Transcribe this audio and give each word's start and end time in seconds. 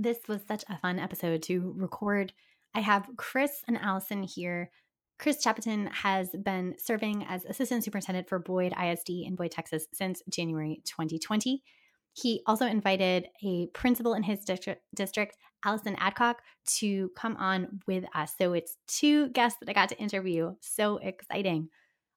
This 0.00 0.18
was 0.28 0.42
such 0.46 0.64
a 0.68 0.78
fun 0.78 1.00
episode 1.00 1.42
to 1.44 1.74
record. 1.76 2.32
I 2.72 2.80
have 2.80 3.10
Chris 3.16 3.50
and 3.66 3.76
Allison 3.76 4.22
here. 4.22 4.70
Chris 5.18 5.42
Chapiton 5.42 5.88
has 5.88 6.28
been 6.44 6.76
serving 6.78 7.24
as 7.28 7.44
assistant 7.44 7.82
superintendent 7.82 8.28
for 8.28 8.38
Boyd 8.38 8.72
ISD 8.80 9.10
in 9.26 9.34
Boyd, 9.34 9.50
Texas 9.50 9.88
since 9.92 10.22
January 10.30 10.80
2020. 10.84 11.64
He 12.12 12.42
also 12.46 12.66
invited 12.66 13.26
a 13.44 13.66
principal 13.74 14.14
in 14.14 14.22
his 14.22 14.44
district, 14.44 14.82
district, 14.94 15.36
Allison 15.64 15.96
Adcock, 15.98 16.42
to 16.78 17.10
come 17.16 17.36
on 17.36 17.80
with 17.88 18.04
us. 18.14 18.34
So 18.38 18.52
it's 18.52 18.76
two 18.86 19.30
guests 19.30 19.58
that 19.60 19.68
I 19.68 19.72
got 19.72 19.88
to 19.88 19.98
interview. 19.98 20.54
So 20.60 20.98
exciting. 20.98 21.68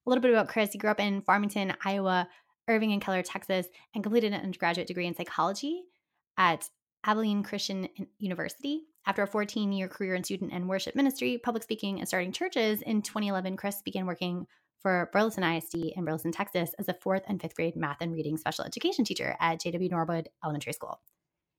A 0.06 0.08
little 0.08 0.22
bit 0.22 0.30
about 0.30 0.48
Chris. 0.48 0.70
He 0.70 0.78
grew 0.78 0.90
up 0.90 1.00
in 1.00 1.22
Farmington, 1.22 1.74
Iowa, 1.84 2.28
Irving 2.68 2.92
and 2.92 3.02
Keller, 3.02 3.22
Texas, 3.22 3.66
and 3.92 4.04
completed 4.04 4.32
an 4.32 4.42
undergraduate 4.42 4.86
degree 4.86 5.08
in 5.08 5.16
psychology 5.16 5.82
at 6.38 6.68
Abilene 7.04 7.42
Christian 7.42 7.88
University. 8.18 8.84
After 9.04 9.22
a 9.22 9.26
14 9.26 9.72
year 9.72 9.88
career 9.88 10.14
in 10.14 10.22
student 10.22 10.52
and 10.52 10.68
worship 10.68 10.94
ministry, 10.94 11.38
public 11.42 11.62
speaking, 11.62 11.98
and 11.98 12.06
starting 12.06 12.32
churches, 12.32 12.82
in 12.82 13.02
2011, 13.02 13.56
Chris 13.56 13.82
began 13.82 14.06
working 14.06 14.46
for 14.80 15.10
Burleson 15.12 15.44
ISD 15.44 15.92
in 15.96 16.04
Burleson, 16.04 16.32
Texas, 16.32 16.74
as 16.78 16.88
a 16.88 16.94
fourth 16.94 17.22
and 17.28 17.40
fifth 17.40 17.54
grade 17.54 17.76
math 17.76 17.98
and 18.00 18.12
reading 18.12 18.36
special 18.36 18.64
education 18.64 19.04
teacher 19.04 19.36
at 19.40 19.60
JW 19.60 19.90
Norwood 19.90 20.28
Elementary 20.44 20.72
School. 20.72 21.00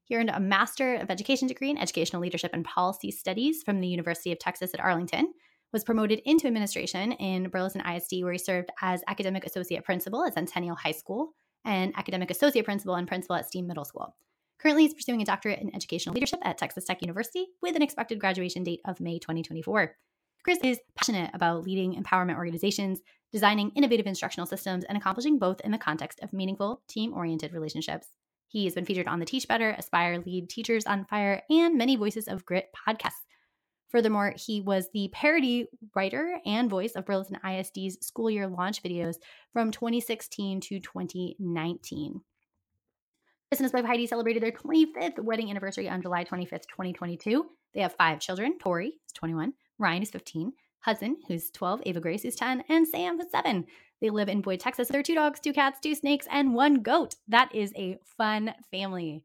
He 0.06 0.16
earned 0.18 0.30
a 0.30 0.40
Master 0.40 0.96
of 0.96 1.10
Education 1.10 1.48
degree 1.48 1.70
in 1.70 1.78
Educational 1.78 2.22
Leadership 2.22 2.52
and 2.54 2.66
Policy 2.66 3.12
Studies 3.12 3.64
from 3.64 3.80
the 3.80 3.88
University 3.88 4.32
of 4.32 4.40
Texas 4.40 4.74
at 4.74 4.82
Arlington, 4.82 5.34
was 5.72 5.84
promoted 5.84 6.22
into 6.26 6.48
administration 6.48 7.14
in 7.14 7.50
Burleson 7.50 7.82
ISD, 7.82 8.24
where 8.24 8.34
he 8.34 8.38
served 8.38 8.70
as 8.82 9.02
Academic 9.08 9.46
Associate 9.46 9.84
Principal 9.84 10.24
at 10.24 10.36
Centennial 10.36 10.76
High 10.76 10.92
School 10.92 11.34
and 11.66 11.94
Academic 11.98 12.30
Associate 12.30 12.64
Principal 12.64 12.96
and 12.96 13.08
Principal 13.08 13.36
at 13.36 13.48
Steam 13.48 13.66
Middle 13.66 13.86
School. 13.86 14.16
Currently, 14.60 14.84
he's 14.84 14.94
pursuing 14.94 15.22
a 15.22 15.26
doctorate 15.26 15.60
in 15.60 15.76
educational 15.76 16.14
leadership 16.14 16.40
at 16.44 16.58
Texas 16.58 16.86
Tech 16.86 17.02
University 17.02 17.48
with 17.62 17.76
an 17.76 17.82
expected 17.82 18.20
graduation 18.20 18.64
date 18.64 18.82
of 18.86 19.00
May 19.00 19.20
2024. 19.20 19.96
Chris 20.44 20.60
is 20.64 20.80
passionate 20.96 21.32
about 21.34 21.64
leading 21.64 22.02
empowerment 22.02 22.36
organizations, 22.36 23.00
designing 23.32 23.72
innovative 23.76 24.08
instructional 24.08 24.46
systems, 24.46 24.84
and 24.86 24.98
accomplishing 24.98 25.40
both 25.40 25.62
in 25.62 25.72
the 25.72 25.78
context 25.78 26.20
of 26.22 26.34
meaningful, 26.34 26.82
team 26.88 27.14
oriented 27.14 27.54
relationships. 27.54 28.08
He 28.50 28.66
has 28.66 28.76
been 28.76 28.86
featured 28.86 29.08
on 29.08 29.20
the 29.20 29.26
Teach 29.26 29.48
Better, 29.48 29.72
Aspire, 29.72 30.22
Lead, 30.26 30.50
Teachers 30.50 30.86
on 30.86 31.06
Fire, 31.06 31.42
and 31.50 31.78
many 31.78 31.96
Voices 31.96 32.28
of 32.28 32.46
Grit 32.46 32.70
podcasts. 32.88 33.24
Furthermore, 33.90 34.34
he 34.36 34.60
was 34.60 34.90
the 34.94 35.10
parody 35.14 35.68
writer 35.96 36.40
and 36.46 36.70
voice 36.70 36.94
of 36.94 37.06
Burleson 37.06 37.40
ISD's 37.44 38.06
school 38.06 38.30
year 38.30 38.48
launch 38.48 38.82
videos 38.82 39.16
from 39.54 39.72
2016 39.72 40.62
to 40.62 40.80
2019. 40.80 42.22
And 43.60 43.72
wife 43.72 43.86
Heidi 43.86 44.08
celebrated 44.08 44.42
their 44.42 44.52
25th 44.52 45.20
wedding 45.20 45.52
anniversary 45.52 45.88
on 45.88 46.02
July 46.02 46.24
25th, 46.24 46.66
2022. 46.70 47.46
They 47.76 47.82
have 47.82 47.94
five 47.94 48.20
children 48.20 48.58
Tori, 48.58 48.88
is 49.06 49.14
21, 49.14 49.54
Ryan 49.78 50.02
is 50.02 50.10
15, 50.10 50.54
Hudson, 50.80 51.18
who's 51.28 51.52
12, 51.52 51.82
Ava 51.86 52.00
Grace, 52.00 52.24
who's 52.24 52.36
10, 52.36 52.64
and 52.70 52.88
Sam, 52.88 53.20
who's 53.20 53.30
7. 53.30 53.66
They 54.02 54.10
live 54.10 54.28
in 54.28 54.42
Boyd, 54.42 54.60
Texas. 54.60 54.88
There 54.88 55.00
are 55.00 55.04
two 55.04 55.14
dogs, 55.14 55.40
two 55.40 55.54
cats, 55.54 55.80
two 55.80 55.94
snakes, 55.94 56.28
and 56.32 56.56
one 56.56 56.82
goat. 56.82 57.16
That 57.28 57.54
is 57.54 57.72
a 57.76 58.00
fun 58.18 58.56
family. 58.72 59.24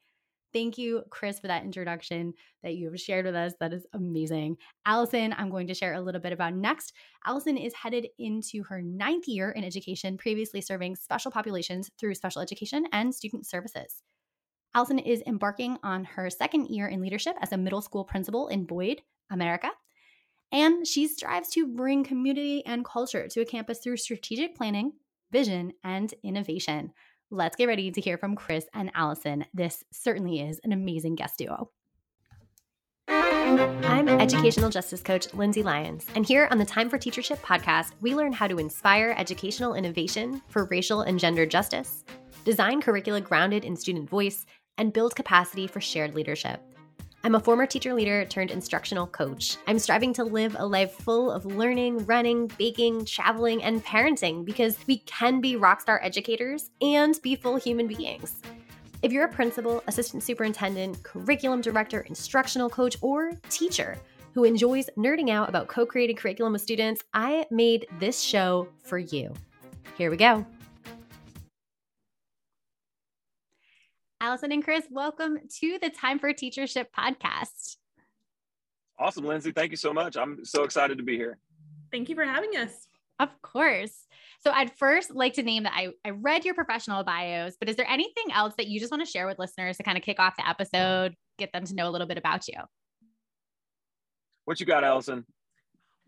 Thank 0.53 0.77
you, 0.77 1.05
Chris, 1.09 1.41
for 1.41 1.47
that 1.47 1.65
introduction 1.65 2.35
that 2.63 2.75
you 2.75 2.91
have 2.91 3.01
shared 3.01 3.25
with 3.25 3.35
us. 3.35 3.55
That 3.61 3.73
is 3.73 3.87
amazing. 3.95 4.57
Allison, 4.85 5.35
I'm 5.39 5.51
going 5.51 5.69
to 5.69 5.75
share 5.75 5.95
a 5.95 6.01
little 6.01 6.21
bit 6.21 6.33
about 6.33 6.55
next. 6.55 6.93
Allison 7.27 7.57
is 7.57 7.73
headed 7.75 8.09
into 8.19 8.63
her 8.65 8.83
ninth 8.83 9.27
year 9.27 9.51
in 9.53 9.65
education, 9.65 10.19
previously 10.19 10.61
serving 10.61 10.97
special 10.97 11.31
populations 11.31 11.91
through 11.99 12.15
special 12.15 12.43
education 12.43 12.85
and 12.93 13.15
student 13.15 13.47
services. 13.47 14.03
Allison 14.75 14.99
is 14.99 15.23
embarking 15.27 15.79
on 15.83 16.05
her 16.05 16.31
second 16.31 16.67
year 16.69 16.87
in 16.89 17.01
leadership 17.01 17.37
as 17.41 17.53
a 17.53 17.57
middle 17.57 17.81
school 17.81 18.05
principal 18.05 18.49
in 18.49 18.65
Boyd, 18.65 19.03
America. 19.31 19.71
And 20.53 20.87
she 20.87 21.09
strives 21.09 21.51
to 21.51 21.67
bring 21.67 22.05
community 22.05 22.65
and 22.65 22.85
culture 22.85 23.29
to 23.29 23.41
a 23.41 23.45
campus 23.45 23.81
through 23.81 23.99
strategic 23.99 24.57
planning, 24.57 24.93
vision, 25.31 25.73
and 25.85 26.13
innovation. 26.23 26.93
Let's 27.31 27.57
get 27.57 27.67
ready 27.67 27.91
to 27.91 28.01
hear 28.01 28.17
from 28.17 28.37
Chris 28.37 28.67
and 28.73 28.91
Allison. 28.95 29.45
This 29.53 29.85
certainly 29.93 30.41
is 30.41 30.61
an 30.65 30.73
amazing 30.73 31.17
guest 31.17 31.39
duo. 31.39 31.71
I'm 33.09 34.09
educational 34.09 34.71
justice 34.71 35.03
coach 35.03 35.33
Lindsay 35.33 35.63
Lyons, 35.63 36.07
and 36.15 36.27
here 36.27 36.49
on 36.51 36.59
the 36.59 36.65
Time 36.67 36.91
for 36.91 36.99
Teachership 36.99 37.39
podcast, 37.39 37.93
we 38.01 38.15
learn 38.15 38.33
how 38.33 38.47
to 38.47 38.59
inspire 38.59 39.15
educational 39.17 39.75
innovation 39.75 40.43
for 40.49 40.67
racial 40.67 41.01
and 41.03 41.19
gender 41.19 41.47
justice, 41.47 42.05
design 42.45 42.81
curricula 42.81 43.21
grounded 43.21 43.65
in 43.65 43.75
student 43.75 44.09
voice, 44.09 44.45
and 44.79 44.93
build 44.93 45.15
capacity 45.15 45.67
for 45.67 45.81
shared 45.81 46.15
leadership. 46.15 46.63
I'm 47.25 47.35
a 47.35 47.41
former 47.41 47.67
teacher 47.67 47.93
leader 47.95 48.25
turned 48.25 48.53
instructional 48.53 49.07
coach. 49.07 49.57
I'm 49.67 49.79
striving 49.79 50.13
to 50.15 50.25
live 50.25 50.57
a 50.59 50.65
life 50.65 50.93
full 50.93 51.31
of 51.31 51.45
learning, 51.45 52.07
running, 52.07 52.47
baking, 52.57 53.05
traveling, 53.05 53.63
and 53.63 53.85
parenting 53.85 54.45
because 54.45 54.79
we 54.87 54.99
can 54.99 55.41
be 55.41 55.57
rockstar 55.57 55.99
educators 56.01 56.71
and 56.81 57.21
be 57.23 57.35
full 57.35 57.57
human 57.57 57.89
beings. 57.89 58.41
If 59.03 59.13
you're 59.13 59.25
a 59.25 59.33
principal, 59.33 59.83
assistant 59.89 60.23
superintendent, 60.23 61.03
curriculum 61.03 61.61
director, 61.61 62.01
instructional 62.03 62.71
coach, 62.71 62.97
or 63.01 63.33
teacher 63.49 63.99
who 64.35 64.45
enjoys 64.45 64.89
nerding 64.97 65.31
out 65.31 65.49
about 65.49 65.69
co 65.69 65.85
creating 65.85 66.17
curriculum 66.17 66.53
with 66.53 66.63
students, 66.63 67.03
I 67.13 67.47
made 67.51 67.87
this 67.99 68.21
show 68.21 68.69
for 68.85 68.99
you. 68.99 69.35
Here 69.97 70.11
we 70.11 70.17
go. 70.17 70.47
Allison 74.21 74.51
and 74.51 74.65
Chris, 74.65 74.85
welcome 74.91 75.39
to 75.61 75.79
the 75.81 75.91
Time 75.91 76.19
for 76.19 76.33
Teachership 76.33 76.87
podcast. 76.97 77.77
Awesome, 78.99 79.25
Lindsay. 79.25 79.53
Thank 79.53 79.71
you 79.71 79.77
so 79.77 79.93
much. 79.93 80.17
I'm 80.17 80.45
so 80.45 80.65
excited 80.65 80.99
to 80.99 81.05
be 81.05 81.17
here. 81.17 81.39
Thank 81.93 82.09
you 82.09 82.17
for 82.17 82.25
having 82.25 82.57
us. 82.57 82.89
Of 83.21 83.29
course. 83.43 84.07
So 84.41 84.51
I'd 84.51 84.77
first 84.77 85.15
like 85.15 85.35
to 85.35 85.45
name 85.45 85.63
that 85.63 85.73
I, 85.73 85.91
I 86.05 86.11
read 86.11 86.45
your 86.45 86.55
professional 86.55 87.05
bios, 87.05 87.55
but 87.61 87.69
is 87.69 87.77
there 87.77 87.89
anything 87.89 88.33
else 88.35 88.55
that 88.57 88.67
you 88.67 88.81
just 88.81 88.91
want 88.91 89.07
to 89.07 89.11
share 89.11 89.29
with 89.29 89.39
listeners 89.39 89.77
to 89.77 89.85
kind 89.85 89.97
of 89.97 90.03
kick 90.03 90.19
off 90.19 90.35
the 90.37 90.49
episode, 90.49 91.15
get 91.39 91.53
them 91.53 91.65
to 91.67 91.75
know 91.77 91.89
a 91.89 91.93
little 91.93 92.09
bit 92.09 92.19
about 92.19 92.49
you? 92.49 92.59
What 94.47 94.59
you 94.59 94.67
got, 94.67 94.83
Allison? 94.83 95.27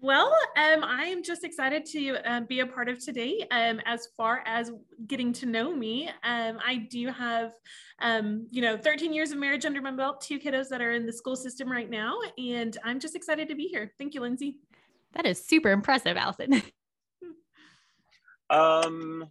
Well, 0.02 0.34
um, 0.56 0.82
I 0.82 1.04
am 1.04 1.22
just 1.22 1.44
excited 1.44 1.84
to 1.86 2.16
um, 2.24 2.46
be 2.46 2.60
a 2.60 2.66
part 2.66 2.88
of 2.88 3.04
today. 3.04 3.46
Um, 3.50 3.80
as 3.84 4.08
far 4.16 4.42
as 4.46 4.72
getting 5.06 5.30
to 5.34 5.46
know 5.46 5.74
me, 5.74 6.08
um, 6.24 6.58
I 6.66 6.86
do 6.90 7.08
have, 7.08 7.52
um, 8.00 8.46
you 8.50 8.62
know, 8.62 8.78
13 8.78 9.12
years 9.12 9.30
of 9.30 9.36
marriage 9.36 9.66
under 9.66 9.82
my 9.82 9.90
belt, 9.90 10.22
two 10.22 10.38
kiddos 10.38 10.68
that 10.70 10.80
are 10.80 10.92
in 10.92 11.04
the 11.04 11.12
school 11.12 11.36
system 11.36 11.70
right 11.70 11.90
now, 11.90 12.16
and 12.38 12.78
I'm 12.82 12.98
just 12.98 13.14
excited 13.14 13.46
to 13.50 13.54
be 13.54 13.64
here. 13.64 13.92
Thank 13.98 14.14
you, 14.14 14.22
Lindsay. 14.22 14.56
That 15.12 15.26
is 15.26 15.44
super 15.44 15.70
impressive, 15.70 16.16
Allison. 16.16 16.62
um, 18.50 19.26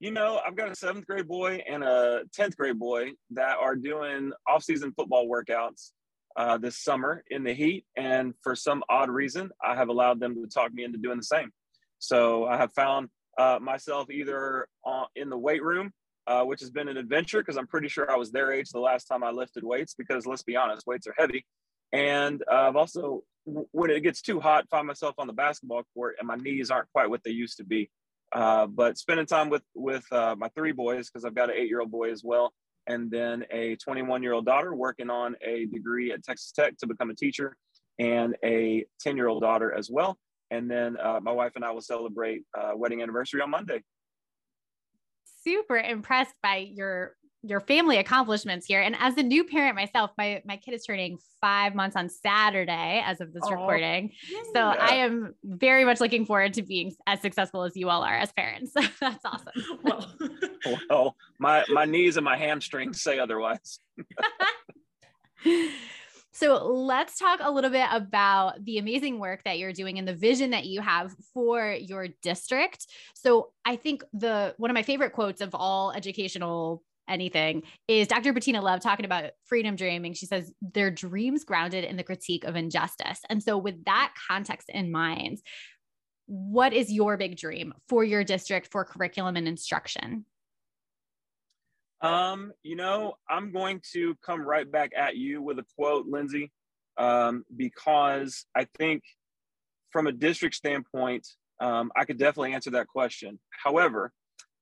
you 0.00 0.12
know, 0.12 0.40
I've 0.46 0.56
got 0.56 0.70
a 0.70 0.74
seventh 0.74 1.06
grade 1.06 1.28
boy 1.28 1.62
and 1.68 1.84
a 1.84 2.22
10th 2.34 2.56
grade 2.56 2.78
boy 2.78 3.10
that 3.32 3.58
are 3.58 3.76
doing 3.76 4.32
off-season 4.48 4.94
football 4.96 5.28
workouts 5.28 5.90
uh, 6.36 6.58
this 6.58 6.78
summer 6.78 7.24
in 7.30 7.44
the 7.44 7.54
heat. 7.54 7.84
And 7.96 8.34
for 8.42 8.54
some 8.54 8.82
odd 8.88 9.10
reason, 9.10 9.50
I 9.64 9.74
have 9.74 9.88
allowed 9.88 10.20
them 10.20 10.34
to 10.34 10.46
talk 10.46 10.72
me 10.72 10.84
into 10.84 10.98
doing 10.98 11.16
the 11.16 11.24
same. 11.24 11.50
So 11.98 12.44
I 12.44 12.56
have 12.56 12.72
found 12.72 13.08
uh, 13.38 13.58
myself 13.60 14.10
either 14.10 14.68
in 15.14 15.30
the 15.30 15.38
weight 15.38 15.62
room, 15.62 15.92
uh, 16.26 16.42
which 16.42 16.60
has 16.60 16.70
been 16.70 16.88
an 16.88 16.96
adventure 16.96 17.38
because 17.38 17.56
I'm 17.56 17.66
pretty 17.66 17.88
sure 17.88 18.10
I 18.10 18.16
was 18.16 18.30
their 18.30 18.52
age 18.52 18.70
the 18.70 18.80
last 18.80 19.04
time 19.04 19.24
I 19.24 19.30
lifted 19.30 19.64
weights 19.64 19.94
because 19.94 20.26
let's 20.26 20.42
be 20.42 20.56
honest, 20.56 20.86
weights 20.86 21.06
are 21.06 21.14
heavy. 21.16 21.46
And 21.92 22.42
uh, 22.50 22.68
I've 22.68 22.76
also, 22.76 23.22
when 23.44 23.90
it 23.90 24.00
gets 24.00 24.20
too 24.20 24.40
hot, 24.40 24.68
find 24.68 24.86
myself 24.86 25.14
on 25.18 25.26
the 25.26 25.32
basketball 25.32 25.84
court 25.94 26.16
and 26.18 26.26
my 26.26 26.36
knees 26.36 26.70
aren't 26.70 26.90
quite 26.92 27.08
what 27.08 27.22
they 27.24 27.30
used 27.30 27.56
to 27.58 27.64
be. 27.64 27.90
Uh, 28.34 28.66
but 28.66 28.98
spending 28.98 29.24
time 29.24 29.48
with 29.48 29.62
with 29.74 30.04
uh, 30.10 30.34
my 30.36 30.48
three 30.48 30.72
boys 30.72 31.08
because 31.08 31.24
I've 31.24 31.34
got 31.34 31.48
an 31.48 31.56
eight 31.56 31.68
year 31.68 31.80
old 31.80 31.92
boy 31.92 32.10
as 32.10 32.22
well 32.24 32.52
and 32.86 33.10
then 33.10 33.44
a 33.50 33.76
21 33.76 34.22
year 34.22 34.32
old 34.32 34.46
daughter 34.46 34.74
working 34.74 35.10
on 35.10 35.36
a 35.44 35.66
degree 35.66 36.12
at 36.12 36.22
Texas 36.22 36.52
Tech 36.52 36.76
to 36.78 36.86
become 36.86 37.10
a 37.10 37.14
teacher, 37.14 37.56
and 37.98 38.36
a 38.44 38.84
10 39.00 39.16
year 39.16 39.28
old 39.28 39.42
daughter 39.42 39.72
as 39.72 39.90
well. 39.90 40.18
And 40.50 40.70
then 40.70 40.96
uh, 41.02 41.20
my 41.20 41.32
wife 41.32 41.52
and 41.56 41.64
I 41.64 41.70
will 41.72 41.80
celebrate 41.80 42.42
uh, 42.56 42.72
wedding 42.74 43.02
anniversary 43.02 43.40
on 43.40 43.50
Monday. 43.50 43.82
Super 45.42 45.76
impressed 45.76 46.34
by 46.42 46.56
your 46.56 47.16
your 47.42 47.60
family 47.60 47.98
accomplishments 47.98 48.66
here. 48.66 48.80
And 48.80 48.96
as 48.98 49.16
a 49.16 49.22
new 49.22 49.44
parent 49.44 49.76
myself, 49.76 50.10
my 50.18 50.42
my 50.44 50.56
kid 50.56 50.74
is 50.74 50.84
turning 50.84 51.18
five 51.40 51.74
months 51.74 51.96
on 51.96 52.08
Saturday 52.08 53.02
as 53.04 53.20
of 53.20 53.32
this 53.32 53.42
oh, 53.46 53.50
recording. 53.50 54.12
Yeah. 54.30 54.42
So 54.52 54.60
I 54.60 54.96
am 54.96 55.34
very 55.44 55.84
much 55.84 56.00
looking 56.00 56.26
forward 56.26 56.54
to 56.54 56.62
being 56.62 56.92
as 57.06 57.20
successful 57.20 57.62
as 57.62 57.76
you 57.76 57.88
all 57.88 58.02
are 58.02 58.16
as 58.16 58.32
parents. 58.32 58.72
That's 59.00 59.24
awesome. 59.24 59.80
well, 59.82 60.14
well, 60.90 61.16
my 61.38 61.64
my 61.68 61.84
knees 61.84 62.16
and 62.16 62.24
my 62.24 62.36
hamstrings 62.36 63.02
say 63.02 63.18
otherwise. 63.18 63.78
So 66.36 66.66
let's 66.66 67.18
talk 67.18 67.40
a 67.42 67.50
little 67.50 67.70
bit 67.70 67.88
about 67.90 68.62
the 68.62 68.76
amazing 68.76 69.18
work 69.18 69.40
that 69.44 69.58
you're 69.58 69.72
doing 69.72 69.98
and 69.98 70.06
the 70.06 70.14
vision 70.14 70.50
that 70.50 70.66
you 70.66 70.82
have 70.82 71.14
for 71.32 71.72
your 71.72 72.08
district. 72.20 72.86
So 73.14 73.52
I 73.64 73.76
think 73.76 74.04
the 74.12 74.54
one 74.58 74.70
of 74.70 74.74
my 74.74 74.82
favorite 74.82 75.14
quotes 75.14 75.40
of 75.40 75.54
all 75.54 75.92
educational 75.92 76.82
anything 77.08 77.62
is 77.88 78.08
Dr. 78.08 78.32
Bettina 78.32 78.60
Love 78.60 78.80
talking 78.80 79.04
about 79.04 79.30
freedom 79.44 79.76
dreaming. 79.76 80.14
She 80.14 80.26
says 80.26 80.52
their 80.60 80.90
dreams 80.90 81.44
grounded 81.44 81.84
in 81.84 81.96
the 81.96 82.02
critique 82.02 82.44
of 82.44 82.56
injustice. 82.56 83.20
And 83.28 83.42
so, 83.42 83.56
with 83.56 83.84
that 83.84 84.14
context 84.28 84.68
in 84.68 84.90
mind, 84.90 85.38
what 86.26 86.72
is 86.72 86.92
your 86.92 87.16
big 87.16 87.36
dream 87.36 87.72
for 87.88 88.04
your 88.04 88.24
district 88.24 88.68
for 88.70 88.84
curriculum 88.84 89.36
and 89.36 89.46
instruction? 89.46 90.24
Um, 92.00 92.52
you 92.62 92.76
know, 92.76 93.14
I'm 93.28 93.52
going 93.52 93.80
to 93.92 94.16
come 94.24 94.42
right 94.42 94.70
back 94.70 94.92
at 94.96 95.16
you 95.16 95.40
with 95.40 95.58
a 95.58 95.64
quote, 95.76 96.06
Lindsay, 96.06 96.52
um, 96.98 97.44
because 97.56 98.44
I 98.54 98.66
think 98.78 99.02
from 99.90 100.06
a 100.06 100.12
district 100.12 100.54
standpoint, 100.56 101.26
um, 101.60 101.90
I 101.96 102.04
could 102.04 102.18
definitely 102.18 102.52
answer 102.52 102.70
that 102.72 102.88
question. 102.88 103.38
However, 103.50 104.12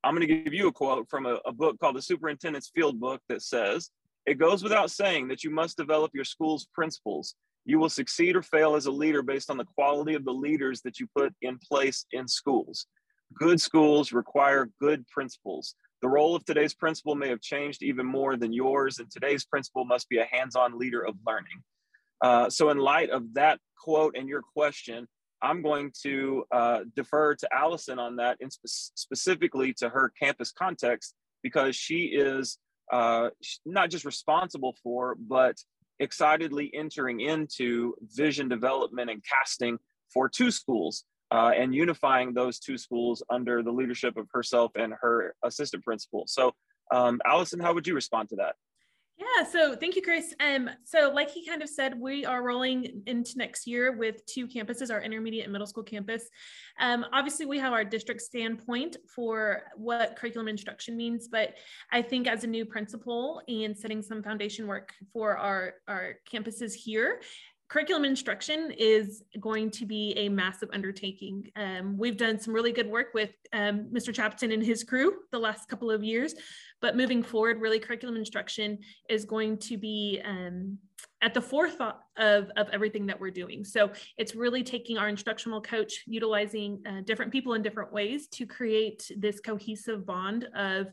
I'm 0.05 0.15
going 0.15 0.29
to 0.29 0.35
give 0.35 0.53
you 0.53 0.69
a 0.69 0.73
quote 0.73 1.09
from 1.09 1.25
a, 1.25 1.39
a 1.47 1.53
book 1.53 1.79
called 1.81 1.97
the 1.97 2.03
Superintendent's 2.03 2.71
Field 2.75 3.01
Book 3.01 3.23
that 3.31 3.41
says, 3.41 3.91
It 4.27 4.35
goes 4.35 4.63
without 4.63 4.91
saying 4.91 5.29
that 5.29 5.43
you 5.43 5.51
must 5.51 5.79
develop 5.79 6.11
your 6.15 6.25
school's 6.25 6.67
principles. 6.75 7.35
You 7.65 7.79
will 7.79 7.89
succeed 7.89 8.37
or 8.37 8.43
fail 8.43 8.77
as 8.77 8.85
a 8.85 8.91
leader 8.91 9.23
based 9.23 9.51
on 9.51 9.57
the 9.57 9.65
quality 9.65 10.13
of 10.15 10.27
the 10.27 10.33
leaders 10.33 10.83
that 10.83 11.01
you 11.01 11.07
put 11.17 11.33
in 11.41 11.59
place 11.59 12.05
in 12.13 12.29
schools. 12.29 12.87
Good 13.33 13.61
schools 13.61 14.13
require 14.13 14.69
good 14.79 15.09
principals. 15.09 15.75
The 16.03 16.09
role 16.09 16.37
of 16.37 16.45
today's 16.45 16.75
principal 16.75 17.15
may 17.15 17.31
have 17.31 17.41
changed 17.41 17.83
even 17.83 18.05
more 18.05 18.37
than 18.37 18.53
yours, 18.53 18.99
and 18.99 19.11
today's 19.11 19.47
principal 19.47 19.87
must 19.87 20.11
be 20.11 20.19
a 20.19 20.27
hands 20.31 20.55
on 20.55 20.79
leader 20.79 21.03
of 21.03 21.15
learning. 21.27 21.63
Uh, 22.21 22.51
so, 22.51 22.69
in 22.69 22.77
light 22.77 23.09
of 23.09 23.33
that 23.35 23.59
quote 23.83 24.15
and 24.17 24.29
your 24.29 24.43
question, 24.55 25.09
I'm 25.45 25.61
going 25.63 25.93
to 26.03 26.45
uh, 26.51 26.81
defer 26.97 27.35
to 27.35 27.49
Allison 27.53 27.99
on 27.99 28.17
that, 28.17 28.39
and 28.41 28.51
spe- 28.51 28.93
specifically 28.95 29.75
to 29.81 29.89
her 29.91 30.07
campus 30.21 30.51
context, 30.53 31.15
because 31.43 31.77
she 31.77 31.99
is 32.31 32.59
uh, 32.93 33.29
not 33.65 33.91
just 33.91 34.05
responsible 34.05 34.75
for, 34.83 35.17
but 35.37 35.57
excitedly 36.01 36.71
entering 36.75 37.21
into 37.21 37.95
vision 38.21 38.49
development 38.49 39.11
and 39.11 39.23
casting 39.35 39.79
for 40.13 40.29
two 40.29 40.51
schools 40.51 41.05
uh, 41.31 41.53
and 41.57 41.75
unifying 41.75 42.33
those 42.33 42.59
two 42.59 42.79
schools 42.79 43.23
under 43.31 43.63
the 43.63 43.71
leadership 43.71 44.17
of 44.17 44.27
herself 44.33 44.73
and 44.77 44.95
her 45.01 45.35
assistant 45.45 45.85
principal. 45.85 46.25
So, 46.27 46.53
um, 46.93 47.21
Allison, 47.27 47.61
how 47.61 47.75
would 47.75 47.87
you 47.87 47.95
respond 47.95 48.29
to 48.31 48.37
that? 48.37 48.55
Yeah, 49.17 49.45
so 49.45 49.77
thank 49.77 49.95
you, 49.95 50.03
Chris. 50.03 50.35
Um, 50.41 50.69
so 50.83 51.13
like 51.15 51.31
he 51.31 51.47
kind 51.47 51.63
of 51.63 51.69
said, 51.69 51.99
we 52.01 52.25
are 52.25 52.43
rolling 52.43 53.03
into 53.07 53.39
next 53.39 53.65
year 53.65 53.97
with 53.97 54.27
two 54.27 54.49
campuses, 54.49 54.93
our 54.93 55.01
intermediate 55.01 55.45
and 55.45 55.53
middle 55.53 55.69
school 55.69 55.85
campus. 55.85 56.29
Um, 56.81 57.07
obviously, 57.13 57.47
we 57.47 57.61
have 57.61 57.73
our 57.73 57.85
district 57.85 58.23
standpoint 58.23 58.97
for 59.15 59.63
what 59.77 60.17
curriculum 60.17 60.49
instruction 60.49 60.97
means, 60.97 61.29
but 61.29 61.55
I 61.93 62.03
think 62.03 62.27
as 62.27 62.43
a 62.43 62.49
new 62.49 62.65
principal 62.65 63.41
and 63.47 63.77
setting 63.79 64.03
some 64.03 64.21
foundation 64.21 64.67
work 64.67 64.93
for 65.13 65.37
our, 65.37 65.75
our 65.87 66.15
campuses 66.31 66.75
here, 66.75 67.21
curriculum 67.69 68.05
instruction 68.05 68.73
is 68.77 69.23
going 69.41 69.71
to 69.71 69.87
be 69.87 70.13
a 70.17 70.29
massive 70.29 70.69
undertaking. 70.73 71.51
Um, 71.57 71.97
we've 71.97 72.17
done 72.17 72.39
some 72.39 72.55
really 72.55 72.73
good 72.73 72.89
work 72.89 73.09
with 73.15 73.31
um, 73.53 73.89
Mr. 73.93 74.15
Chapton 74.15 74.53
and 74.53 74.63
his 74.63 74.85
crew 74.85 75.15
the 75.33 75.39
last 75.39 75.69
couple 75.69 75.91
of 75.91 76.05
years, 76.05 76.35
but 76.81 76.97
moving 76.97 77.23
forward, 77.23 77.61
really 77.61 77.79
curriculum 77.79 78.17
instruction 78.17 78.79
is 79.09 79.25
going 79.25 79.59
to 79.59 79.79
be 79.79 80.21
um, 80.25 80.79
at 81.25 81.33
the 81.33 81.41
forethought 81.41 82.01
of, 82.19 82.51
of 82.57 82.69
everything 82.71 83.07
that 83.07 83.19
we're 83.19 83.31
doing. 83.31 83.65
So 83.65 83.91
it's 84.19 84.35
really 84.35 84.63
taking 84.63 84.99
our 84.99 85.09
instructional 85.09 85.61
coach, 85.61 86.05
utilizing 86.07 86.83
uh, 86.87 87.01
different 87.05 87.33
people 87.33 87.55
in 87.55 87.63
different 87.63 87.93
ways 87.93 88.29
to 88.29 88.47
create 88.47 89.11
this 89.17 89.41
cohesive 89.41 90.05
bond 90.05 90.47
of 90.55 90.93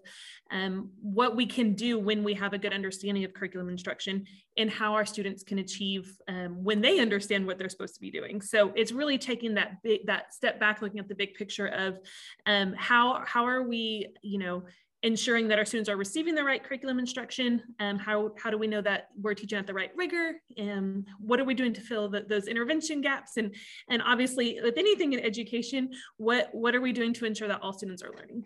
um, 0.50 0.90
what 1.02 1.36
we 1.36 1.46
can 1.46 1.74
do 1.74 2.00
when 2.00 2.24
we 2.24 2.34
have 2.36 2.54
a 2.54 2.58
good 2.58 2.72
understanding 2.72 3.26
of 3.26 3.34
curriculum 3.34 3.68
instruction 3.68 4.26
and 4.58 4.70
how 4.70 4.94
our 4.94 5.06
students 5.06 5.44
can 5.44 5.60
achieve 5.60 6.18
um, 6.30 6.64
when 6.64 6.80
they 6.80 7.00
understand 7.00 7.46
what 7.46 7.58
they're 7.58 7.70
supposed 7.70 7.96
to 7.96 8.02
be 8.02 8.10
doing. 8.10 8.42
So 8.42 8.72
it's 8.76 8.94
really 8.94 9.18
taking 9.18 9.56
that 9.56 9.84
big, 9.84 10.06
that 10.08 10.34
step 10.34 10.62
back, 10.62 10.82
looking 10.82 11.00
at 11.00 11.10
the 11.10 11.16
big 11.16 11.34
picture 11.34 11.68
of 11.68 12.00
um, 12.46 12.74
how, 12.78 13.22
how 13.26 13.46
are 13.46 13.64
we, 13.64 14.14
you 14.22 14.40
know, 14.40 14.64
ensuring 15.04 15.48
that 15.48 15.58
our 15.58 15.66
students 15.66 15.90
are 15.90 15.98
receiving 15.98 16.36
the 16.36 16.44
right 16.44 16.64
curriculum 16.64 17.00
instruction 17.00 17.62
and 17.80 18.00
how, 18.00 18.32
how 18.42 18.50
do 18.52 18.58
we 18.58 18.68
know 18.68 18.82
that 18.82 19.08
we're 19.20 19.34
teaching 19.34 19.58
at 19.58 19.66
the 19.66 19.74
right 19.74 19.92
rigor 19.96 20.34
and 20.58 21.08
what 21.20 21.40
are 21.40 21.44
we 21.44 21.54
doing 21.54 21.74
to 21.74 21.82
fill 21.82 22.10
the, 22.10 22.22
those 22.22 22.48
intervention 22.48 23.02
gaps 23.02 23.38
and 23.38 23.56
and 23.90 24.02
obviously 24.06 24.60
with 24.62 24.78
anything 24.78 25.14
in 25.14 25.20
education 25.20 25.90
what 26.18 26.50
what 26.54 26.76
are 26.76 26.82
we 26.82 26.94
doing 26.94 27.14
to 27.14 27.26
ensure 27.26 27.48
that 27.48 27.60
all 27.62 27.74
students 27.74 28.04
are 28.04 28.12
learning? 28.16 28.44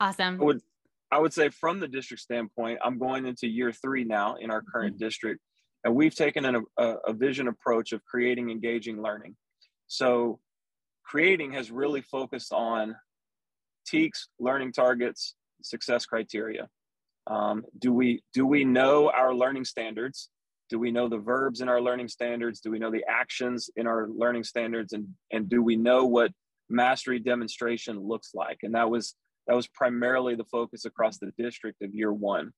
Awesome. 0.00 0.40
I 0.40 0.44
would, 0.44 0.60
I 1.10 1.18
would 1.18 1.32
say 1.32 1.48
from 1.48 1.80
the 1.80 1.88
district 1.88 2.22
standpoint 2.22 2.78
i'm 2.84 2.98
going 2.98 3.26
into 3.26 3.46
year 3.46 3.72
three 3.72 4.04
now 4.04 4.36
in 4.36 4.50
our 4.50 4.62
current 4.62 4.96
mm-hmm. 4.96 5.04
district 5.04 5.40
and 5.84 5.94
we've 5.94 6.14
taken 6.14 6.44
an, 6.44 6.64
a, 6.76 6.94
a 7.06 7.12
vision 7.12 7.48
approach 7.48 7.92
of 7.92 8.04
creating 8.04 8.50
engaging 8.50 9.00
learning. 9.00 9.36
So 9.86 10.40
creating 11.04 11.52
has 11.52 11.70
really 11.70 12.02
focused 12.02 12.52
on 12.52 12.96
TEKS, 13.92 14.28
learning 14.38 14.72
targets, 14.72 15.34
success 15.62 16.06
criteria. 16.06 16.68
Um, 17.26 17.64
do 17.78 17.92
we 17.92 18.22
do 18.32 18.46
we 18.46 18.64
know 18.64 19.10
our 19.10 19.34
learning 19.34 19.64
standards? 19.64 20.30
Do 20.70 20.78
we 20.78 20.90
know 20.90 21.08
the 21.08 21.18
verbs 21.18 21.60
in 21.60 21.68
our 21.68 21.80
learning 21.80 22.08
standards? 22.08 22.60
Do 22.60 22.70
we 22.70 22.78
know 22.78 22.90
the 22.90 23.04
actions 23.08 23.70
in 23.76 23.86
our 23.86 24.08
learning 24.08 24.44
standards? 24.44 24.92
And 24.92 25.08
and 25.30 25.48
do 25.48 25.62
we 25.62 25.76
know 25.76 26.04
what 26.04 26.32
mastery 26.68 27.18
demonstration 27.18 27.98
looks 27.98 28.30
like? 28.34 28.58
And 28.62 28.74
that 28.74 28.88
was 28.88 29.14
that 29.46 29.56
was 29.56 29.66
primarily 29.66 30.34
the 30.34 30.44
focus 30.44 30.84
across 30.84 31.18
the 31.18 31.32
district 31.38 31.82
of 31.82 31.94
year 31.94 32.12
one. 32.12 32.52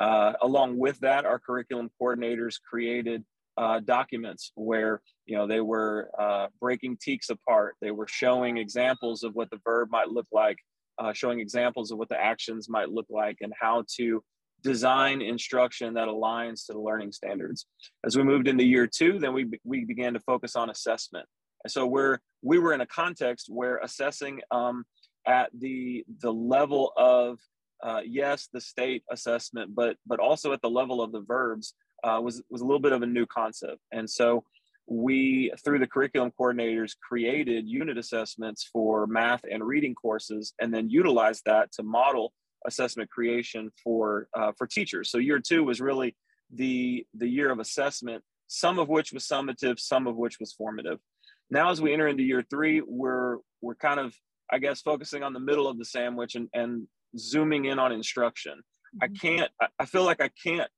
Uh, 0.00 0.32
along 0.42 0.78
with 0.78 0.98
that, 1.00 1.26
our 1.26 1.38
curriculum 1.38 1.90
coordinators 2.00 2.56
created 2.60 3.24
uh, 3.60 3.78
documents 3.80 4.52
where 4.54 5.02
you 5.26 5.36
know 5.36 5.46
they 5.46 5.60
were 5.60 6.10
uh, 6.18 6.46
breaking 6.60 6.96
TEKS 6.96 7.28
apart. 7.28 7.76
They 7.82 7.90
were 7.90 8.08
showing 8.08 8.56
examples 8.56 9.22
of 9.22 9.34
what 9.34 9.50
the 9.50 9.60
verb 9.64 9.88
might 9.90 10.08
look 10.08 10.26
like, 10.32 10.56
uh, 10.98 11.12
showing 11.12 11.40
examples 11.40 11.90
of 11.90 11.98
what 11.98 12.08
the 12.08 12.20
actions 12.20 12.68
might 12.70 12.88
look 12.88 13.06
like, 13.10 13.36
and 13.42 13.52
how 13.60 13.84
to 13.96 14.24
design 14.62 15.20
instruction 15.20 15.94
that 15.94 16.08
aligns 16.08 16.66
to 16.66 16.72
the 16.72 16.80
learning 16.80 17.12
standards. 17.12 17.66
As 18.04 18.16
we 18.16 18.22
moved 18.22 18.48
into 18.48 18.64
year 18.64 18.86
two, 18.86 19.18
then 19.18 19.34
we 19.34 19.50
we 19.62 19.84
began 19.84 20.14
to 20.14 20.20
focus 20.20 20.56
on 20.56 20.70
assessment. 20.70 21.26
And 21.62 21.70
so 21.70 21.86
we're 21.86 22.18
we 22.42 22.58
were 22.58 22.72
in 22.72 22.80
a 22.80 22.86
context 22.86 23.48
where 23.50 23.76
assessing 23.82 24.40
um, 24.50 24.84
at 25.26 25.50
the 25.52 26.04
the 26.22 26.32
level 26.32 26.92
of 26.96 27.38
uh, 27.82 28.00
yes, 28.06 28.48
the 28.52 28.60
state 28.60 29.02
assessment, 29.10 29.74
but 29.74 29.96
but 30.06 30.18
also 30.18 30.54
at 30.54 30.62
the 30.62 30.70
level 30.70 31.02
of 31.02 31.12
the 31.12 31.20
verbs 31.20 31.74
uh, 32.04 32.20
was 32.22 32.42
was 32.50 32.60
a 32.60 32.64
little 32.64 32.80
bit 32.80 32.92
of 32.92 33.02
a 33.02 33.06
new 33.06 33.26
concept, 33.26 33.80
and 33.92 34.08
so 34.08 34.44
we 34.86 35.52
through 35.64 35.78
the 35.78 35.86
curriculum 35.86 36.32
coordinators 36.38 36.92
created 36.98 37.68
unit 37.68 37.96
assessments 37.96 38.68
for 38.72 39.06
math 39.06 39.42
and 39.50 39.64
reading 39.64 39.94
courses, 39.94 40.52
and 40.60 40.74
then 40.74 40.90
utilized 40.90 41.42
that 41.46 41.70
to 41.72 41.82
model 41.82 42.32
assessment 42.66 43.08
creation 43.10 43.70
for 43.82 44.28
uh, 44.36 44.52
for 44.58 44.66
teachers. 44.66 45.10
So 45.10 45.18
year 45.18 45.38
two 45.38 45.64
was 45.64 45.80
really 45.80 46.16
the 46.52 47.06
the 47.14 47.28
year 47.28 47.50
of 47.50 47.60
assessment, 47.60 48.22
some 48.48 48.78
of 48.78 48.88
which 48.88 49.12
was 49.12 49.26
summative, 49.26 49.78
some 49.78 50.06
of 50.06 50.16
which 50.16 50.40
was 50.40 50.52
formative. 50.52 50.98
Now, 51.50 51.70
as 51.70 51.80
we 51.80 51.92
enter 51.92 52.08
into 52.08 52.22
year 52.22 52.44
three, 52.50 52.80
we're 52.80 53.38
we're 53.60 53.76
kind 53.76 54.00
of 54.00 54.14
I 54.52 54.58
guess 54.58 54.80
focusing 54.80 55.22
on 55.22 55.32
the 55.32 55.40
middle 55.40 55.68
of 55.68 55.78
the 55.78 55.84
sandwich 55.84 56.34
and, 56.34 56.48
and 56.52 56.88
zooming 57.16 57.66
in 57.66 57.78
on 57.78 57.92
instruction. 57.92 58.54
Mm-hmm. 58.54 59.04
I 59.04 59.08
can't. 59.08 59.50
I 59.78 59.84
feel 59.86 60.04
like 60.04 60.20
I 60.20 60.30
can't 60.42 60.70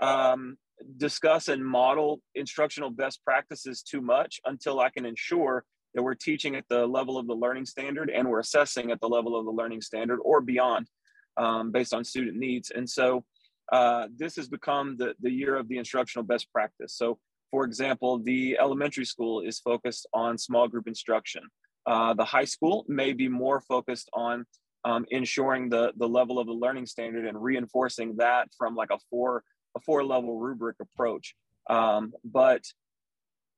um, 0.00 0.58
discuss 0.96 1.48
and 1.48 1.64
model 1.64 2.20
instructional 2.34 2.90
best 2.90 3.24
practices 3.24 3.82
too 3.82 4.00
much 4.00 4.40
until 4.44 4.80
I 4.80 4.90
can 4.90 5.04
ensure 5.04 5.64
that 5.94 6.02
we're 6.02 6.14
teaching 6.14 6.54
at 6.54 6.64
the 6.68 6.86
level 6.86 7.18
of 7.18 7.26
the 7.26 7.34
learning 7.34 7.66
standard 7.66 8.10
and 8.10 8.28
we're 8.28 8.40
assessing 8.40 8.90
at 8.90 9.00
the 9.00 9.08
level 9.08 9.38
of 9.38 9.44
the 9.44 9.50
learning 9.50 9.80
standard 9.80 10.18
or 10.22 10.40
beyond 10.40 10.88
um, 11.36 11.72
based 11.72 11.94
on 11.94 12.04
student 12.04 12.36
needs. 12.36 12.70
And 12.70 12.88
so 12.88 13.24
uh, 13.72 14.08
this 14.16 14.36
has 14.36 14.48
become 14.48 14.96
the, 14.96 15.14
the 15.20 15.30
year 15.30 15.56
of 15.56 15.68
the 15.68 15.78
instructional 15.78 16.24
best 16.24 16.52
practice. 16.52 16.94
So 16.94 17.18
for 17.50 17.64
example, 17.64 18.18
the 18.18 18.58
elementary 18.60 19.06
school 19.06 19.40
is 19.40 19.58
focused 19.58 20.06
on 20.12 20.36
small 20.36 20.68
group 20.68 20.86
instruction. 20.86 21.42
Uh, 21.86 22.12
the 22.12 22.24
high 22.24 22.44
school 22.44 22.84
may 22.88 23.12
be 23.12 23.28
more 23.28 23.62
focused 23.62 24.10
on 24.12 24.44
um, 24.84 25.06
ensuring 25.10 25.68
the, 25.68 25.92
the 25.96 26.08
level 26.08 26.38
of 26.38 26.46
the 26.46 26.52
learning 26.52 26.86
standard 26.86 27.26
and 27.26 27.42
reinforcing 27.42 28.16
that 28.16 28.48
from 28.56 28.74
like 28.74 28.90
a 28.90 28.98
four 29.10 29.42
a 29.76 29.80
four 29.80 30.04
level 30.04 30.38
rubric 30.38 30.76
approach. 30.80 31.34
Um, 31.68 32.12
but 32.24 32.62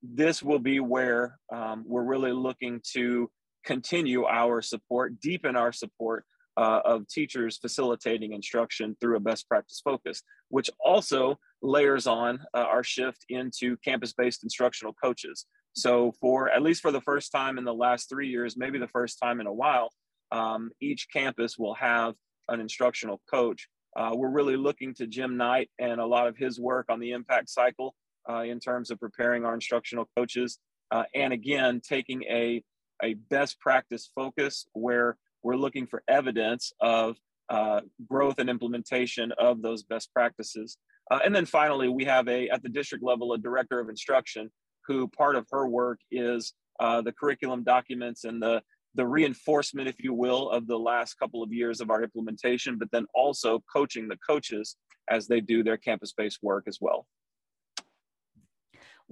this 0.03 0.43
will 0.43 0.59
be 0.59 0.81
where 0.81 1.39
um, 1.53 1.85
we're 1.87 2.05
really 2.05 2.33
looking 2.33 2.81
to 2.93 3.31
continue 3.65 4.25
our 4.25 4.63
support, 4.63 5.21
deepen 5.21 5.57
our 5.57 5.73
support 5.73 6.25
uh, 6.57 6.81
of 6.85 7.07
teachers 7.09 7.59
facilitating 7.59 8.33
instruction 8.33 8.97
through 9.01 9.17
a 9.17 9.21
best 9.21 9.49
practice 9.49 9.81
focus, 9.85 10.23
which 10.49 10.71
also 10.85 11.39
layers 11.63 12.07
on 12.07 12.41
uh, 12.55 12.61
our 12.61 12.83
shift 12.83 13.25
into 13.29 13.77
campus 13.79 14.13
based 14.13 14.43
instructional 14.43 14.95
coaches. 15.03 15.47
So, 15.73 16.13
for 16.21 16.51
at 16.51 16.63
least 16.63 16.83
for 16.83 16.91
the 16.91 17.01
first 17.01 17.31
time 17.31 17.57
in 17.57 17.65
the 17.65 17.75
last 17.75 18.09
three 18.09 18.29
years, 18.29 18.57
maybe 18.57 18.79
the 18.79 18.89
first 18.89 19.19
time 19.23 19.41
in 19.41 19.47
a 19.47 19.53
while, 19.53 19.91
um, 20.33 20.71
each 20.81 21.07
campus 21.13 21.57
will 21.59 21.75
have 21.75 22.15
an 22.49 22.61
instructional 22.61 23.21
coach. 23.31 23.69
Uh, 23.97 24.13
we're 24.15 24.31
really 24.31 24.57
looking 24.57 24.95
to 24.95 25.07
Jim 25.07 25.37
Knight 25.37 25.71
and 25.79 26.01
a 26.01 26.07
lot 26.07 26.27
of 26.27 26.37
his 26.37 26.61
work 26.61 26.87
on 26.89 27.01
the 27.01 27.13
impact 27.13 27.51
cycle 27.51 27.95
uh, 28.29 28.43
in 28.43 28.61
terms 28.61 28.91
of 28.91 29.01
preparing 29.01 29.45
our 29.45 29.55
instructional 29.55 30.09
coaches. 30.17 30.59
Uh, 30.91 31.05
and 31.15 31.33
again, 31.33 31.81
taking 31.87 32.23
a, 32.25 32.63
a 33.03 33.15
best 33.15 33.59
practice 33.61 34.11
focus 34.15 34.67
where 34.73 35.17
we're 35.43 35.57
looking 35.57 35.87
for 35.87 36.03
evidence 36.09 36.73
of 36.81 37.17
uh, 37.49 37.81
growth 38.09 38.39
and 38.39 38.49
implementation 38.49 39.33
of 39.33 39.63
those 39.63 39.83
best 39.83 40.13
practices. 40.13 40.77
Uh, 41.11 41.19
and 41.25 41.35
then 41.35 41.47
finally, 41.47 41.89
we 41.89 42.05
have 42.05 42.29
a 42.29 42.49
at 42.49 42.63
the 42.63 42.69
district 42.69 43.03
level 43.03 43.33
a 43.33 43.39
director 43.39 43.81
of 43.81 43.89
instruction 43.89 44.51
who 44.87 45.09
part 45.09 45.35
of 45.37 45.47
her 45.51 45.67
work 45.67 45.99
is 46.11 46.55
uh, 46.79 47.01
the 47.03 47.13
curriculum 47.13 47.65
documents 47.65 48.25
and 48.25 48.41
the 48.41 48.63
the 48.95 49.07
reinforcement, 49.07 49.89
if 49.89 50.03
you 50.03 50.13
will, 50.13 50.51
of 50.51 50.67
the 50.67 50.79
last 50.79 51.15
couple 51.15 51.43
of 51.43 51.53
years 51.53 51.81
of 51.81 51.91
our 51.91 52.03
implementation, 52.03 52.77
but 52.79 52.91
then 52.91 53.07
also 53.15 53.63
coaching 53.73 54.09
the 54.09 54.19
coaches 54.29 54.77
as 55.09 55.27
they 55.27 55.41
do 55.41 55.63
their 55.63 55.77
campus-based 55.77 56.39
work 56.43 56.65
as 56.67 56.79
well. 56.81 57.07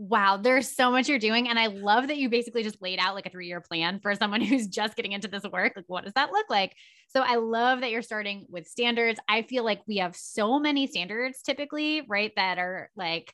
Wow, 0.00 0.37
there's 0.37 0.68
so 0.68 0.92
much 0.92 1.08
you're 1.08 1.18
doing. 1.18 1.49
And 1.49 1.58
I 1.58 1.66
love 1.66 2.06
that 2.06 2.18
you 2.18 2.28
basically 2.28 2.62
just 2.62 2.80
laid 2.80 3.00
out 3.00 3.16
like 3.16 3.26
a 3.26 3.30
three 3.30 3.49
year 3.49 3.61
plan 3.61 3.99
for 3.99 4.14
someone 4.14 4.40
who's 4.44 4.68
just 4.68 4.94
getting 4.94 5.11
into 5.11 5.26
this 5.26 5.42
work. 5.42 5.73
Like, 5.75 5.87
what 5.88 6.04
does 6.04 6.12
that 6.14 6.30
look 6.30 6.47
like? 6.49 6.73
So 7.08 7.20
I 7.20 7.35
love 7.35 7.80
that 7.80 7.90
you're 7.90 8.02
starting 8.02 8.47
with 8.49 8.68
standards. 8.68 9.18
I 9.28 9.42
feel 9.42 9.64
like 9.64 9.80
we 9.88 9.97
have 9.97 10.14
so 10.14 10.61
many 10.61 10.87
standards 10.87 11.42
typically, 11.42 12.02
right? 12.08 12.32
That 12.37 12.58
are 12.58 12.90
like, 12.97 13.32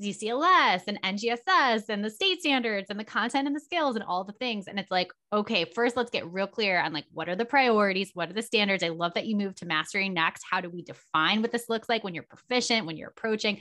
CCLS 0.00 0.82
and 0.86 1.00
NGSS 1.02 1.88
and 1.88 2.04
the 2.04 2.10
state 2.10 2.40
standards 2.40 2.88
and 2.90 2.98
the 2.98 3.04
content 3.04 3.46
and 3.46 3.56
the 3.56 3.60
skills 3.60 3.96
and 3.96 4.04
all 4.04 4.24
the 4.24 4.32
things. 4.34 4.66
And 4.68 4.78
it's 4.78 4.90
like, 4.90 5.12
okay, 5.32 5.64
first 5.64 5.96
let's 5.96 6.10
get 6.10 6.30
real 6.30 6.46
clear 6.46 6.80
on 6.80 6.92
like 6.92 7.06
what 7.12 7.28
are 7.28 7.36
the 7.36 7.44
priorities? 7.44 8.10
What 8.14 8.30
are 8.30 8.34
the 8.34 8.42
standards? 8.42 8.82
I 8.82 8.88
love 8.88 9.14
that 9.14 9.26
you 9.26 9.36
moved 9.36 9.58
to 9.58 9.66
mastering 9.66 10.14
next. 10.14 10.44
How 10.48 10.60
do 10.60 10.70
we 10.70 10.82
define 10.82 11.42
what 11.42 11.52
this 11.52 11.68
looks 11.68 11.88
like 11.88 12.04
when 12.04 12.14
you're 12.14 12.24
proficient, 12.24 12.86
when 12.86 12.96
you're 12.96 13.10
approaching? 13.10 13.60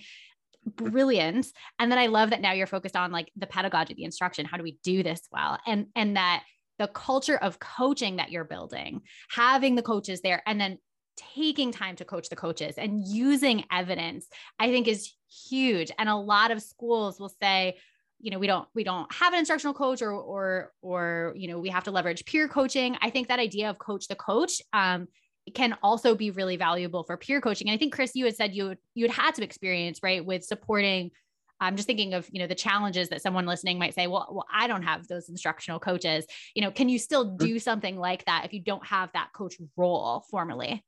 brilliant 0.75 1.47
and 1.79 1.89
then 1.89 1.97
i 1.97 2.07
love 2.07 2.31
that 2.31 2.41
now 2.41 2.51
you're 2.51 2.67
focused 2.67 2.97
on 2.97 3.09
like 3.09 3.31
the 3.37 3.47
pedagogy 3.47 3.93
the 3.93 4.03
instruction 4.03 4.45
how 4.45 4.57
do 4.57 4.63
we 4.63 4.77
do 4.83 5.01
this 5.01 5.21
well 5.31 5.57
and 5.65 5.85
and 5.95 6.17
that 6.17 6.43
the 6.77 6.87
culture 6.87 7.37
of 7.37 7.59
coaching 7.59 8.17
that 8.17 8.31
you're 8.31 8.43
building 8.43 9.01
having 9.29 9.75
the 9.75 9.81
coaches 9.81 10.19
there 10.21 10.43
and 10.45 10.59
then 10.59 10.77
taking 11.17 11.71
time 11.71 11.95
to 11.95 12.05
coach 12.05 12.29
the 12.29 12.35
coaches 12.35 12.75
and 12.77 13.05
using 13.05 13.63
evidence 13.71 14.27
i 14.59 14.69
think 14.69 14.87
is 14.87 15.13
huge 15.49 15.91
and 15.97 16.07
a 16.09 16.15
lot 16.15 16.51
of 16.51 16.61
schools 16.61 17.19
will 17.19 17.33
say 17.41 17.75
you 18.19 18.31
know 18.31 18.39
we 18.39 18.47
don't 18.47 18.67
we 18.73 18.83
don't 18.83 19.11
have 19.13 19.33
an 19.33 19.39
instructional 19.39 19.73
coach 19.73 20.01
or 20.01 20.11
or 20.11 20.71
or 20.81 21.33
you 21.35 21.47
know 21.47 21.59
we 21.59 21.69
have 21.69 21.83
to 21.83 21.91
leverage 21.91 22.25
peer 22.25 22.47
coaching 22.47 22.97
i 23.01 23.09
think 23.09 23.27
that 23.27 23.39
idea 23.39 23.69
of 23.69 23.77
coach 23.77 24.07
the 24.07 24.15
coach 24.15 24.61
um, 24.73 25.07
can 25.53 25.77
also 25.81 26.15
be 26.15 26.31
really 26.31 26.57
valuable 26.57 27.03
for 27.03 27.17
peer 27.17 27.41
coaching. 27.41 27.67
And 27.67 27.75
I 27.75 27.77
think 27.77 27.93
Chris, 27.93 28.11
you 28.15 28.25
had 28.25 28.35
said 28.35 28.53
you 28.53 28.75
you 28.93 29.07
had 29.07 29.15
had 29.15 29.35
some 29.35 29.43
experience, 29.43 29.99
right, 30.03 30.25
with 30.25 30.43
supporting. 30.43 31.11
I'm 31.59 31.75
just 31.75 31.87
thinking 31.87 32.13
of 32.13 32.27
you 32.31 32.39
know 32.39 32.47
the 32.47 32.55
challenges 32.55 33.09
that 33.09 33.21
someone 33.21 33.45
listening 33.45 33.79
might 33.79 33.95
say, 33.95 34.07
well, 34.07 34.27
well, 34.31 34.45
I 34.53 34.67
don't 34.67 34.83
have 34.83 35.07
those 35.07 35.29
instructional 35.29 35.79
coaches. 35.79 36.25
You 36.53 36.61
know, 36.61 36.71
can 36.71 36.89
you 36.89 36.99
still 36.99 37.25
mm-hmm. 37.25 37.45
do 37.45 37.59
something 37.59 37.97
like 37.97 38.25
that 38.25 38.45
if 38.45 38.53
you 38.53 38.61
don't 38.61 38.85
have 38.85 39.11
that 39.13 39.29
coach 39.33 39.55
role 39.75 40.23
formally? 40.29 40.83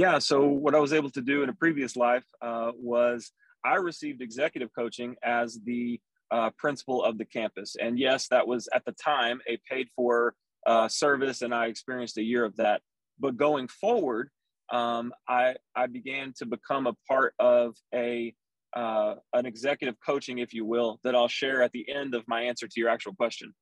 Yeah. 0.00 0.18
So 0.18 0.46
what 0.46 0.74
I 0.74 0.78
was 0.78 0.94
able 0.94 1.10
to 1.10 1.20
do 1.20 1.42
in 1.42 1.50
a 1.50 1.52
previous 1.52 1.94
life 1.94 2.24
uh, 2.40 2.72
was 2.74 3.32
I 3.66 3.74
received 3.74 4.22
executive 4.22 4.70
coaching 4.74 5.14
as 5.22 5.60
the 5.66 6.00
uh, 6.30 6.48
principal 6.56 7.04
of 7.04 7.18
the 7.18 7.26
campus, 7.26 7.76
and 7.78 7.98
yes, 7.98 8.26
that 8.28 8.48
was 8.48 8.66
at 8.72 8.82
the 8.86 8.92
time 8.92 9.42
a 9.46 9.58
paid 9.70 9.88
for 9.94 10.34
uh, 10.66 10.88
service, 10.88 11.42
and 11.42 11.54
I 11.54 11.66
experienced 11.66 12.16
a 12.16 12.22
year 12.22 12.46
of 12.46 12.56
that. 12.56 12.80
But 13.18 13.36
going 13.36 13.68
forward, 13.68 14.30
um, 14.72 15.12
I, 15.28 15.56
I 15.76 15.86
began 15.86 16.32
to 16.38 16.46
become 16.46 16.86
a 16.86 16.94
part 17.06 17.34
of 17.38 17.76
a 17.94 18.34
uh, 18.74 19.16
an 19.34 19.44
executive 19.44 19.96
coaching, 20.06 20.38
if 20.38 20.54
you 20.54 20.64
will, 20.64 20.98
that 21.04 21.14
I'll 21.14 21.28
share 21.28 21.62
at 21.62 21.72
the 21.72 21.84
end 21.94 22.14
of 22.14 22.24
my 22.26 22.40
answer 22.40 22.66
to 22.66 22.80
your 22.80 22.88
actual 22.88 23.14
question. 23.16 23.52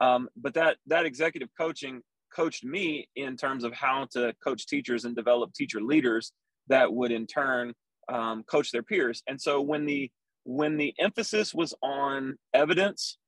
Um, 0.00 0.30
but 0.38 0.54
that 0.54 0.78
that 0.86 1.04
executive 1.04 1.50
coaching 1.60 2.00
coached 2.34 2.64
me 2.64 3.08
in 3.16 3.36
terms 3.36 3.64
of 3.64 3.72
how 3.72 4.06
to 4.12 4.34
coach 4.42 4.66
teachers 4.66 5.04
and 5.04 5.14
develop 5.14 5.52
teacher 5.52 5.80
leaders 5.80 6.32
that 6.68 6.92
would 6.92 7.12
in 7.12 7.26
turn 7.26 7.74
um, 8.08 8.42
coach 8.44 8.70
their 8.70 8.82
peers. 8.82 9.22
And 9.26 9.40
so 9.40 9.60
when 9.60 9.86
the 9.86 10.10
when 10.44 10.76
the 10.76 10.92
emphasis 10.98 11.54
was 11.54 11.72
on 11.82 12.36
evidence 12.52 13.18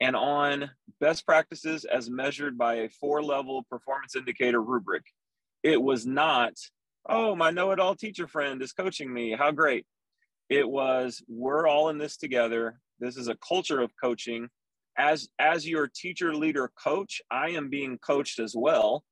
and 0.00 0.14
on 0.14 0.70
best 1.00 1.24
practices 1.24 1.84
as 1.84 2.10
measured 2.10 2.58
by 2.58 2.74
a 2.74 2.90
four 2.90 3.22
level 3.22 3.64
performance 3.70 4.16
indicator 4.16 4.60
rubric, 4.60 5.04
it 5.62 5.80
was 5.80 6.06
not, 6.06 6.52
oh, 7.08 7.34
my 7.34 7.50
know 7.50 7.70
it 7.70 7.80
all 7.80 7.94
teacher 7.94 8.28
friend 8.28 8.62
is 8.62 8.72
coaching 8.72 9.12
me. 9.12 9.32
How 9.32 9.50
great. 9.50 9.86
It 10.50 10.68
was, 10.68 11.22
we're 11.28 11.66
all 11.66 11.88
in 11.88 11.98
this 11.98 12.16
together. 12.16 12.80
This 13.00 13.16
is 13.16 13.28
a 13.28 13.36
culture 13.36 13.80
of 13.80 13.92
coaching. 14.02 14.48
As, 14.98 15.28
as 15.38 15.66
your 15.66 15.88
teacher 15.94 16.34
leader 16.34 16.70
coach, 16.82 17.22
I 17.30 17.50
am 17.50 17.70
being 17.70 17.98
coached 17.98 18.40
as 18.40 18.54
well. 18.56 19.04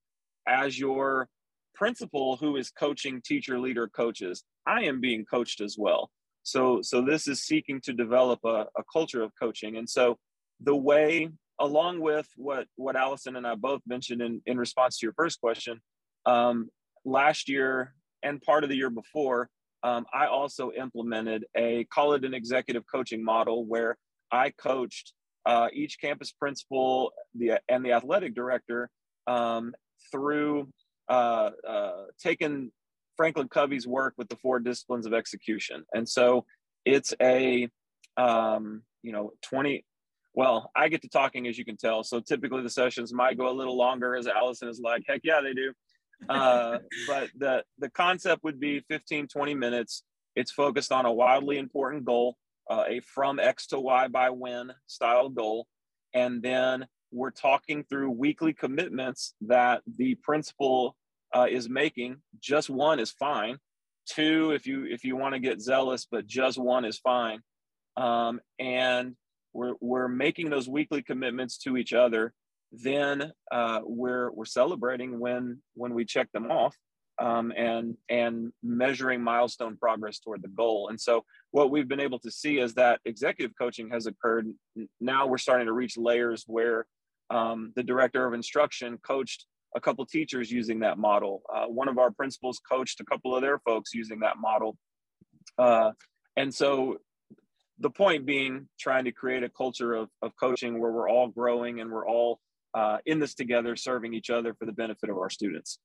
As 0.48 0.78
your 0.78 1.28
principal 1.74 2.36
who 2.36 2.56
is 2.56 2.70
coaching 2.70 3.22
teacher 3.24 3.58
leader 3.60 3.86
coaches, 3.86 4.42
I 4.66 4.82
am 4.82 5.00
being 5.00 5.24
coached 5.24 5.60
as 5.60 5.76
well. 5.78 6.10
So, 6.42 6.80
so 6.82 7.02
this 7.02 7.28
is 7.28 7.42
seeking 7.42 7.80
to 7.82 7.92
develop 7.92 8.40
a, 8.44 8.66
a 8.76 8.82
culture 8.92 9.22
of 9.22 9.32
coaching. 9.40 9.76
And 9.76 9.88
so 9.88 10.16
the 10.60 10.76
way, 10.76 11.28
along 11.60 12.00
with 12.00 12.28
what, 12.36 12.66
what 12.76 12.96
Allison 12.96 13.36
and 13.36 13.46
I 13.46 13.54
both 13.54 13.82
mentioned 13.86 14.22
in, 14.22 14.42
in 14.46 14.58
response 14.58 14.98
to 14.98 15.06
your 15.06 15.14
first 15.14 15.40
question, 15.40 15.80
um, 16.24 16.68
last 17.04 17.48
year 17.48 17.94
and 18.22 18.42
part 18.42 18.64
of 18.64 18.70
the 18.70 18.76
year 18.76 18.90
before, 18.90 19.48
um, 19.82 20.04
I 20.12 20.26
also 20.26 20.72
implemented 20.72 21.44
a 21.56 21.84
call 21.84 22.14
it 22.14 22.24
an 22.24 22.34
executive 22.34 22.84
coaching 22.92 23.24
model 23.24 23.64
where 23.64 23.96
I 24.32 24.50
coached 24.50 25.12
uh, 25.46 25.68
each 25.72 26.00
campus 26.00 26.32
principal 26.32 27.12
the, 27.34 27.60
and 27.68 27.84
the 27.84 27.92
athletic 27.92 28.34
director 28.34 28.90
um, 29.26 29.74
through 30.10 30.68
uh, 31.08 31.50
uh, 31.66 32.04
taking 32.18 32.70
Franklin 33.16 33.48
Covey's 33.48 33.86
work 33.86 34.14
with 34.18 34.28
the 34.28 34.36
four 34.36 34.58
disciplines 34.60 35.06
of 35.06 35.14
execution. 35.14 35.84
And 35.94 36.08
so 36.08 36.44
it's 36.84 37.14
a, 37.22 37.68
um, 38.16 38.82
you 39.02 39.12
know, 39.12 39.32
20, 39.42 39.84
well, 40.34 40.70
I 40.76 40.88
get 40.88 41.02
to 41.02 41.08
talking 41.08 41.46
as 41.46 41.56
you 41.56 41.64
can 41.64 41.76
tell. 41.76 42.04
So 42.04 42.20
typically 42.20 42.62
the 42.62 42.70
sessions 42.70 43.14
might 43.14 43.38
go 43.38 43.48
a 43.48 43.54
little 43.54 43.76
longer 43.76 44.16
as 44.16 44.26
Allison 44.26 44.68
is 44.68 44.80
like, 44.80 45.04
heck 45.08 45.20
yeah, 45.24 45.40
they 45.40 45.54
do 45.54 45.72
uh, 46.28 46.78
but 47.06 47.30
the 47.36 47.62
the 47.78 47.90
concept 47.90 48.44
would 48.44 48.60
be 48.60 48.80
15 48.88 49.28
20 49.28 49.54
minutes 49.54 50.02
it's 50.34 50.52
focused 50.52 50.92
on 50.92 51.06
a 51.06 51.12
wildly 51.12 51.58
important 51.58 52.04
goal 52.04 52.36
uh, 52.70 52.84
a 52.88 53.00
from 53.00 53.38
x 53.38 53.66
to 53.68 53.80
y 53.80 54.08
by 54.08 54.30
when 54.30 54.72
style 54.86 55.28
goal. 55.28 55.66
And 56.14 56.42
then 56.42 56.86
we're 57.12 57.30
talking 57.30 57.84
through 57.84 58.10
weekly 58.10 58.52
commitments 58.52 59.34
that 59.42 59.82
the 59.96 60.16
principal 60.16 60.96
uh, 61.34 61.46
is 61.48 61.68
making. 61.68 62.16
Just 62.40 62.70
one 62.70 62.98
is 63.00 63.10
fine. 63.10 63.58
Two 64.08 64.52
if 64.52 64.66
you 64.66 64.84
if 64.84 65.04
you 65.04 65.16
want 65.16 65.34
to 65.34 65.40
get 65.40 65.60
zealous 65.60 66.06
but 66.10 66.26
just 66.26 66.58
one 66.58 66.84
is 66.84 66.98
fine. 66.98 67.40
Um, 67.96 68.40
and 68.58 69.16
we're, 69.52 69.74
we're 69.80 70.08
making 70.08 70.50
those 70.50 70.68
weekly 70.68 71.02
commitments 71.02 71.56
to 71.58 71.76
each 71.76 71.92
other. 71.92 72.34
Then 72.72 73.32
uh, 73.50 73.80
we're 73.84 74.30
we're 74.32 74.44
celebrating 74.44 75.18
when 75.18 75.62
when 75.74 75.94
we 75.94 76.04
check 76.04 76.30
them 76.32 76.50
off 76.50 76.76
um, 77.18 77.52
and 77.56 77.96
and 78.08 78.52
measuring 78.62 79.22
milestone 79.22 79.76
progress 79.76 80.18
toward 80.18 80.42
the 80.42 80.48
goal. 80.48 80.88
And 80.88 81.00
so 81.00 81.24
what 81.50 81.70
we've 81.70 81.88
been 81.88 82.00
able 82.00 82.18
to 82.20 82.30
see 82.30 82.58
is 82.58 82.74
that 82.74 83.00
executive 83.04 83.56
coaching 83.58 83.90
has 83.90 84.06
occurred. 84.06 84.52
Now 85.00 85.26
we're 85.26 85.38
starting 85.38 85.66
to 85.66 85.72
reach 85.72 85.96
layers 85.96 86.44
where 86.46 86.86
um, 87.30 87.72
the 87.74 87.82
director 87.82 88.26
of 88.26 88.34
instruction 88.34 88.98
coached 88.98 89.46
a 89.74 89.80
couple 89.80 90.04
teachers 90.06 90.50
using 90.50 90.80
that 90.80 90.98
model. 90.98 91.42
Uh, 91.54 91.66
one 91.66 91.88
of 91.88 91.98
our 91.98 92.10
principals 92.10 92.60
coached 92.70 93.00
a 93.00 93.04
couple 93.04 93.34
of 93.34 93.42
their 93.42 93.58
folks 93.60 93.92
using 93.92 94.20
that 94.20 94.38
model. 94.38 94.76
Uh, 95.58 95.92
and 96.36 96.54
so 96.54 96.98
the 97.78 97.90
point 97.90 98.24
being 98.24 98.68
trying 98.80 99.04
to 99.04 99.12
create 99.12 99.42
a 99.42 99.48
culture 99.48 99.94
of, 99.94 100.08
of 100.22 100.32
coaching 100.36 100.80
where 100.80 100.90
we're 100.92 101.10
all 101.10 101.28
growing 101.28 101.80
and 101.80 101.90
we're 101.90 102.06
all 102.06 102.40
uh, 102.74 102.98
in 103.06 103.18
this 103.18 103.34
together, 103.34 103.76
serving 103.76 104.14
each 104.14 104.30
other 104.30 104.54
for 104.54 104.66
the 104.66 104.72
benefit 104.72 105.10
of 105.10 105.16
our 105.16 105.30
students. 105.30 105.78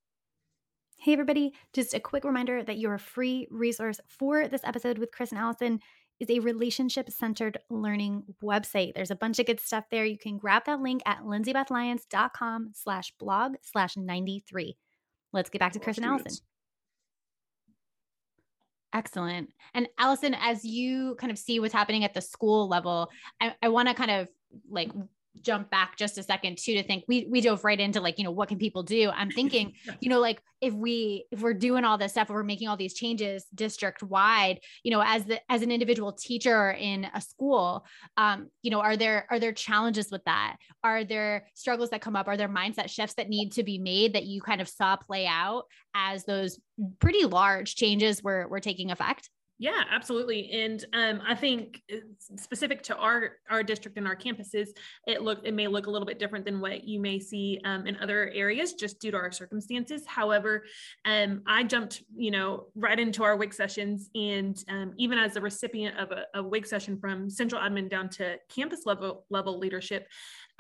Hey, 1.04 1.14
everybody. 1.14 1.54
Just 1.74 1.96
a 1.96 2.00
quick 2.00 2.24
reminder 2.24 2.64
that 2.64 2.78
your 2.78 3.00
free 3.00 3.48
resource 3.50 4.00
for 4.08 4.48
this 4.48 4.62
episode 4.64 5.00
with 5.00 5.12
Chris 5.12 5.32
and 5.32 5.40
Allison 5.40 5.80
is 6.20 6.30
a 6.30 6.38
relationship 6.38 7.10
centered 7.10 7.58
learning 7.72 8.22
website. 8.44 8.94
There's 8.94 9.10
a 9.10 9.16
bunch 9.16 9.40
of 9.40 9.48
good 9.48 9.60
stuff 9.60 9.86
there. 9.90 10.06
You 10.06 10.20
can 10.20 10.38
grab 10.38 10.66
that 10.68 10.80
link 10.80 11.02
at 11.08 11.22
lindsaybethlyons.com 11.22 12.74
slash 12.76 13.14
blog 13.18 13.56
slash 13.64 13.98
93. 13.98 14.78
Let's 15.34 15.50
get 15.50 15.58
back 15.58 15.72
to 15.72 15.80
Chris 15.80 15.98
and 15.98 16.06
Allison. 16.06 16.34
Excellent. 18.94 19.50
And 19.74 19.88
Allison, 19.98 20.36
as 20.36 20.64
you 20.64 21.16
kind 21.16 21.32
of 21.32 21.40
see 21.40 21.60
what's 21.60 21.74
happening 21.74 22.04
at 22.04 22.14
the 22.14 22.22
school 22.22 22.68
level, 22.68 23.10
I, 23.42 23.56
I 23.64 23.70
want 23.70 23.88
to 23.88 23.96
kind 23.96 24.12
of 24.12 24.30
like 24.70 24.92
jump 25.42 25.70
back 25.72 25.98
just 25.98 26.18
a 26.18 26.24
second 26.24 26.58
too 26.58 26.74
to 26.74 26.84
think 26.84 27.06
we 27.08 27.26
we 27.30 27.42
dove 27.42 27.64
right 27.64 27.80
into 27.80 28.02
like 28.02 28.18
you 28.18 28.24
know 28.24 28.32
what 28.32 28.50
can 28.50 28.58
people 28.58 28.84
do? 28.84 29.10
I'm 29.10 29.32
thinking 29.42 29.74
you 30.00 30.10
know 30.10 30.20
like 30.20 30.42
if 30.60 30.74
we 30.74 31.26
if 31.32 31.42
we're 31.42 31.54
doing 31.54 31.86
all 31.86 31.98
this 31.98 32.12
stuff 32.12 32.30
we're 32.30 32.44
making 32.44 32.68
all 32.68 32.78
these 32.78 32.94
changes 32.94 33.46
district 33.56 34.04
wide 34.04 34.60
you 34.84 34.92
know 34.92 35.02
as 35.02 35.26
the 35.26 35.40
as 35.50 35.62
an 35.62 35.72
individual 35.72 36.12
teacher 36.12 36.72
in 36.72 37.08
a 37.16 37.22
school 37.22 37.86
um 38.18 38.48
you 38.62 38.70
know 38.70 38.82
are 38.82 38.98
there 38.98 39.26
are 39.30 39.40
there 39.40 39.54
challenges 39.54 40.12
with 40.12 40.24
that? 40.26 40.58
Are 40.84 41.04
there 41.04 41.48
struggles 41.54 41.90
that 41.92 42.02
come 42.02 42.16
up? 42.16 42.28
Are 42.28 42.38
there 42.38 42.50
mindset 42.50 42.90
shifts 42.90 43.16
that 43.16 43.30
need 43.30 43.54
to 43.54 43.64
be 43.64 43.78
made 43.78 44.14
that 44.14 44.26
you 44.26 44.42
kind 44.42 44.62
of 44.62 44.68
saw 44.68 44.96
play 44.96 45.26
out 45.28 45.64
as 45.96 46.26
those 46.26 46.60
pretty 47.00 47.26
large 47.26 47.76
changes 47.76 48.24
were 48.24 48.48
were 48.48 48.60
taking 48.60 48.92
effect 48.92 49.30
yeah, 49.62 49.84
absolutely. 49.92 50.50
And 50.50 50.84
um, 50.92 51.22
I 51.24 51.36
think 51.36 51.84
uh, 51.94 51.98
specific 52.36 52.82
to 52.82 52.96
our 52.96 53.34
our 53.48 53.62
district 53.62 53.96
and 53.96 54.08
our 54.08 54.16
campuses, 54.16 54.70
it 55.06 55.22
look 55.22 55.42
it 55.44 55.54
may 55.54 55.68
look 55.68 55.86
a 55.86 55.92
little 55.92 56.08
bit 56.08 56.18
different 56.18 56.46
than 56.46 56.60
what 56.60 56.84
you 56.84 57.00
may 57.00 57.20
see 57.20 57.62
um, 57.64 57.86
in 57.86 57.96
other 57.98 58.32
areas 58.34 58.74
just 58.74 59.00
due 59.00 59.12
to 59.12 59.18
our 59.18 59.32
circumstances. 59.32 60.02
However, 60.08 60.64
um, 61.06 61.44
I 61.46 61.62
jumped 61.64 62.02
you 62.18 62.32
know 62.32 62.70
right 62.74 63.00
into 63.00 63.24
our 63.24 63.36
WIG 63.36 63.54
sessions, 63.54 64.10
and 64.16 64.58
um, 64.68 64.94
even 64.98 65.20
as 65.20 65.36
a 65.36 65.42
recipient 65.42 65.96
of 66.00 66.10
a, 66.10 66.26
a 66.34 66.42
WIG 66.42 66.66
session 66.66 66.98
from 66.98 67.30
central 67.30 67.62
admin 67.62 67.88
down 67.88 68.10
to 68.10 68.38
campus 68.50 68.88
level 68.88 69.26
level 69.30 69.60
leadership, 69.60 70.08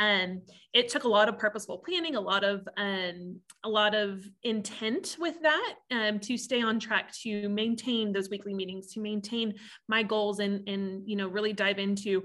um, 0.02 0.42
it 0.74 0.90
took 0.90 1.04
a 1.04 1.08
lot 1.08 1.30
of 1.30 1.38
purposeful 1.38 1.78
planning, 1.78 2.16
a 2.16 2.20
lot 2.20 2.44
of 2.44 2.68
um, 2.76 3.40
a 3.64 3.70
lot 3.70 3.94
of 3.94 4.26
intent 4.42 5.16
with 5.20 5.40
that 5.44 5.76
um, 5.92 6.20
to 6.20 6.38
stay 6.38 6.62
on 6.62 6.80
track, 6.80 7.14
to 7.22 7.48
maintain 7.48 8.12
those 8.12 8.30
weekly 8.30 8.54
meetings, 8.56 8.92
to 8.94 9.00
maintain 9.00 9.54
my 9.88 10.02
goals, 10.02 10.40
and 10.40 10.68
and 10.68 11.08
you 11.08 11.16
know 11.16 11.28
really 11.28 11.54
dive 11.54 11.78
into 11.78 12.24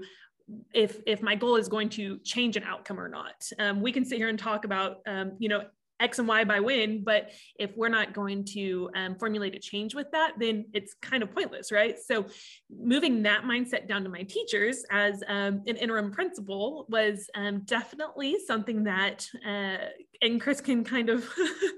if 0.73 1.01
if 1.05 1.21
my 1.21 1.35
goal 1.35 1.55
is 1.55 1.67
going 1.67 1.89
to 1.89 2.17
change 2.23 2.57
an 2.57 2.63
outcome 2.63 2.99
or 2.99 3.07
not. 3.07 3.47
Um, 3.59 3.79
we 3.81 3.91
can 3.91 4.03
sit 4.03 4.17
here 4.17 4.29
and 4.29 4.39
talk 4.39 4.65
about 4.65 4.97
um, 5.07 5.33
you 5.37 5.47
know 5.47 5.61
X 5.99 6.19
and 6.19 6.27
Y 6.27 6.43
by 6.43 6.59
when, 6.59 7.03
but 7.03 7.31
if 7.59 7.75
we're 7.75 7.89
not 7.89 8.13
going 8.13 8.45
to 8.45 8.89
um, 8.95 9.15
formulate 9.15 9.55
a 9.55 9.59
change 9.59 9.95
with 9.95 10.11
that, 10.11 10.33
then 10.39 10.65
it's 10.73 10.93
kind 11.01 11.23
of 11.23 11.33
pointless, 11.33 11.71
right? 11.71 11.97
So, 11.99 12.25
moving 12.69 13.23
that 13.23 13.43
mindset 13.43 13.87
down 13.87 14.03
to 14.03 14.09
my 14.09 14.23
teachers 14.23 14.83
as 14.91 15.23
um, 15.27 15.63
an 15.67 15.77
interim 15.77 16.11
principal 16.11 16.85
was 16.89 17.29
um, 17.35 17.61
definitely 17.65 18.37
something 18.45 18.83
that 18.83 19.27
uh, 19.47 19.77
and 20.21 20.41
Chris 20.41 20.61
can 20.61 20.83
kind 20.83 21.09
of, 21.09 21.27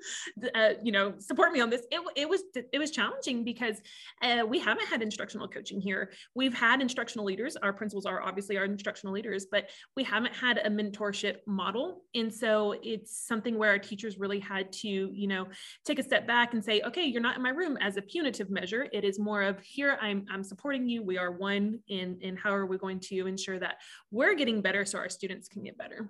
uh, 0.55 0.69
you 0.83 0.91
know, 0.91 1.13
support 1.19 1.51
me 1.51 1.61
on 1.61 1.69
this. 1.69 1.81
It, 1.91 2.01
it 2.15 2.29
was 2.29 2.41
it 2.55 2.79
was 2.79 2.91
challenging 2.91 3.43
because 3.43 3.81
uh, 4.21 4.45
we 4.47 4.59
haven't 4.59 4.87
had 4.87 5.01
instructional 5.01 5.47
coaching 5.47 5.81
here. 5.81 6.11
We've 6.35 6.53
had 6.53 6.81
instructional 6.81 7.25
leaders. 7.25 7.55
Our 7.57 7.73
principals 7.73 8.05
are 8.05 8.21
obviously 8.21 8.57
our 8.57 8.65
instructional 8.65 9.13
leaders, 9.13 9.47
but 9.51 9.69
we 9.95 10.03
haven't 10.03 10.35
had 10.35 10.57
a 10.57 10.69
mentorship 10.69 11.37
model, 11.45 12.03
and 12.15 12.33
so 12.33 12.75
it's 12.83 13.17
something 13.27 13.57
where 13.57 13.69
our 13.69 13.79
teachers 13.79 14.08
really 14.17 14.39
had 14.39 14.71
to, 14.73 14.87
you 14.87 15.27
know, 15.27 15.47
take 15.85 15.99
a 15.99 16.03
step 16.03 16.25
back 16.25 16.53
and 16.53 16.63
say, 16.63 16.81
okay, 16.85 17.03
you're 17.03 17.21
not 17.21 17.35
in 17.35 17.43
my 17.43 17.49
room 17.49 17.77
as 17.81 17.97
a 17.97 18.01
punitive 18.01 18.49
measure. 18.49 18.87
It 18.93 19.03
is 19.03 19.19
more 19.19 19.43
of 19.43 19.59
here 19.59 19.97
I'm 20.01 20.25
I'm 20.31 20.43
supporting 20.43 20.87
you. 20.87 21.03
We 21.03 21.17
are 21.17 21.31
one 21.31 21.79
in 21.87 22.17
in 22.21 22.37
how 22.37 22.53
are 22.53 22.65
we 22.65 22.77
going 22.77 22.99
to 23.01 23.27
ensure 23.27 23.59
that 23.59 23.75
we're 24.11 24.35
getting 24.35 24.61
better 24.61 24.85
so 24.85 24.97
our 24.97 25.09
students 25.09 25.47
can 25.47 25.63
get 25.63 25.77
better. 25.77 26.09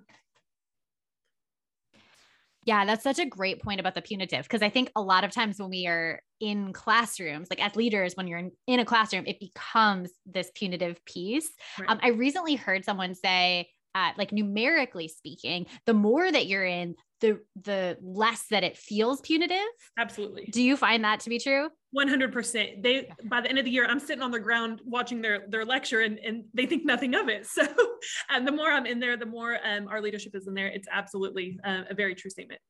Yeah, 2.66 2.84
that's 2.84 3.02
such 3.02 3.18
a 3.18 3.24
great 3.24 3.62
point 3.62 3.80
about 3.80 3.94
the 3.94 4.02
punitive 4.02 4.42
because 4.42 4.62
I 4.62 4.68
think 4.68 4.92
a 4.94 5.00
lot 5.00 5.24
of 5.24 5.32
times 5.32 5.58
when 5.58 5.70
we 5.70 5.86
are 5.86 6.20
in 6.40 6.72
classrooms, 6.72 7.48
like 7.48 7.64
as 7.64 7.74
leaders, 7.74 8.14
when 8.14 8.26
you're 8.26 8.38
in, 8.38 8.52
in 8.66 8.80
a 8.80 8.84
classroom, 8.84 9.24
it 9.26 9.40
becomes 9.40 10.10
this 10.26 10.50
punitive 10.54 11.02
piece. 11.06 11.50
Right. 11.78 11.88
Um, 11.88 11.98
I 12.02 12.08
recently 12.08 12.56
heard 12.56 12.84
someone 12.84 13.14
say, 13.14 13.70
uh, 13.94 14.10
like 14.16 14.32
numerically 14.32 15.08
speaking, 15.08 15.66
the 15.86 15.94
more 15.94 16.30
that 16.30 16.46
you're 16.46 16.64
in, 16.64 16.94
the 17.20 17.40
the 17.62 17.98
less 18.00 18.46
that 18.50 18.64
it 18.64 18.76
feels 18.76 19.20
punitive. 19.20 19.58
Absolutely. 19.98 20.48
Do 20.52 20.62
you 20.62 20.76
find 20.76 21.04
that 21.04 21.20
to 21.20 21.30
be 21.30 21.38
true? 21.38 21.68
100%. 21.96 22.82
They 22.82 23.10
by 23.24 23.40
the 23.40 23.48
end 23.48 23.58
of 23.58 23.64
the 23.64 23.70
year 23.70 23.86
I'm 23.86 24.00
sitting 24.00 24.22
on 24.22 24.30
the 24.30 24.40
ground 24.40 24.80
watching 24.84 25.20
their 25.20 25.44
their 25.48 25.64
lecture 25.64 26.00
and 26.00 26.18
and 26.18 26.44
they 26.54 26.66
think 26.66 26.84
nothing 26.84 27.14
of 27.14 27.28
it. 27.28 27.46
So 27.60 27.66
and 28.30 28.46
the 28.46 28.52
more 28.52 28.70
I'm 28.70 28.86
in 28.86 29.00
there 29.00 29.16
the 29.16 29.26
more 29.26 29.58
um, 29.64 29.88
our 29.88 30.00
leadership 30.00 30.34
is 30.34 30.46
in 30.46 30.54
there. 30.54 30.68
It's 30.68 30.88
absolutely 30.90 31.58
uh, 31.64 31.82
a 31.90 31.94
very 31.94 32.14
true 32.14 32.30
statement. 32.30 32.60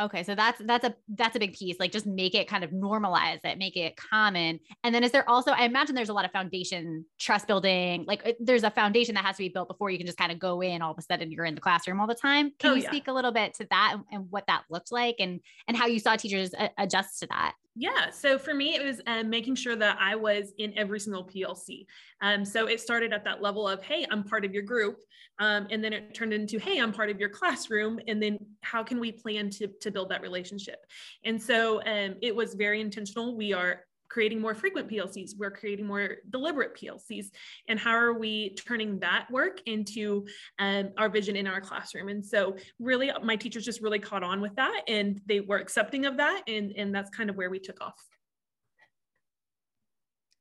Okay, 0.00 0.22
so 0.22 0.36
that's 0.36 0.60
that's 0.64 0.84
a 0.84 0.94
that's 1.08 1.34
a 1.34 1.40
big 1.40 1.54
piece. 1.54 1.76
Like 1.80 1.90
just 1.90 2.06
make 2.06 2.34
it 2.34 2.46
kind 2.46 2.62
of 2.62 2.70
normalize 2.70 3.40
it, 3.44 3.58
make 3.58 3.76
it 3.76 3.96
common. 3.96 4.60
And 4.84 4.94
then 4.94 5.02
is 5.02 5.10
there 5.10 5.28
also 5.28 5.50
I 5.50 5.64
imagine 5.64 5.96
there's 5.96 6.08
a 6.08 6.14
lot 6.14 6.24
of 6.24 6.30
foundation 6.30 7.04
trust 7.18 7.48
building. 7.48 8.04
Like 8.06 8.36
there's 8.38 8.62
a 8.62 8.70
foundation 8.70 9.16
that 9.16 9.24
has 9.24 9.36
to 9.36 9.42
be 9.42 9.48
built 9.48 9.66
before 9.66 9.90
you 9.90 9.98
can 9.98 10.06
just 10.06 10.18
kind 10.18 10.30
of 10.30 10.38
go 10.38 10.60
in 10.60 10.82
all 10.82 10.92
of 10.92 10.98
a 10.98 11.02
sudden 11.02 11.32
you're 11.32 11.44
in 11.44 11.56
the 11.56 11.60
classroom 11.60 12.00
all 12.00 12.06
the 12.06 12.14
time. 12.14 12.52
Can 12.58 12.70
oh, 12.70 12.74
you 12.74 12.82
yeah. 12.82 12.90
speak 12.90 13.08
a 13.08 13.12
little 13.12 13.32
bit 13.32 13.54
to 13.54 13.66
that 13.70 13.94
and, 13.94 14.04
and, 14.12 14.28
what 14.30 14.46
that 14.46 14.62
looked 14.70 14.92
like 14.92 15.16
and 15.18 15.40
and 15.66 15.76
how 15.76 15.86
you 15.86 15.98
saw 15.98 16.14
teachers 16.14 16.54
a- 16.54 16.70
adjust 16.78 17.18
to 17.20 17.26
that? 17.28 17.54
Yeah. 17.80 18.10
So 18.10 18.38
for 18.38 18.52
me, 18.52 18.74
it 18.74 18.84
was 18.84 19.00
um, 19.06 19.30
making 19.30 19.54
sure 19.54 19.76
that 19.76 19.98
I 20.00 20.16
was 20.16 20.52
in 20.58 20.76
every 20.76 20.98
single 20.98 21.24
PLC. 21.24 21.86
Um, 22.20 22.44
so 22.44 22.66
it 22.66 22.80
started 22.80 23.12
at 23.12 23.22
that 23.22 23.40
level 23.40 23.68
of, 23.68 23.84
hey, 23.84 24.04
I'm 24.10 24.24
part 24.24 24.44
of 24.44 24.52
your 24.52 24.64
group. 24.64 24.96
Um, 25.38 25.68
and 25.70 25.82
then 25.82 25.92
it 25.92 26.12
turned 26.12 26.32
into, 26.32 26.58
hey, 26.58 26.80
I'm 26.80 26.92
part 26.92 27.08
of 27.08 27.20
your 27.20 27.28
classroom. 27.28 28.00
And 28.08 28.20
then 28.20 28.36
how 28.62 28.82
can 28.82 28.98
we 28.98 29.12
plan 29.12 29.48
to, 29.50 29.68
to 29.80 29.92
build 29.92 30.08
that 30.08 30.22
relationship? 30.22 30.84
And 31.22 31.40
so 31.40 31.80
um, 31.84 32.16
it 32.20 32.34
was 32.34 32.54
very 32.54 32.80
intentional. 32.80 33.36
We 33.36 33.52
are 33.52 33.84
creating 34.08 34.40
more 34.40 34.54
frequent 34.54 34.88
PLCs, 34.88 35.32
we're 35.38 35.50
creating 35.50 35.86
more 35.86 36.16
deliberate 36.30 36.76
PLCs. 36.76 37.26
And 37.68 37.78
how 37.78 37.92
are 37.92 38.14
we 38.14 38.54
turning 38.54 38.98
that 39.00 39.30
work 39.30 39.60
into 39.66 40.26
um, 40.58 40.90
our 40.96 41.08
vision 41.08 41.36
in 41.36 41.46
our 41.46 41.60
classroom? 41.60 42.08
And 42.08 42.24
so, 42.24 42.56
really, 42.78 43.10
my 43.22 43.36
teachers 43.36 43.64
just 43.64 43.80
really 43.80 43.98
caught 43.98 44.22
on 44.22 44.40
with 44.40 44.54
that 44.56 44.82
and 44.88 45.20
they 45.26 45.40
were 45.40 45.58
accepting 45.58 46.06
of 46.06 46.16
that. 46.16 46.42
And, 46.46 46.72
and 46.76 46.94
that's 46.94 47.10
kind 47.10 47.30
of 47.30 47.36
where 47.36 47.50
we 47.50 47.58
took 47.58 47.80
off. 47.80 48.02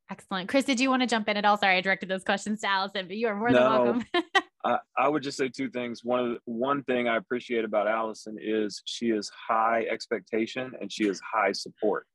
Excellent. 0.10 0.48
Chris, 0.48 0.64
did 0.64 0.80
you 0.80 0.90
want 0.90 1.02
to 1.02 1.08
jump 1.08 1.28
in 1.28 1.36
at 1.36 1.44
all? 1.44 1.58
Sorry, 1.58 1.78
I 1.78 1.82
directed 1.82 2.08
those 2.08 2.24
questions 2.24 2.62
to 2.62 2.70
Allison, 2.70 3.08
but 3.08 3.18
you 3.18 3.28
are 3.28 3.36
more 3.36 3.50
no, 3.50 3.60
than 3.60 4.06
welcome. 4.14 4.34
I, 4.64 4.80
I, 4.98 5.08
would 5.10 5.22
just 5.22 5.38
say 5.38 5.50
two 5.50 5.70
things. 5.70 6.04
One 6.04 6.20
of 6.20 6.30
the, 6.30 6.40
one 6.46 6.84
thing 6.84 7.08
I 7.08 7.18
appreciate 7.18 7.66
about 7.66 7.88
Allison 7.88 8.38
is 8.42 8.82
she 8.86 9.08
is 9.08 9.30
high 9.30 9.86
expectation 9.90 10.72
and 10.80 10.92
she 10.92 11.08
is 11.08 11.22
high 11.22 11.52
support. 11.52 12.08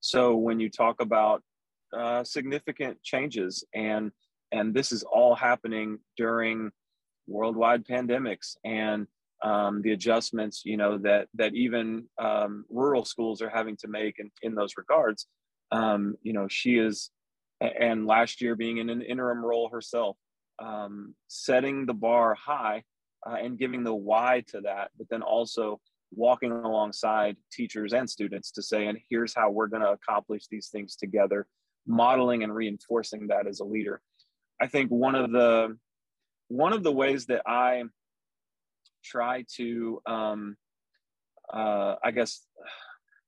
So 0.00 0.36
when 0.36 0.60
you 0.60 0.70
talk 0.70 1.00
about 1.00 1.42
uh, 1.96 2.24
significant 2.24 3.02
changes 3.02 3.64
and 3.74 4.12
and 4.50 4.74
this 4.74 4.92
is 4.92 5.02
all 5.02 5.34
happening 5.34 5.98
during 6.16 6.70
worldwide 7.26 7.84
pandemics 7.84 8.56
and 8.64 9.06
um, 9.42 9.82
the 9.82 9.92
adjustments 9.92 10.62
you 10.64 10.76
know 10.76 10.98
that 10.98 11.28
that 11.34 11.54
even 11.54 12.04
um, 12.20 12.64
rural 12.70 13.04
schools 13.04 13.40
are 13.40 13.50
having 13.50 13.76
to 13.78 13.88
make 13.88 14.18
in, 14.18 14.30
in 14.42 14.54
those 14.54 14.74
regards 14.76 15.26
um, 15.70 16.14
you 16.22 16.32
know 16.32 16.46
she 16.48 16.76
is 16.76 17.10
and 17.60 18.06
last 18.06 18.40
year 18.40 18.54
being 18.54 18.78
in 18.78 18.90
an 18.90 19.02
interim 19.02 19.44
role 19.44 19.68
herself 19.70 20.16
um, 20.62 21.14
setting 21.28 21.86
the 21.86 21.94
bar 21.94 22.34
high 22.34 22.82
uh, 23.26 23.34
and 23.34 23.58
giving 23.58 23.84
the 23.84 23.94
why 23.94 24.42
to 24.48 24.60
that 24.60 24.90
but 24.98 25.08
then 25.10 25.22
also 25.22 25.80
walking 26.10 26.52
alongside 26.52 27.36
teachers 27.52 27.92
and 27.92 28.08
students 28.08 28.50
to 28.52 28.62
say, 28.62 28.86
and 28.86 28.98
here's 29.08 29.34
how 29.34 29.50
we're 29.50 29.66
going 29.66 29.82
to 29.82 29.92
accomplish 29.92 30.46
these 30.50 30.68
things 30.68 30.96
together, 30.96 31.46
modeling 31.86 32.42
and 32.42 32.54
reinforcing 32.54 33.28
that 33.28 33.46
as 33.46 33.60
a 33.60 33.64
leader. 33.64 34.00
I 34.60 34.66
think 34.66 34.90
one 34.90 35.14
of 35.14 35.30
the 35.30 35.76
one 36.48 36.72
of 36.72 36.82
the 36.82 36.92
ways 36.92 37.26
that 37.26 37.42
I 37.46 37.84
try 39.04 39.44
to, 39.56 40.00
um, 40.06 40.56
uh, 41.52 41.96
I 42.02 42.10
guess, 42.10 42.46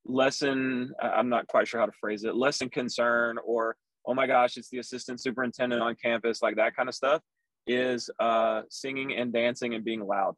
lessen 0.03 0.91
I'm 0.99 1.29
not 1.29 1.47
quite 1.47 1.67
sure 1.67 1.79
how 1.79 1.85
to 1.85 1.91
phrase 1.99 2.23
it, 2.23 2.35
lessen 2.35 2.69
concern 2.69 3.37
or 3.45 3.75
oh 4.05 4.15
my 4.15 4.25
gosh, 4.25 4.57
it's 4.57 4.69
the 4.69 4.79
assistant 4.79 5.21
superintendent 5.21 5.81
on 5.81 5.95
campus, 5.95 6.41
like 6.41 6.55
that 6.55 6.75
kind 6.75 6.89
of 6.89 6.95
stuff, 6.95 7.21
is 7.67 8.09
uh, 8.19 8.63
singing 8.69 9.13
and 9.13 9.31
dancing 9.31 9.75
and 9.75 9.85
being 9.85 10.01
loud 10.01 10.35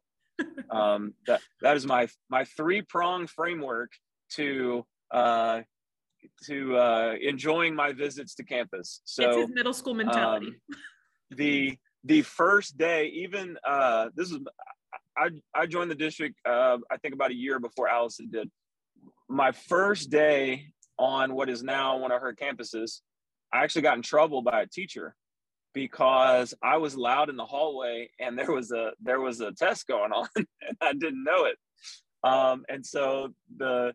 um, 0.70 1.14
that 1.26 1.40
that 1.62 1.76
is 1.76 1.86
my 1.86 2.08
my 2.28 2.44
three 2.44 2.82
prong 2.82 3.26
framework 3.26 3.90
to 4.32 4.84
uh, 5.10 5.62
to 6.46 6.76
uh, 6.76 7.14
enjoying 7.20 7.74
my 7.74 7.92
visits 7.92 8.34
to 8.36 8.44
campus. 8.44 9.00
So 9.04 9.28
it's 9.28 9.36
his 9.36 9.50
middle 9.50 9.74
school 9.74 9.94
mentality. 9.94 10.48
Um, 10.48 10.76
the 11.30 11.78
the 12.04 12.22
first 12.22 12.76
day, 12.76 13.06
even 13.08 13.56
uh, 13.66 14.08
this 14.14 14.30
is 14.30 14.38
I 15.16 15.30
I 15.54 15.66
joined 15.66 15.90
the 15.90 15.96
district 15.96 16.38
uh, 16.46 16.78
I 16.90 16.96
think 16.98 17.14
about 17.14 17.30
a 17.30 17.34
year 17.34 17.58
before 17.58 17.88
Allison 17.88 18.28
did. 18.30 18.50
My 19.28 19.52
first 19.52 20.10
day 20.10 20.66
on 20.98 21.34
what 21.34 21.48
is 21.48 21.62
now 21.62 21.96
one 21.98 22.12
of 22.12 22.20
her 22.20 22.34
campuses, 22.34 23.00
I 23.52 23.64
actually 23.64 23.82
got 23.82 23.96
in 23.96 24.02
trouble 24.02 24.42
by 24.42 24.62
a 24.62 24.66
teacher 24.66 25.14
because 25.74 26.54
I 26.62 26.78
was 26.78 26.96
loud 26.96 27.28
in 27.28 27.36
the 27.36 27.44
hallway 27.44 28.08
and 28.18 28.38
there 28.38 28.52
was 28.52 28.70
a 28.72 28.92
there 29.02 29.20
was 29.20 29.40
a 29.40 29.52
test 29.52 29.86
going 29.86 30.12
on 30.12 30.28
and 30.36 30.46
I 30.80 30.92
didn't 30.92 31.24
know 31.24 31.44
it. 31.44 31.58
Um, 32.22 32.64
and 32.68 32.86
so 32.86 33.34
the 33.56 33.92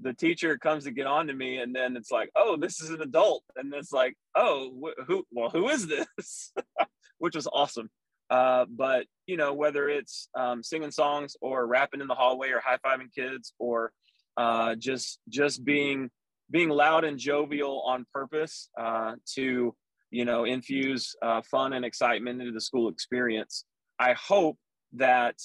the 0.00 0.14
teacher 0.14 0.58
comes 0.58 0.84
to 0.84 0.90
get 0.90 1.06
on 1.06 1.26
to 1.26 1.34
me 1.34 1.58
and 1.58 1.74
then 1.74 1.96
it's 1.96 2.10
like, 2.10 2.30
oh, 2.36 2.56
this 2.56 2.80
is 2.80 2.90
an 2.90 3.02
adult. 3.02 3.42
And 3.56 3.72
it's 3.74 3.92
like, 3.92 4.16
oh, 4.34 4.72
wh- 4.82 5.04
who 5.06 5.24
well, 5.30 5.50
who 5.50 5.68
is 5.68 5.86
this? 5.86 6.52
Which 7.18 7.36
was 7.36 7.48
awesome. 7.52 7.90
Uh, 8.30 8.64
but 8.68 9.06
you 9.26 9.36
know, 9.36 9.52
whether 9.54 9.88
it's 9.88 10.28
um, 10.34 10.62
singing 10.62 10.90
songs 10.90 11.36
or 11.40 11.66
rapping 11.66 12.00
in 12.00 12.08
the 12.08 12.14
hallway 12.14 12.50
or 12.50 12.60
high 12.60 12.78
fiving 12.84 13.12
kids 13.14 13.52
or 13.58 13.92
uh, 14.36 14.74
just 14.76 15.18
just 15.28 15.64
being 15.64 16.10
being 16.50 16.70
loud 16.70 17.04
and 17.04 17.18
jovial 17.18 17.82
on 17.82 18.06
purpose 18.12 18.70
uh, 18.80 19.14
to 19.34 19.74
you 20.10 20.24
know 20.24 20.44
infuse 20.44 21.14
uh, 21.22 21.42
fun 21.42 21.72
and 21.72 21.84
excitement 21.84 22.40
into 22.40 22.52
the 22.52 22.60
school 22.60 22.88
experience. 22.88 23.64
I 23.98 24.14
hope 24.14 24.56
that 24.94 25.36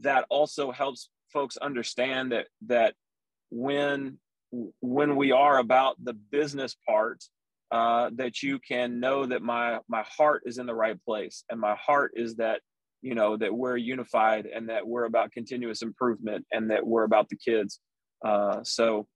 that 0.00 0.24
also 0.30 0.72
helps 0.72 1.08
folks 1.32 1.56
understand 1.56 2.32
that 2.32 2.46
that 2.66 2.94
when 3.50 4.18
when 4.80 5.16
we 5.16 5.32
are 5.32 5.58
about 5.58 6.02
the 6.02 6.14
business 6.14 6.76
part 6.86 7.22
uh, 7.70 8.10
that 8.14 8.42
you 8.42 8.58
can 8.58 9.00
know 9.00 9.24
that 9.24 9.42
my 9.42 9.78
my 9.88 10.02
heart 10.02 10.42
is 10.44 10.58
in 10.58 10.66
the 10.66 10.74
right 10.74 11.02
place 11.04 11.44
and 11.50 11.58
my 11.58 11.74
heart 11.74 12.12
is 12.14 12.36
that 12.36 12.60
you 13.00 13.14
know 13.14 13.36
that 13.36 13.54
we're 13.54 13.76
unified 13.76 14.46
and 14.46 14.68
that 14.68 14.86
we're 14.86 15.04
about 15.04 15.32
continuous 15.32 15.82
improvement 15.82 16.44
and 16.52 16.70
that 16.70 16.86
we're 16.86 17.04
about 17.04 17.28
the 17.28 17.36
kids 17.36 17.80
uh, 18.24 18.60
so 18.62 19.06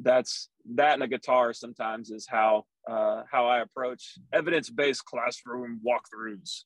that's 0.00 0.48
that 0.74 0.94
and 0.94 1.02
a 1.02 1.08
guitar 1.08 1.52
sometimes 1.52 2.10
is 2.10 2.26
how 2.28 2.64
uh, 2.86 3.22
how 3.30 3.46
i 3.46 3.60
approach 3.60 4.18
evidence-based 4.32 5.04
classroom 5.04 5.80
walkthroughs 5.86 6.64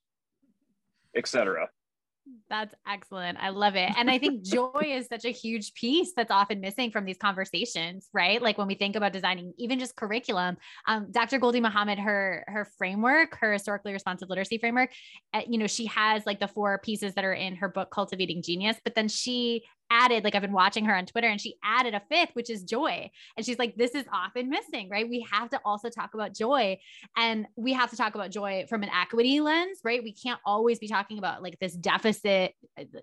etc 1.17 1.69
that's 2.49 2.75
excellent. 2.87 3.39
I 3.41 3.51
love 3.51 3.77
it. 3.77 3.91
And 3.97 4.11
I 4.11 4.19
think 4.19 4.43
joy 4.45 4.83
is 4.85 5.07
such 5.07 5.25
a 5.25 5.31
huge 5.31 5.75
piece 5.75 6.13
that's 6.15 6.31
often 6.31 6.61
missing 6.61 6.91
from 6.91 7.05
these 7.05 7.17
conversations, 7.17 8.09
right? 8.13 8.41
Like 8.41 8.59
when 8.59 8.67
we 8.67 8.75
think 8.75 8.97
about 8.97 9.13
designing 9.13 9.53
even 9.59 9.79
just 9.79 9.97
curriculum, 9.97 10.57
um, 10.87 11.09
Dr. 11.11 11.39
Gholdy 11.39 11.61
Muhammad, 11.61 11.99
her 11.99 12.45
her 12.47 12.69
framework, 12.79 13.37
her 13.41 13.53
historically 13.53 13.93
responsive 13.93 14.29
literacy 14.29 14.59
framework, 14.59 14.91
uh, 15.33 15.43
you 15.47 15.59
know, 15.59 15.67
she 15.67 15.87
has 15.87 16.27
like 16.27 16.41
the 16.41 16.49
four 16.49 16.79
pieces 16.79 17.15
that 17.15 17.25
are 17.25 17.35
in 17.35 17.57
her 17.57 17.69
book 17.69 17.91
Cultivating 17.91 18.43
Genius, 18.43 18.77
but 18.85 18.95
then 18.95 19.09
she 19.09 19.65
added 19.91 20.25
like 20.25 20.35
I've 20.35 20.43
been 20.43 20.53
watching 20.53 20.85
her 20.85 20.95
on 20.95 21.07
Twitter 21.07 21.29
and 21.29 21.41
she 21.41 21.57
added 21.63 21.95
a 21.95 22.03
fifth 22.09 22.31
which 22.35 22.51
is 22.51 22.63
joy. 22.63 23.11
And 23.37 23.45
she's 23.45 23.59
like 23.59 23.77
this 23.77 23.95
is 23.95 24.05
often 24.13 24.49
missing, 24.49 24.89
right? 24.89 25.09
We 25.09 25.27
have 25.31 25.51
to 25.51 25.61
also 25.65 25.89
talk 25.91 26.15
about 26.15 26.35
joy 26.35 26.79
and 27.17 27.47
we 27.57 27.73
have 27.73 27.91
to 27.91 27.97
talk 27.97 28.15
about 28.15 28.31
joy 28.31 28.67
from 28.69 28.83
an 28.83 28.91
equity 28.91 29.41
lens, 29.41 29.81
right? 29.85 30.03
We 30.03 30.13
can't 30.13 30.41
always 30.45 30.79
be 30.79 30.89
talking 30.89 31.19
about 31.19 31.43
like 31.43 31.59
this 31.59 31.75
deficit, 31.75 32.55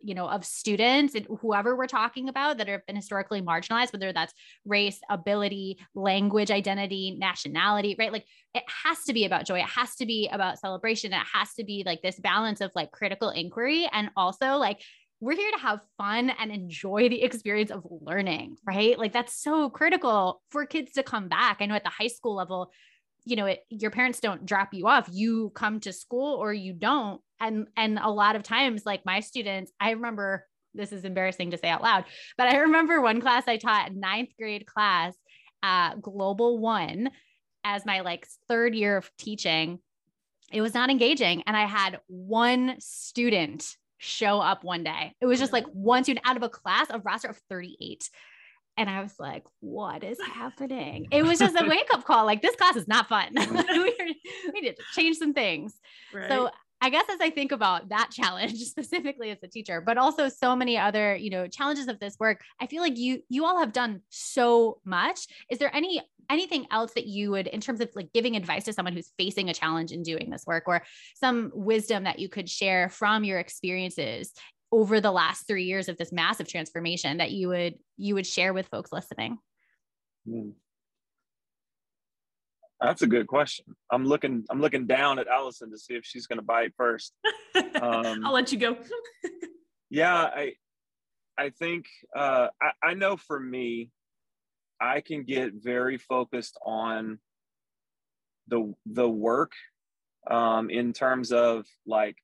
you 0.01 0.15
know, 0.15 0.27
of 0.27 0.45
students 0.45 1.15
and 1.15 1.27
whoever 1.41 1.75
we're 1.75 1.87
talking 1.87 2.29
about 2.29 2.57
that 2.57 2.67
have 2.67 2.85
been 2.85 2.95
historically 2.95 3.41
marginalized 3.41 3.93
whether 3.93 4.13
that's 4.13 4.33
race, 4.65 4.99
ability, 5.09 5.77
language 5.95 6.51
identity, 6.51 7.15
nationality, 7.19 7.95
right? 7.99 8.13
Like 8.13 8.25
it 8.53 8.63
has 8.85 9.03
to 9.03 9.13
be 9.13 9.25
about 9.25 9.45
joy. 9.45 9.59
It 9.59 9.65
has 9.65 9.95
to 9.95 10.05
be 10.05 10.29
about 10.31 10.59
celebration. 10.59 11.13
It 11.13 11.21
has 11.33 11.53
to 11.55 11.63
be 11.63 11.83
like 11.85 12.01
this 12.01 12.19
balance 12.19 12.61
of 12.61 12.71
like 12.75 12.91
critical 12.91 13.29
inquiry 13.29 13.87
and 13.91 14.09
also 14.15 14.55
like 14.57 14.81
we're 15.19 15.35
here 15.35 15.51
to 15.51 15.59
have 15.59 15.79
fun 15.97 16.29
and 16.29 16.51
enjoy 16.51 17.09
the 17.09 17.23
experience 17.23 17.71
of 17.71 17.85
learning, 17.89 18.57
right? 18.65 18.97
Like 18.97 19.13
that's 19.13 19.41
so 19.41 19.69
critical 19.69 20.41
for 20.51 20.65
kids 20.65 20.93
to 20.93 21.03
come 21.03 21.27
back. 21.27 21.57
I 21.59 21.65
know 21.65 21.75
at 21.75 21.83
the 21.83 21.89
high 21.89 22.07
school 22.07 22.35
level, 22.35 22.71
you 23.25 23.35
know, 23.35 23.47
it, 23.47 23.61
your 23.69 23.91
parents 23.91 24.19
don't 24.19 24.45
drop 24.45 24.73
you 24.73 24.87
off. 24.87 25.09
You 25.11 25.51
come 25.55 25.79
to 25.81 25.91
school 25.91 26.35
or 26.35 26.53
you 26.53 26.73
don't. 26.73 27.19
And 27.39 27.67
and 27.75 27.99
a 27.99 28.09
lot 28.09 28.35
of 28.35 28.43
times 28.43 28.85
like 28.85 29.05
my 29.05 29.19
students, 29.19 29.71
I 29.79 29.91
remember 29.91 30.45
this 30.73 30.91
is 30.91 31.03
embarrassing 31.03 31.51
to 31.51 31.57
say 31.57 31.69
out 31.69 31.81
loud, 31.81 32.05
but 32.37 32.47
I 32.47 32.57
remember 32.57 33.01
one 33.01 33.19
class 33.19 33.43
I 33.47 33.57
taught, 33.57 33.95
ninth 33.95 34.29
grade 34.37 34.67
class, 34.67 35.15
uh, 35.63 35.95
Global 35.95 36.59
One, 36.59 37.09
as 37.63 37.85
my 37.85 38.01
like 38.01 38.27
third 38.47 38.75
year 38.75 38.97
of 38.97 39.09
teaching. 39.17 39.79
It 40.51 40.61
was 40.61 40.73
not 40.73 40.89
engaging. 40.89 41.43
And 41.45 41.57
I 41.57 41.65
had 41.65 41.99
one 42.07 42.75
student 42.79 43.75
show 43.97 44.39
up 44.39 44.63
one 44.63 44.83
day. 44.83 45.13
It 45.21 45.25
was 45.25 45.39
just 45.39 45.53
like 45.53 45.65
mm-hmm. 45.65 45.83
one 45.83 46.03
student 46.03 46.25
out 46.27 46.37
of 46.37 46.43
a 46.43 46.49
class, 46.49 46.87
a 46.89 46.99
roster 46.99 47.29
of 47.29 47.39
38. 47.49 48.09
And 48.77 48.89
I 48.89 49.01
was 49.01 49.13
like, 49.17 49.43
what 49.59 50.03
is 50.03 50.19
happening? 50.21 51.07
It 51.11 51.23
was 51.23 51.39
just 51.39 51.59
a 51.59 51.65
wake 51.67 51.87
up 51.91 52.05
call. 52.05 52.25
Like, 52.25 52.43
this 52.43 52.55
class 52.55 52.75
is 52.75 52.87
not 52.87 53.09
fun. 53.09 53.29
we, 53.35 54.15
we 54.53 54.61
need 54.61 54.75
to 54.75 54.83
change 54.93 55.17
some 55.17 55.33
things. 55.33 55.73
Right. 56.13 56.29
So 56.29 56.51
I 56.79 56.89
guess 56.91 57.05
as 57.09 57.19
I 57.19 57.29
think 57.29 57.51
about 57.51 57.89
that 57.89 58.09
challenge 58.13 58.59
specifically 58.59 59.31
as 59.31 59.39
a 59.43 59.47
teacher, 59.47 59.81
but 59.81 59.97
also 59.97 60.29
so 60.29 60.55
many 60.55 60.77
other, 60.77 61.15
you 61.15 61.29
know, 61.29 61.47
challenges 61.47 61.87
of 61.87 61.99
this 61.99 62.15
work, 62.19 62.41
I 62.59 62.67
feel 62.67 62.81
like 62.81 62.97
you 62.97 63.23
you 63.29 63.45
all 63.45 63.59
have 63.59 63.73
done 63.73 64.01
so 64.09 64.79
much. 64.85 65.27
Is 65.49 65.59
there 65.59 65.75
any 65.75 66.01
anything 66.29 66.65
else 66.71 66.93
that 66.93 67.07
you 67.07 67.31
would 67.31 67.47
in 67.47 67.61
terms 67.61 67.81
of 67.81 67.89
like 67.95 68.11
giving 68.13 68.35
advice 68.35 68.65
to 68.65 68.73
someone 68.73 68.93
who's 68.93 69.11
facing 69.17 69.49
a 69.49 69.53
challenge 69.53 69.91
in 69.91 70.03
doing 70.03 70.29
this 70.29 70.45
work 70.45 70.63
or 70.67 70.83
some 71.15 71.51
wisdom 71.53 72.03
that 72.03 72.19
you 72.19 72.29
could 72.29 72.49
share 72.49 72.89
from 72.89 73.23
your 73.23 73.39
experiences 73.39 74.33
over 74.71 74.99
the 74.99 75.11
last 75.11 75.47
3 75.47 75.63
years 75.63 75.87
of 75.87 75.97
this 75.97 76.11
massive 76.11 76.47
transformation 76.47 77.17
that 77.17 77.31
you 77.31 77.47
would 77.47 77.75
you 77.95 78.15
would 78.15 78.27
share 78.27 78.53
with 78.53 78.67
folks 78.67 78.91
listening? 78.91 79.37
Hmm. 80.27 80.49
That's 82.79 83.01
a 83.01 83.07
good 83.07 83.27
question. 83.27 83.65
I'm 83.91 84.05
looking. 84.05 84.43
I'm 84.51 84.61
looking 84.61 84.85
down 84.85 85.17
at 85.17 85.27
Allison 85.27 85.71
to 85.71 85.77
see 85.77 85.95
if 85.95 86.05
she's 86.05 86.27
going 86.27 86.37
to 86.37 86.45
bite 86.45 86.73
first. 86.77 87.13
Um, 87.81 88.25
I'll 88.25 88.33
let 88.33 88.51
you 88.51 88.59
go. 88.59 88.77
yeah, 89.89 90.15
I, 90.15 90.53
I 91.37 91.49
think 91.49 91.85
uh, 92.15 92.47
I, 92.61 92.89
I 92.89 92.93
know 92.93 93.17
for 93.17 93.39
me, 93.39 93.89
I 94.79 95.01
can 95.01 95.23
get 95.23 95.53
very 95.55 95.97
focused 95.97 96.57
on 96.65 97.19
the 98.47 98.73
the 98.85 99.09
work 99.09 99.51
um, 100.29 100.69
in 100.69 100.93
terms 100.93 101.31
of 101.31 101.65
like 101.85 102.17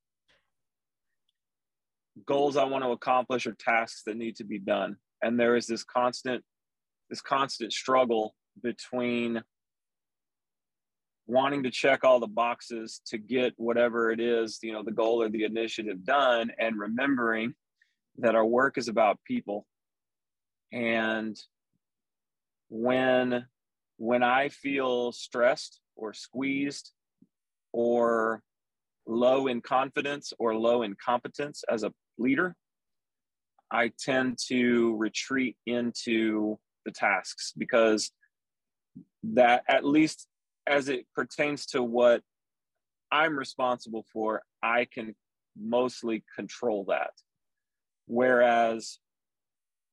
goals 2.26 2.58
I 2.58 2.66
want 2.66 2.84
to 2.84 2.92
accomplish 2.92 3.48
or 3.48 3.54
tasks 3.54 4.04
that 4.06 4.18
need 4.18 4.36
to 4.38 4.44
be 4.44 4.60
done, 4.60 4.98
and 5.22 5.40
there 5.40 5.56
is 5.56 5.68
this 5.68 5.84
constant 5.84 6.44
this 7.10 7.22
constant 7.22 7.74
struggle 7.74 8.36
between 8.62 9.42
wanting 11.26 11.64
to 11.64 11.72
check 11.72 12.04
all 12.04 12.20
the 12.20 12.28
boxes 12.28 13.02
to 13.08 13.18
get 13.18 13.54
whatever 13.58 14.12
it 14.12 14.20
is, 14.20 14.60
you 14.62 14.74
know, 14.74 14.84
the 14.84 14.92
goal 14.92 15.22
or 15.22 15.30
the 15.30 15.44
initiative 15.44 16.04
done, 16.04 16.52
and 16.60 16.78
remembering 16.78 17.54
that 18.18 18.36
our 18.36 18.46
work 18.46 18.78
is 18.78 18.88
about 18.88 19.20
people. 19.26 19.66
And 20.72 21.38
when 22.74 23.46
when 23.98 24.24
I 24.24 24.50
feel 24.50 25.12
stressed 25.12 25.80
or 25.96 26.12
squeezed 26.12 26.92
or 27.72 28.42
low 29.06 29.46
in 29.46 29.62
confidence 29.62 30.34
or 30.40 30.56
low 30.56 30.82
in 30.82 30.96
competence 30.96 31.64
as 31.70 31.84
a 31.84 31.94
leader, 32.18 32.56
I 33.70 33.92
tend 34.00 34.40
to 34.48 34.96
retreat 34.98 35.56
into 35.68 36.58
the 36.84 36.92
tasks 36.92 37.54
because 37.56 38.10
that 39.22 39.64
at 39.68 39.86
least 39.86 40.28
as 40.66 40.90
it 40.90 41.06
pertains 41.14 41.68
to 41.68 41.84
what 41.84 42.24
I'm 43.12 43.38
responsible 43.38 44.06
for, 44.12 44.42
I 44.64 44.88
can 44.92 45.14
mostly 45.56 46.24
control 46.36 46.86
that. 46.90 47.12
Whereas 48.08 48.98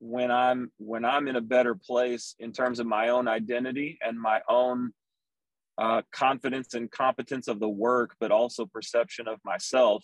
when 0.01 0.31
I'm 0.31 0.71
when 0.77 1.05
I'm 1.05 1.27
in 1.27 1.35
a 1.35 1.41
better 1.41 1.75
place 1.75 2.35
in 2.39 2.51
terms 2.51 2.79
of 2.79 2.87
my 2.87 3.09
own 3.09 3.27
identity 3.27 3.99
and 4.01 4.19
my 4.19 4.41
own 4.49 4.93
uh, 5.77 6.01
confidence 6.11 6.73
and 6.73 6.89
competence 6.89 7.47
of 7.47 7.59
the 7.59 7.69
work, 7.69 8.15
but 8.19 8.31
also 8.31 8.65
perception 8.65 9.27
of 9.27 9.39
myself, 9.45 10.03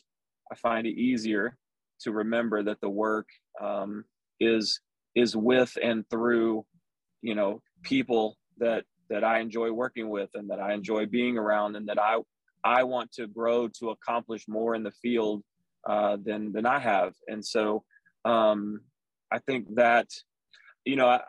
I 0.52 0.56
find 0.56 0.86
it 0.86 0.98
easier 0.98 1.58
to 2.02 2.12
remember 2.12 2.62
that 2.64 2.80
the 2.80 2.90
work 2.90 3.28
um, 3.60 4.06
is 4.40 4.80
is 5.16 5.36
with 5.36 5.76
and 5.82 6.08
through, 6.12 6.64
you 7.24 7.34
know, 7.34 7.64
people 7.82 8.38
that 8.60 8.86
that 9.10 9.24
I 9.24 9.40
enjoy 9.40 9.72
working 9.72 10.10
with 10.10 10.30
and 10.36 10.52
that 10.52 10.60
I 10.60 10.74
enjoy 10.74 11.08
being 11.08 11.40
around 11.40 11.76
and 11.76 11.88
that 11.88 12.00
I 12.00 12.20
I 12.64 12.84
want 12.84 13.14
to 13.14 13.26
grow 13.26 13.68
to 13.80 13.90
accomplish 13.90 14.48
more 14.48 14.76
in 14.76 14.84
the 14.84 14.92
field 14.92 15.42
uh, 15.90 16.18
than 16.24 16.52
than 16.52 16.68
I 16.68 16.78
have. 16.78 17.16
And 17.28 17.44
so 17.44 17.84
um, 18.26 18.82
I 19.32 19.40
think 19.40 19.76
that 19.76 20.10
you 20.86 20.96
know 20.96 21.08
I, 21.08 21.22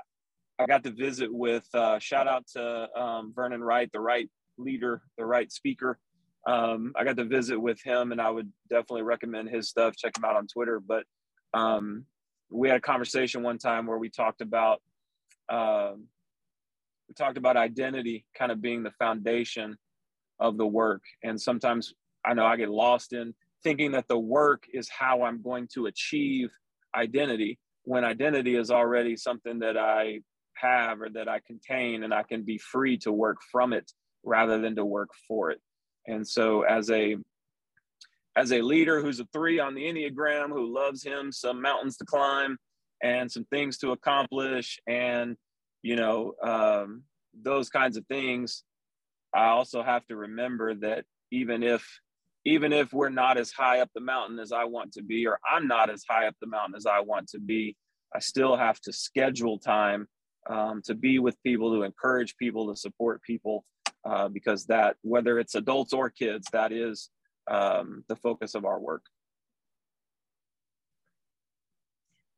I 0.59 0.67
got 0.67 0.85
to 0.85 0.91
visit 0.91 1.33
with 1.33 1.67
uh, 1.75 1.99
shout 1.99 2.29
out 2.29 2.47
to 2.55 2.89
um, 2.99 3.33
Vernon 3.35 3.63
Wright, 3.63 3.91
the 3.93 4.01
right 4.01 4.29
leader, 4.57 5.03
the 5.17 5.25
right 5.25 5.51
speaker. 5.51 5.99
Um, 6.47 6.93
I 6.97 7.05
got 7.05 7.17
to 7.17 7.25
visit 7.25 7.61
with 7.61 7.81
him, 7.83 8.13
and 8.13 8.21
I 8.21 8.31
would 8.31 8.51
definitely 8.71 9.03
recommend 9.03 9.51
his 9.51 9.69
stuff. 9.69 9.97
Check 9.97 10.17
him 10.17 10.25
out 10.25 10.37
on 10.37 10.47
Twitter. 10.47 10.81
But 10.81 11.05
um, 11.55 12.05
we 12.51 12.69
had 12.69 12.79
a 12.79 12.81
conversation 12.81 13.43
one 13.43 13.59
time 13.59 13.87
where 13.87 13.99
we 13.99 14.09
talked 14.09 14.41
about 14.41 14.81
um, 15.49 16.07
we 17.09 17.15
talked 17.15 17.39
about 17.39 17.57
identity 17.57 18.27
kind 18.37 18.53
of 18.53 18.61
being 18.61 18.83
the 18.83 18.91
foundation 18.93 19.77
of 20.39 20.57
the 20.57 20.67
work. 20.67 21.03
And 21.23 21.41
sometimes 21.41 21.95
I 22.25 22.35
know 22.35 22.45
I 22.45 22.57
get 22.57 22.69
lost 22.69 23.13
in 23.13 23.35
thinking 23.63 23.93
that 23.93 24.09
the 24.09 24.19
work 24.19 24.65
is 24.73 24.89
how 24.89 25.23
I'm 25.23 25.43
going 25.43 25.69
to 25.75 25.87
achieve 25.87 26.51
identity 26.95 27.59
when 27.89 28.05
identity 28.05 28.55
is 28.55 28.71
already 28.71 29.17
something 29.17 29.61
that 29.61 29.79
I 29.79 30.21
have 30.53 31.01
or 31.01 31.09
that 31.09 31.27
I 31.27 31.41
contain 31.47 32.03
and 32.03 32.13
I 32.13 32.23
can 32.23 32.43
be 32.43 32.59
free 32.59 32.99
to 32.99 33.11
work 33.11 33.39
from 33.51 33.73
it 33.73 33.91
rather 34.23 34.61
than 34.61 34.77
to 34.77 34.85
work 34.85 35.09
for 35.27 35.51
it. 35.51 35.59
And 36.07 36.29
so 36.29 36.63
as 36.63 36.91
a 36.91 37.17
as 38.37 38.53
a 38.53 38.61
leader 38.61 39.01
who's 39.01 39.21
a 39.21 39.27
three 39.33 39.59
on 39.59 39.75
the 39.75 39.85
Enneagram, 39.85 40.51
who 40.51 40.73
loves 40.73 41.03
him 41.03 41.33
some 41.33 41.63
mountains 41.63 41.97
to 41.97 42.05
climb 42.05 42.59
and 43.03 43.33
some 43.33 43.47
things 43.47 43.79
to 43.79 43.93
accomplish, 43.93 44.79
and 44.87 45.35
you 45.83 45.97
know 45.97 46.35
um, 46.43 47.05
those 47.33 47.71
kinds 47.71 47.97
of 47.97 48.07
things. 48.07 48.65
I 49.35 49.47
also 49.47 49.83
have 49.83 50.07
to 50.09 50.17
remember 50.17 50.75
that 50.75 51.07
even 51.33 51.63
if 51.63 51.83
even 52.45 52.73
if 52.73 52.93
we're 52.93 53.09
not 53.09 53.37
as 53.39 53.53
high 53.53 53.81
up 53.81 53.91
the 53.95 54.01
mountain 54.01 54.39
as 54.39 54.53
I 54.53 54.65
want 54.65 54.93
to 54.93 55.03
be, 55.03 55.27
or 55.27 55.39
I'm 55.49 55.67
not 55.67 55.91
as 55.91 56.05
high 56.09 56.27
up 56.27 56.35
the 56.41 56.47
mountain 56.47 56.77
as 56.77 56.87
I 56.87 57.01
want 57.01 57.29
to 57.29 57.41
be, 57.41 57.77
I 58.15 58.21
still 58.21 58.57
have 58.57 58.81
to 58.81 58.93
schedule 58.93 59.59
time 59.59 60.07
um, 60.49 60.81
to 60.87 60.95
be 60.95 61.19
with 61.19 61.37
people, 61.43 61.75
to 61.75 61.83
encourage 61.83 62.37
people, 62.37 62.73
to 62.73 62.77
support 62.79 63.23
people, 63.23 63.65
uh, 64.09 64.29
because 64.29 64.67
that, 64.67 64.97
whether 65.03 65.39
it's 65.39 65.55
adults 65.55 65.93
or 65.93 66.11
kids, 66.11 66.47
that 66.53 66.73
is 66.73 67.11
um, 67.51 68.05
the 68.09 68.17
focus 68.17 68.55
of 68.55 68.65
our 68.65 68.81
work. 68.81 69.03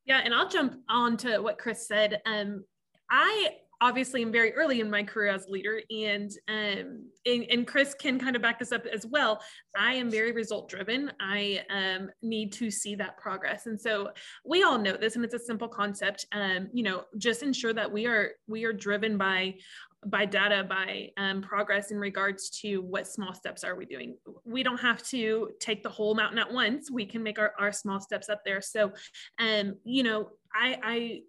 Yeah, 0.06 0.20
and 0.24 0.34
I'll 0.34 0.48
jump 0.48 0.76
on 0.88 1.16
to 1.18 1.38
what 1.38 1.58
Chris 1.58 1.86
said. 1.86 2.20
Um, 2.26 2.64
I 3.10 3.50
obviously 3.80 4.22
am 4.22 4.32
very 4.32 4.52
early 4.54 4.80
in 4.80 4.90
my 4.90 5.02
career 5.02 5.32
as 5.32 5.46
a 5.46 5.50
leader 5.50 5.80
and, 5.90 6.30
um, 6.48 7.04
and, 7.26 7.46
and 7.50 7.66
chris 7.66 7.94
can 7.94 8.18
kind 8.18 8.36
of 8.36 8.42
back 8.42 8.58
this 8.58 8.72
up 8.72 8.86
as 8.86 9.06
well. 9.06 9.40
I 9.76 9.94
am 9.94 10.10
very 10.10 10.32
result 10.32 10.68
driven 10.68 11.12
i 11.20 11.64
um, 11.70 12.10
need 12.22 12.52
to 12.54 12.70
see 12.70 12.94
that 12.96 13.16
progress. 13.18 13.66
And 13.66 13.80
so 13.80 14.10
we 14.44 14.62
all 14.62 14.78
know 14.78 14.96
this 14.96 15.16
and 15.16 15.24
it's 15.24 15.34
a 15.34 15.38
simple 15.38 15.68
concept 15.68 16.26
um, 16.32 16.68
you 16.72 16.82
know 16.82 17.04
just 17.18 17.42
ensure 17.42 17.72
that 17.72 17.90
we 17.90 18.06
are 18.06 18.32
we 18.46 18.64
are 18.64 18.72
driven 18.72 19.16
by 19.16 19.54
by 20.06 20.24
data 20.24 20.64
by 20.64 21.10
um, 21.18 21.42
progress 21.42 21.90
in 21.90 21.98
regards 21.98 22.48
to 22.48 22.78
what 22.78 23.06
small 23.06 23.34
steps 23.34 23.64
are 23.64 23.74
we 23.74 23.84
doing. 23.84 24.16
We 24.44 24.62
don't 24.62 24.80
have 24.80 25.02
to 25.08 25.50
take 25.60 25.82
the 25.82 25.90
whole 25.90 26.14
mountain 26.14 26.38
at 26.38 26.50
once. 26.50 26.90
We 26.90 27.04
can 27.04 27.22
make 27.22 27.38
our, 27.38 27.52
our 27.58 27.70
small 27.72 28.00
steps 28.00 28.28
up 28.28 28.42
there. 28.44 28.62
So 28.62 28.92
um 29.38 29.74
you 29.84 30.02
know 30.02 30.30
i 30.54 30.78
i 30.82 31.20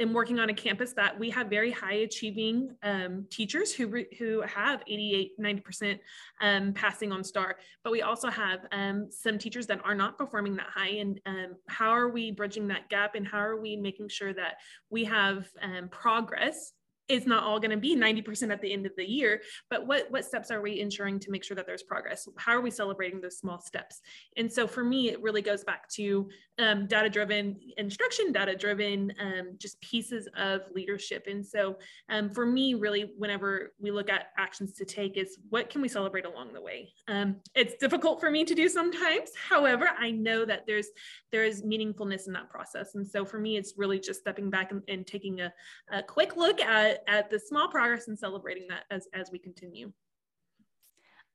am 0.00 0.12
working 0.12 0.38
on 0.38 0.48
a 0.48 0.54
campus 0.54 0.92
that 0.92 1.18
we 1.18 1.30
have 1.30 1.48
very 1.48 1.70
high 1.70 1.94
achieving 1.94 2.74
um, 2.82 3.26
teachers 3.30 3.74
who, 3.74 3.88
re- 3.88 4.16
who 4.18 4.42
have 4.42 4.82
88, 4.86 5.38
90% 5.40 5.98
um, 6.40 6.72
passing 6.72 7.12
on 7.12 7.24
STAAR, 7.24 7.56
but 7.82 7.90
we 7.90 8.02
also 8.02 8.30
have 8.30 8.60
um, 8.72 9.08
some 9.10 9.38
teachers 9.38 9.66
that 9.66 9.80
are 9.84 9.94
not 9.94 10.16
performing 10.16 10.56
that 10.56 10.68
high. 10.72 10.88
And 10.88 11.20
um, 11.26 11.56
how 11.68 11.90
are 11.90 12.08
we 12.08 12.30
bridging 12.30 12.68
that 12.68 12.88
gap 12.88 13.14
and 13.14 13.26
how 13.26 13.38
are 13.38 13.60
we 13.60 13.76
making 13.76 14.08
sure 14.08 14.32
that 14.32 14.56
we 14.90 15.04
have 15.04 15.48
um, 15.62 15.88
progress 15.88 16.72
it's 17.08 17.26
not 17.26 17.42
all 17.42 17.58
going 17.58 17.70
to 17.70 17.76
be 17.76 17.96
90% 17.96 18.52
at 18.52 18.60
the 18.60 18.72
end 18.72 18.86
of 18.86 18.92
the 18.96 19.08
year 19.08 19.40
but 19.70 19.86
what 19.86 20.10
what 20.10 20.24
steps 20.24 20.50
are 20.50 20.60
we 20.60 20.80
ensuring 20.80 21.18
to 21.20 21.30
make 21.30 21.44
sure 21.44 21.54
that 21.54 21.66
there's 21.66 21.82
progress? 21.82 22.28
How 22.36 22.52
are 22.52 22.60
we 22.60 22.70
celebrating 22.70 23.20
those 23.20 23.38
small 23.38 23.60
steps? 23.60 24.00
And 24.36 24.52
so 24.52 24.66
for 24.66 24.84
me 24.84 25.10
it 25.10 25.22
really 25.22 25.42
goes 25.42 25.64
back 25.64 25.88
to 25.90 26.28
um, 26.58 26.86
data 26.86 27.08
driven 27.08 27.56
instruction 27.76 28.32
data 28.32 28.56
driven 28.56 29.12
um, 29.20 29.50
just 29.58 29.80
pieces 29.80 30.28
of 30.36 30.62
leadership. 30.74 31.26
And 31.28 31.44
so 31.44 31.76
um, 32.08 32.30
for 32.30 32.46
me 32.46 32.74
really 32.74 33.12
whenever 33.16 33.72
we 33.80 33.90
look 33.90 34.10
at 34.10 34.28
actions 34.38 34.72
to 34.74 34.84
take 34.84 35.16
is 35.16 35.38
what 35.48 35.70
can 35.70 35.80
we 35.82 35.88
celebrate 35.88 36.26
along 36.26 36.52
the 36.52 36.60
way? 36.60 36.92
Um, 37.06 37.36
it's 37.54 37.74
difficult 37.76 38.20
for 38.20 38.30
me 38.30 38.44
to 38.44 38.54
do 38.54 38.68
sometimes. 38.68 39.30
However 39.48 39.88
i 39.98 40.10
know 40.10 40.44
that 40.44 40.66
there's 40.66 40.88
there 41.32 41.44
is 41.44 41.62
meaningfulness 41.62 42.26
in 42.26 42.32
that 42.32 42.50
process. 42.50 42.94
And 42.94 43.06
so 43.06 43.24
for 43.24 43.38
me 43.38 43.56
it's 43.56 43.74
really 43.76 44.00
just 44.00 44.20
stepping 44.20 44.50
back 44.50 44.72
and, 44.72 44.82
and 44.88 45.06
taking 45.06 45.40
a, 45.40 45.52
a 45.92 46.02
quick 46.02 46.36
look 46.36 46.60
at 46.60 46.97
at, 47.06 47.30
the 47.30 47.38
small 47.38 47.68
progress 47.68 48.08
and 48.08 48.18
celebrating 48.18 48.66
that 48.68 48.84
as 48.90 49.06
as 49.14 49.30
we 49.30 49.38
continue. 49.38 49.92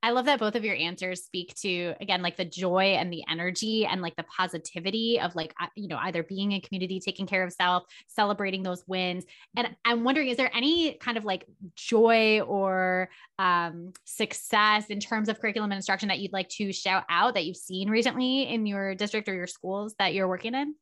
I 0.04 0.10
love 0.10 0.26
that 0.26 0.40
both 0.40 0.56
of 0.56 0.66
your 0.66 0.76
answers 0.76 1.24
speak 1.24 1.56
to 1.62 1.94
again 2.02 2.22
like 2.22 2.36
the 2.36 2.44
joy 2.44 2.96
and 2.98 3.12
the 3.12 3.24
energy 3.30 3.86
and 3.86 4.02
like 4.02 4.18
the 4.18 4.24
positivity 4.24 5.18
of 5.18 5.34
like 5.34 5.56
you 5.78 5.88
know 5.88 5.98
either 6.02 6.24
being 6.24 6.52
in 6.52 6.60
community 6.60 7.00
taking 7.00 7.26
care 7.26 7.42
of 7.42 7.54
self 7.54 7.84
celebrating 8.08 8.64
those 8.64 8.84
wins 8.86 9.24
and 9.56 9.70
I'm 9.86 10.04
wondering 10.04 10.28
is 10.28 10.36
there 10.36 10.52
any 10.54 10.96
kind 10.96 11.18
of 11.18 11.24
like 11.24 11.46
joy 11.76 12.42
or 12.42 13.10
um, 13.40 13.94
success 14.04 14.88
in 14.88 15.00
terms 15.00 15.30
of 15.30 15.40
curriculum 15.40 15.72
and 15.72 15.78
instruction 15.78 16.10
that 16.10 16.20
you'd 16.20 16.34
like 16.34 16.50
to 16.50 16.74
shout 16.74 17.06
out 17.10 17.36
that 17.36 17.46
you've 17.46 17.56
seen 17.56 17.90
recently 17.90 18.44
in 18.44 18.66
your 18.66 18.96
district 18.96 19.30
or 19.30 19.34
your 19.34 19.48
schools 19.48 19.96
that 20.00 20.14
you're 20.14 20.28
working 20.28 20.54
in? 20.54 20.76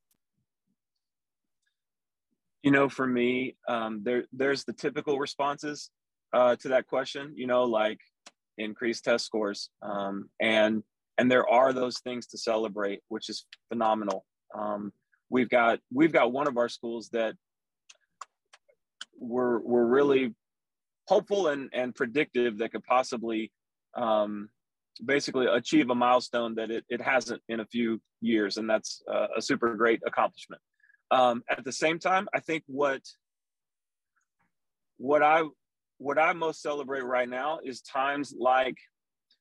You 2.63 2.71
know, 2.71 2.89
for 2.89 3.07
me, 3.07 3.55
um, 3.67 4.01
there 4.03 4.25
there's 4.31 4.63
the 4.65 4.73
typical 4.73 5.17
responses 5.17 5.89
uh, 6.33 6.55
to 6.57 6.69
that 6.69 6.87
question. 6.87 7.33
You 7.35 7.47
know, 7.47 7.63
like 7.63 7.99
increased 8.57 9.03
test 9.03 9.25
scores, 9.25 9.69
um, 9.81 10.29
and 10.39 10.83
and 11.17 11.29
there 11.29 11.47
are 11.47 11.73
those 11.73 11.99
things 11.99 12.27
to 12.27 12.37
celebrate, 12.37 13.01
which 13.09 13.29
is 13.29 13.45
phenomenal. 13.69 14.25
Um, 14.57 14.91
we've 15.29 15.49
got 15.49 15.79
we've 15.93 16.13
got 16.13 16.31
one 16.31 16.47
of 16.47 16.57
our 16.57 16.69
schools 16.69 17.09
that 17.13 17.35
we're 19.19 19.59
we're 19.59 19.85
really 19.85 20.35
hopeful 21.07 21.47
and 21.47 21.69
and 21.73 21.95
predictive 21.95 22.57
that 22.59 22.71
could 22.71 22.83
possibly 22.83 23.51
um, 23.95 24.49
basically 25.05 25.47
achieve 25.47 25.89
a 25.89 25.95
milestone 25.95 26.55
that 26.55 26.71
it, 26.71 26.85
it 26.89 27.01
hasn't 27.01 27.41
in 27.49 27.59
a 27.59 27.65
few 27.65 27.99
years, 28.21 28.57
and 28.57 28.69
that's 28.69 29.01
uh, 29.11 29.27
a 29.35 29.41
super 29.41 29.75
great 29.75 30.01
accomplishment. 30.05 30.61
Um, 31.11 31.43
at 31.49 31.63
the 31.65 31.71
same 31.73 31.99
time, 31.99 32.27
I 32.33 32.39
think 32.39 32.63
what 32.67 33.01
what 34.97 35.21
I 35.21 35.43
what 35.97 36.17
I 36.17 36.33
most 36.33 36.61
celebrate 36.61 37.03
right 37.03 37.29
now 37.29 37.59
is 37.63 37.81
times 37.81 38.33
like 38.37 38.77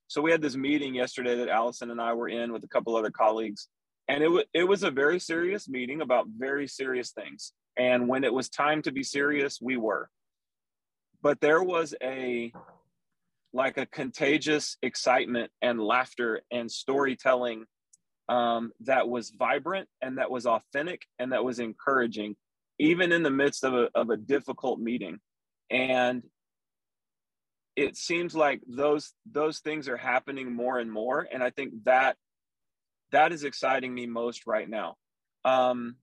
so 0.09 0.21
we 0.21 0.33
had 0.33 0.43
this 0.43 0.57
meeting 0.57 0.95
yesterday 0.95 1.37
that 1.37 1.49
Allison 1.49 1.91
and 1.91 2.01
I 2.01 2.15
were 2.15 2.29
in 2.29 2.53
with 2.53 2.65
a 2.65 2.69
couple 2.69 2.97
other 2.97 3.11
colleagues 3.11 3.69
and 4.09 4.23
it, 4.23 4.27
w- 4.27 4.45
it 4.53 4.65
was 4.65 4.83
a 4.83 4.91
very 4.91 5.21
serious 5.21 5.69
meeting 5.69 6.01
about 6.01 6.27
very 6.37 6.67
serious 6.67 7.13
things. 7.13 7.53
And 7.77 8.09
when 8.09 8.25
it 8.25 8.35
was 8.35 8.49
time 8.49 8.83
to 8.83 8.93
be 8.93 9.05
serious 9.05 9.61
we 9.61 9.77
were. 9.77 10.11
But 11.23 11.41
there 11.41 11.63
was 11.63 11.95
a 12.03 12.53
like 13.53 13.79
a 13.79 13.87
contagious 13.87 14.77
excitement 14.83 15.51
and 15.63 15.81
laughter 15.81 16.41
and 16.51 16.71
storytelling 16.71 17.67
um, 18.31 18.71
that 18.83 19.09
was 19.09 19.31
vibrant 19.31 19.89
and 20.01 20.19
that 20.19 20.31
was 20.31 20.47
authentic 20.47 21.03
and 21.19 21.33
that 21.33 21.45
was 21.45 21.59
encouraging, 21.59 22.37
even 22.79 23.11
in 23.11 23.25
the 23.25 23.31
midst 23.31 23.65
of 23.65 23.75
a, 23.75 23.91
of 23.95 24.09
a 24.09 24.17
difficult 24.17 24.79
meeting. 24.79 25.19
And 25.69 26.23
it 27.75 27.97
seems 27.97 28.35
like 28.35 28.61
those 28.67 29.13
those 29.31 29.59
things 29.59 29.89
are 29.89 29.97
happening 29.97 30.55
more 30.55 30.79
and 30.79 30.91
more, 30.91 31.27
and 31.33 31.43
I 31.43 31.51
think 31.51 31.73
that 31.85 32.17
that 33.11 33.33
is 33.33 33.43
exciting 33.43 33.93
me 33.93 34.07
most 34.07 34.47
right 34.47 34.69
now. 34.69 34.97
Um, 35.45 35.97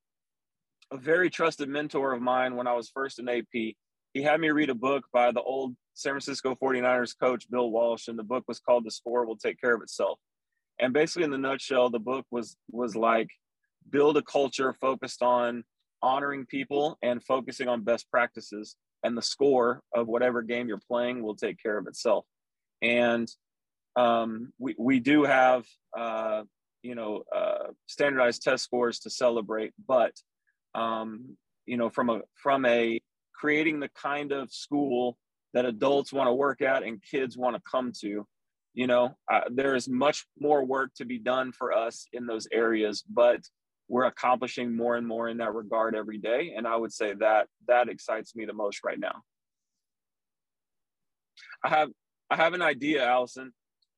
a 0.91 0.97
very 0.97 1.29
trusted 1.29 1.69
mentor 1.69 2.13
of 2.13 2.21
mine 2.21 2.55
when 2.55 2.67
I 2.67 2.73
was 2.73 2.89
first 2.89 3.19
in 3.19 3.29
AP, 3.29 3.45
he 3.51 4.23
had 4.23 4.39
me 4.39 4.49
read 4.49 4.69
a 4.69 4.75
book 4.75 5.05
by 5.13 5.31
the 5.31 5.41
old 5.41 5.75
San 5.93 6.13
Francisco 6.13 6.55
49ers 6.61 7.17
coach 7.17 7.49
Bill 7.49 7.69
Walsh, 7.69 8.07
and 8.07 8.17
the 8.17 8.23
book 8.23 8.45
was 8.47 8.59
called 8.59 8.85
The 8.85 8.91
Score 8.91 9.25
Will 9.25 9.37
Take 9.37 9.59
Care 9.61 9.75
of 9.75 9.81
Itself 9.81 10.19
and 10.79 10.93
basically 10.93 11.23
in 11.23 11.31
the 11.31 11.37
nutshell 11.37 11.89
the 11.89 11.99
book 11.99 12.25
was 12.31 12.55
was 12.71 12.95
like 12.95 13.29
build 13.89 14.17
a 14.17 14.21
culture 14.21 14.73
focused 14.73 15.21
on 15.21 15.63
honoring 16.01 16.45
people 16.45 16.97
and 17.01 17.23
focusing 17.23 17.67
on 17.67 17.83
best 17.83 18.09
practices 18.11 18.75
and 19.03 19.17
the 19.17 19.21
score 19.21 19.81
of 19.95 20.07
whatever 20.07 20.41
game 20.41 20.67
you're 20.67 20.81
playing 20.87 21.23
will 21.23 21.35
take 21.35 21.61
care 21.61 21.77
of 21.77 21.87
itself. 21.87 22.25
And 22.81 23.29
um, 23.95 24.53
we, 24.59 24.75
we 24.77 24.99
do 24.99 25.23
have 25.23 25.65
uh, 25.97 26.43
you 26.83 26.95
know 26.95 27.23
uh, 27.35 27.71
standardized 27.87 28.43
test 28.43 28.63
scores 28.63 28.99
to 28.99 29.09
celebrate 29.09 29.73
but 29.87 30.13
um, 30.75 31.35
you 31.65 31.77
know 31.77 31.89
from 31.89 32.09
a 32.09 32.21
from 32.35 32.65
a 32.65 33.01
creating 33.33 33.79
the 33.79 33.89
kind 33.89 34.31
of 34.31 34.51
school 34.51 35.17
that 35.53 35.65
adults 35.65 36.13
want 36.13 36.27
to 36.27 36.33
work 36.33 36.61
at 36.61 36.83
and 36.83 37.01
kids 37.01 37.37
want 37.37 37.55
to 37.55 37.61
come 37.69 37.91
to 38.01 38.25
you 38.77 38.85
know 38.85 39.17
uh, 39.33 39.41
there 39.49 39.73
is 39.73 39.89
much 39.89 40.27
more 40.39 40.63
work 40.63 40.91
to 40.95 41.03
be 41.03 41.17
done 41.17 41.51
for 41.51 41.73
us 41.73 42.07
in 42.13 42.27
those 42.27 42.47
areas 42.53 43.03
but 43.09 43.41
we're 43.89 44.05
accomplishing 44.05 44.77
more 44.77 44.97
and 44.97 45.07
more 45.07 45.29
in 45.29 45.37
that 45.37 45.53
regard 45.55 45.95
every 45.95 46.19
day 46.19 46.53
and 46.55 46.67
i 46.67 46.75
would 46.75 46.93
say 46.93 47.15
that 47.15 47.47
that 47.67 47.89
excites 47.89 48.35
me 48.35 48.45
the 48.45 48.53
most 48.53 48.81
right 48.85 48.99
now. 48.99 49.23
I 51.63 51.69
have 51.69 51.89
i 52.29 52.35
have 52.35 52.53
an 52.53 52.61
idea 52.61 53.03
allison. 53.03 53.51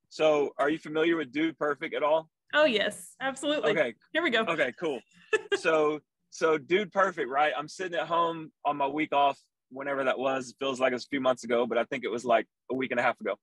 So 0.10 0.52
are 0.58 0.70
you 0.70 0.80
familiar 0.80 1.15
with 1.18 1.32
dude 1.32 1.58
perfect 1.58 1.94
at 1.94 2.04
all? 2.04 2.30
Oh 2.54 2.65
yes 2.65 3.15
absolutely. 3.22 3.72
Okay. 3.72 3.94
Here 4.13 4.24
we 4.24 4.30
go. 4.30 4.42
Okay 4.48 4.72
cool. 4.80 5.00
So 5.58 6.00
so 6.30 6.58
dude 6.58 6.92
perfect 6.92 7.30
right? 7.30 7.54
I'm 7.58 7.68
sitting 7.68 8.00
at 8.00 8.08
home 8.08 8.52
on 8.63 8.78
my 8.78 8.88
week 8.88 9.13
off 9.13 9.38
whenever 9.71 10.03
that 10.05 10.19
was. 10.19 10.49
It 10.49 10.55
feels 10.60 10.79
like 10.79 10.93
it's 10.93 11.05
a 11.05 11.10
few 11.10 11.21
months 11.21 11.43
ago, 11.43 11.65
but 11.65 11.77
I 11.77 11.84
think 11.86 12.03
it 12.03 12.12
was 12.12 12.25
like 12.25 12.47
a 12.71 12.75
week 12.75 12.91
and 12.91 12.99
a 12.99 13.03
half 13.03 13.19
ago. 13.19 13.36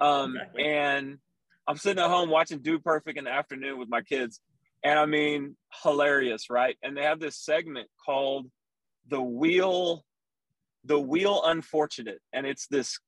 Um, 0.00 0.36
exactly. 0.36 0.64
And 0.64 1.18
I'm 1.66 1.76
sitting 1.76 2.02
at 2.02 2.10
home 2.10 2.30
watching 2.30 2.60
Dude 2.60 2.84
Perfect 2.84 3.18
in 3.18 3.24
the 3.24 3.30
afternoon 3.30 3.78
with 3.78 3.88
my 3.88 4.02
kids. 4.02 4.40
And 4.82 4.98
I 4.98 5.06
mean, 5.06 5.56
hilarious, 5.82 6.50
right? 6.50 6.76
And 6.82 6.96
they 6.96 7.02
have 7.02 7.20
this 7.20 7.38
segment 7.38 7.88
called 8.04 8.50
The 9.08 9.20
Wheel, 9.20 10.04
The 10.84 11.00
Wheel 11.00 11.42
Unfortunate. 11.44 12.20
And 12.32 12.46
it's 12.46 12.66
this 12.66 12.98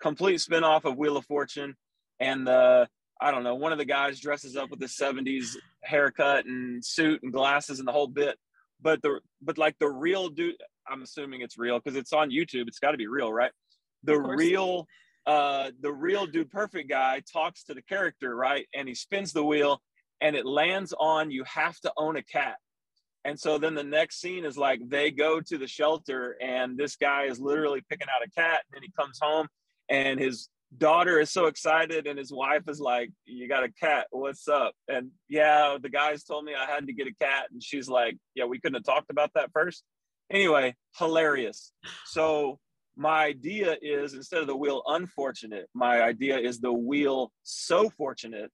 complete 0.00 0.40
spinoff 0.40 0.84
of 0.84 0.96
Wheel 0.96 1.16
of 1.16 1.26
Fortune. 1.26 1.74
And 2.18 2.46
the 2.46 2.88
I 3.20 3.30
don't 3.30 3.44
know, 3.44 3.54
one 3.54 3.72
of 3.72 3.78
the 3.78 3.84
guys 3.84 4.20
dresses 4.20 4.56
up 4.56 4.70
with 4.70 4.78
the 4.78 4.86
70s 4.86 5.56
haircut 5.82 6.44
and 6.44 6.84
suit 6.84 7.22
and 7.22 7.32
glasses 7.32 7.78
and 7.78 7.88
the 7.88 7.92
whole 7.92 8.08
bit. 8.08 8.36
But 8.80 9.00
the 9.00 9.20
but 9.40 9.56
like 9.56 9.76
the 9.78 9.88
real 9.88 10.28
dude, 10.28 10.56
I'm 10.90 11.02
assuming 11.02 11.40
it's 11.40 11.58
real 11.58 11.78
because 11.78 11.96
it's 11.96 12.12
on 12.12 12.30
YouTube. 12.30 12.68
It's 12.68 12.78
got 12.78 12.92
to 12.92 12.96
be 12.96 13.06
real, 13.06 13.32
right? 13.32 13.50
The 14.04 14.18
real 14.18 14.86
uh 15.26 15.72
the 15.80 15.92
real 15.92 16.26
dude 16.26 16.50
perfect 16.50 16.88
guy 16.88 17.22
talks 17.32 17.64
to 17.64 17.74
the 17.74 17.82
character, 17.82 18.34
right? 18.34 18.66
And 18.74 18.86
he 18.88 18.94
spins 18.94 19.32
the 19.32 19.44
wheel 19.44 19.80
and 20.20 20.36
it 20.36 20.46
lands 20.46 20.94
on 20.98 21.30
you 21.30 21.44
have 21.44 21.78
to 21.80 21.92
own 21.96 22.16
a 22.16 22.22
cat. 22.22 22.56
And 23.24 23.38
so 23.38 23.58
then 23.58 23.74
the 23.74 23.82
next 23.82 24.20
scene 24.20 24.44
is 24.44 24.56
like 24.56 24.80
they 24.88 25.10
go 25.10 25.40
to 25.40 25.58
the 25.58 25.66
shelter 25.66 26.36
and 26.40 26.78
this 26.78 26.94
guy 26.94 27.24
is 27.24 27.40
literally 27.40 27.82
picking 27.88 28.06
out 28.08 28.24
a 28.24 28.30
cat 28.30 28.60
and 28.66 28.74
then 28.74 28.82
he 28.82 28.92
comes 28.96 29.18
home 29.20 29.48
and 29.88 30.20
his 30.20 30.48
daughter 30.78 31.20
is 31.20 31.30
so 31.30 31.46
excited 31.46 32.06
and 32.06 32.18
his 32.18 32.32
wife 32.32 32.62
is 32.68 32.80
like 32.80 33.10
you 33.24 33.48
got 33.48 33.64
a 33.64 33.72
cat 33.80 34.06
what's 34.10 34.48
up 34.48 34.74
and 34.88 35.10
yeah 35.28 35.76
the 35.80 35.88
guys 35.88 36.24
told 36.24 36.44
me 36.44 36.54
i 36.54 36.66
had 36.66 36.86
to 36.86 36.92
get 36.92 37.06
a 37.06 37.14
cat 37.20 37.46
and 37.52 37.62
she's 37.62 37.88
like 37.88 38.16
yeah 38.34 38.44
we 38.44 38.58
couldn't 38.58 38.74
have 38.74 38.84
talked 38.84 39.08
about 39.08 39.30
that 39.34 39.50
first 39.52 39.84
anyway 40.30 40.74
hilarious. 40.98 41.72
So 42.06 42.58
my 42.96 43.24
idea 43.24 43.76
is 43.82 44.14
instead 44.14 44.40
of 44.40 44.46
the 44.46 44.56
wheel 44.56 44.82
unfortunate 44.86 45.68
my 45.74 46.00
idea 46.02 46.38
is 46.38 46.60
the 46.60 46.72
wheel 46.72 47.30
so 47.42 47.90
fortunate. 47.90 48.50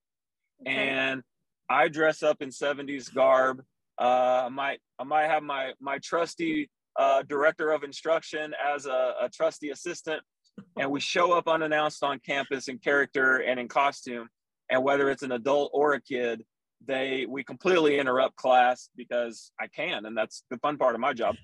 Okay. 0.65 0.75
and 0.75 1.21
i 1.69 1.87
dress 1.87 2.23
up 2.23 2.41
in 2.41 2.49
70s 2.49 3.13
garb. 3.13 3.61
Uh, 3.99 4.43
i 4.45 4.49
might 4.49 4.79
i 4.99 5.03
might 5.03 5.27
have 5.27 5.43
my 5.43 5.73
my 5.79 5.97
trusty 5.99 6.69
uh, 6.97 7.23
director 7.23 7.71
of 7.71 7.83
instruction 7.83 8.53
as 8.73 8.85
a, 8.85 9.13
a 9.21 9.29
trusty 9.29 9.69
assistant. 9.71 10.21
And 10.77 10.91
we 10.91 10.99
show 10.99 11.33
up 11.33 11.47
unannounced 11.47 12.03
on 12.03 12.19
campus 12.19 12.67
in 12.67 12.77
character 12.77 13.37
and 13.37 13.59
in 13.59 13.67
costume. 13.67 14.27
And 14.69 14.83
whether 14.83 15.09
it's 15.09 15.23
an 15.23 15.31
adult 15.31 15.71
or 15.73 15.93
a 15.93 16.01
kid 16.01 16.43
they 16.85 17.25
we 17.27 17.43
completely 17.43 17.97
interrupt 17.97 18.35
class 18.35 18.89
because 18.95 19.51
i 19.59 19.67
can 19.67 20.05
and 20.05 20.17
that's 20.17 20.43
the 20.49 20.57
fun 20.57 20.77
part 20.77 20.95
of 20.95 21.01
my 21.01 21.13
job. 21.13 21.35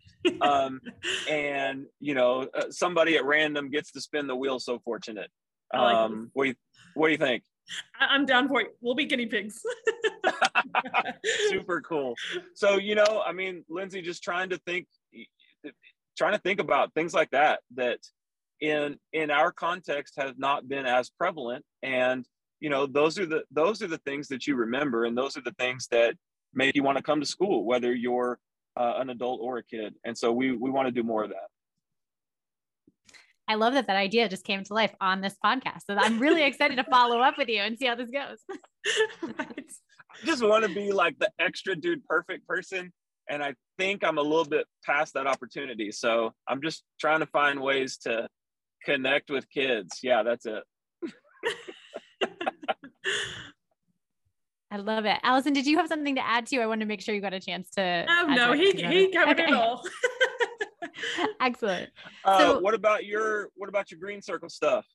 Um, 0.41 0.81
and 1.29 1.85
you 1.99 2.13
know 2.13 2.47
uh, 2.53 2.69
somebody 2.69 3.17
at 3.17 3.25
random 3.25 3.69
gets 3.69 3.91
to 3.91 4.01
spin 4.01 4.27
the 4.27 4.35
wheel 4.35 4.59
so 4.59 4.79
fortunate. 4.79 5.29
Um, 5.71 6.31
what, 6.33 6.45
do 6.45 6.49
you, 6.49 6.55
what 6.95 7.07
do 7.07 7.11
you 7.11 7.17
think? 7.17 7.43
I'm 7.99 8.25
down 8.25 8.47
for 8.47 8.61
it. 8.61 8.75
We'll 8.81 8.95
be 8.95 9.05
guinea 9.05 9.27
pigs. 9.27 9.61
Super 11.49 11.81
cool. 11.81 12.15
So 12.55 12.77
you 12.77 12.95
know 12.95 13.23
i 13.25 13.31
mean 13.31 13.63
lindsay 13.69 14.01
just 14.01 14.23
trying 14.23 14.49
to 14.49 14.57
think 14.65 14.87
trying 16.17 16.33
to 16.33 16.39
think 16.39 16.59
about 16.59 16.93
things 16.93 17.13
like 17.13 17.31
that 17.31 17.61
that 17.75 17.99
in 18.61 18.97
in 19.13 19.31
our 19.31 19.51
context 19.51 20.15
has 20.17 20.33
not 20.37 20.67
been 20.67 20.85
as 20.85 21.09
prevalent. 21.09 21.65
And 21.81 22.25
you 22.59 22.69
know 22.69 22.85
those 22.85 23.17
are 23.17 23.25
the 23.25 23.43
those 23.51 23.81
are 23.81 23.87
the 23.87 23.97
things 23.99 24.27
that 24.27 24.47
you 24.47 24.55
remember 24.55 25.05
and 25.05 25.17
those 25.17 25.37
are 25.37 25.41
the 25.41 25.53
things 25.59 25.87
that 25.91 26.15
make 26.53 26.75
you 26.75 26.83
want 26.83 26.97
to 26.97 27.03
come 27.03 27.19
to 27.19 27.25
school 27.25 27.63
whether 27.65 27.93
you're 27.93 28.39
uh, 28.77 28.93
an 28.97 29.09
adult 29.09 29.39
or 29.41 29.57
a 29.57 29.63
kid 29.63 29.93
and 30.05 30.17
so 30.17 30.31
we 30.31 30.51
we 30.51 30.69
want 30.69 30.87
to 30.87 30.91
do 30.91 31.03
more 31.03 31.23
of 31.23 31.29
that 31.29 31.47
I 33.49 33.55
love 33.55 33.73
that 33.73 33.87
that 33.87 33.95
idea 33.95 34.29
just 34.29 34.43
came 34.43 34.63
to 34.63 34.73
life 34.75 34.93
on 35.01 35.21
this 35.21 35.35
podcast. 35.43 35.79
So 35.87 35.97
I'm 35.97 36.19
really 36.19 36.43
excited 36.43 36.75
to 36.75 36.83
follow 36.83 37.19
up 37.19 37.35
with 37.35 37.49
you 37.49 37.61
and 37.61 37.79
see 37.79 37.87
how 37.87 37.95
this 37.95 38.11
goes. 38.11 38.37
I 39.39 39.47
just 40.23 40.45
want 40.45 40.65
to 40.65 40.71
be 40.71 40.91
like 40.91 41.17
the 41.17 41.31
extra 41.39 41.75
dude 41.75 42.05
perfect 42.05 42.47
person. 42.47 42.93
And 43.27 43.43
I 43.43 43.55
think 43.79 44.03
I'm 44.03 44.19
a 44.19 44.21
little 44.21 44.45
bit 44.45 44.67
past 44.85 45.15
that 45.15 45.25
opportunity. 45.25 45.91
So 45.91 46.31
I'm 46.47 46.61
just 46.61 46.83
trying 46.99 47.21
to 47.21 47.25
find 47.25 47.59
ways 47.59 47.97
to 48.03 48.27
connect 48.85 49.31
with 49.31 49.49
kids. 49.49 49.97
Yeah, 50.03 50.21
that's 50.21 50.45
it. 50.45 50.63
I 54.71 54.77
love 54.77 55.05
it. 55.05 55.17
Allison, 55.23 55.53
did 55.53 55.65
you 55.65 55.77
have 55.77 55.87
something 55.87 56.15
to 56.15 56.25
add 56.25 56.45
to? 56.47 56.59
I 56.59 56.67
want 56.67 56.81
to 56.81 56.85
make 56.85 57.01
sure 57.01 57.15
you 57.15 57.21
got 57.21 57.33
a 57.33 57.39
chance 57.39 57.71
to. 57.71 58.05
Oh, 58.07 58.27
no, 58.29 58.53
he, 58.53 58.71
he 58.71 59.11
covered 59.11 59.39
okay. 59.39 59.45
it 59.45 59.53
all. 59.53 59.83
Excellent. 61.41 61.89
Uh, 62.23 62.37
so, 62.37 62.59
what 62.59 62.73
about 62.73 63.05
your 63.05 63.49
what 63.55 63.69
about 63.69 63.89
your 63.89 63.99
green 63.99 64.21
circle 64.21 64.49
stuff? 64.49 64.85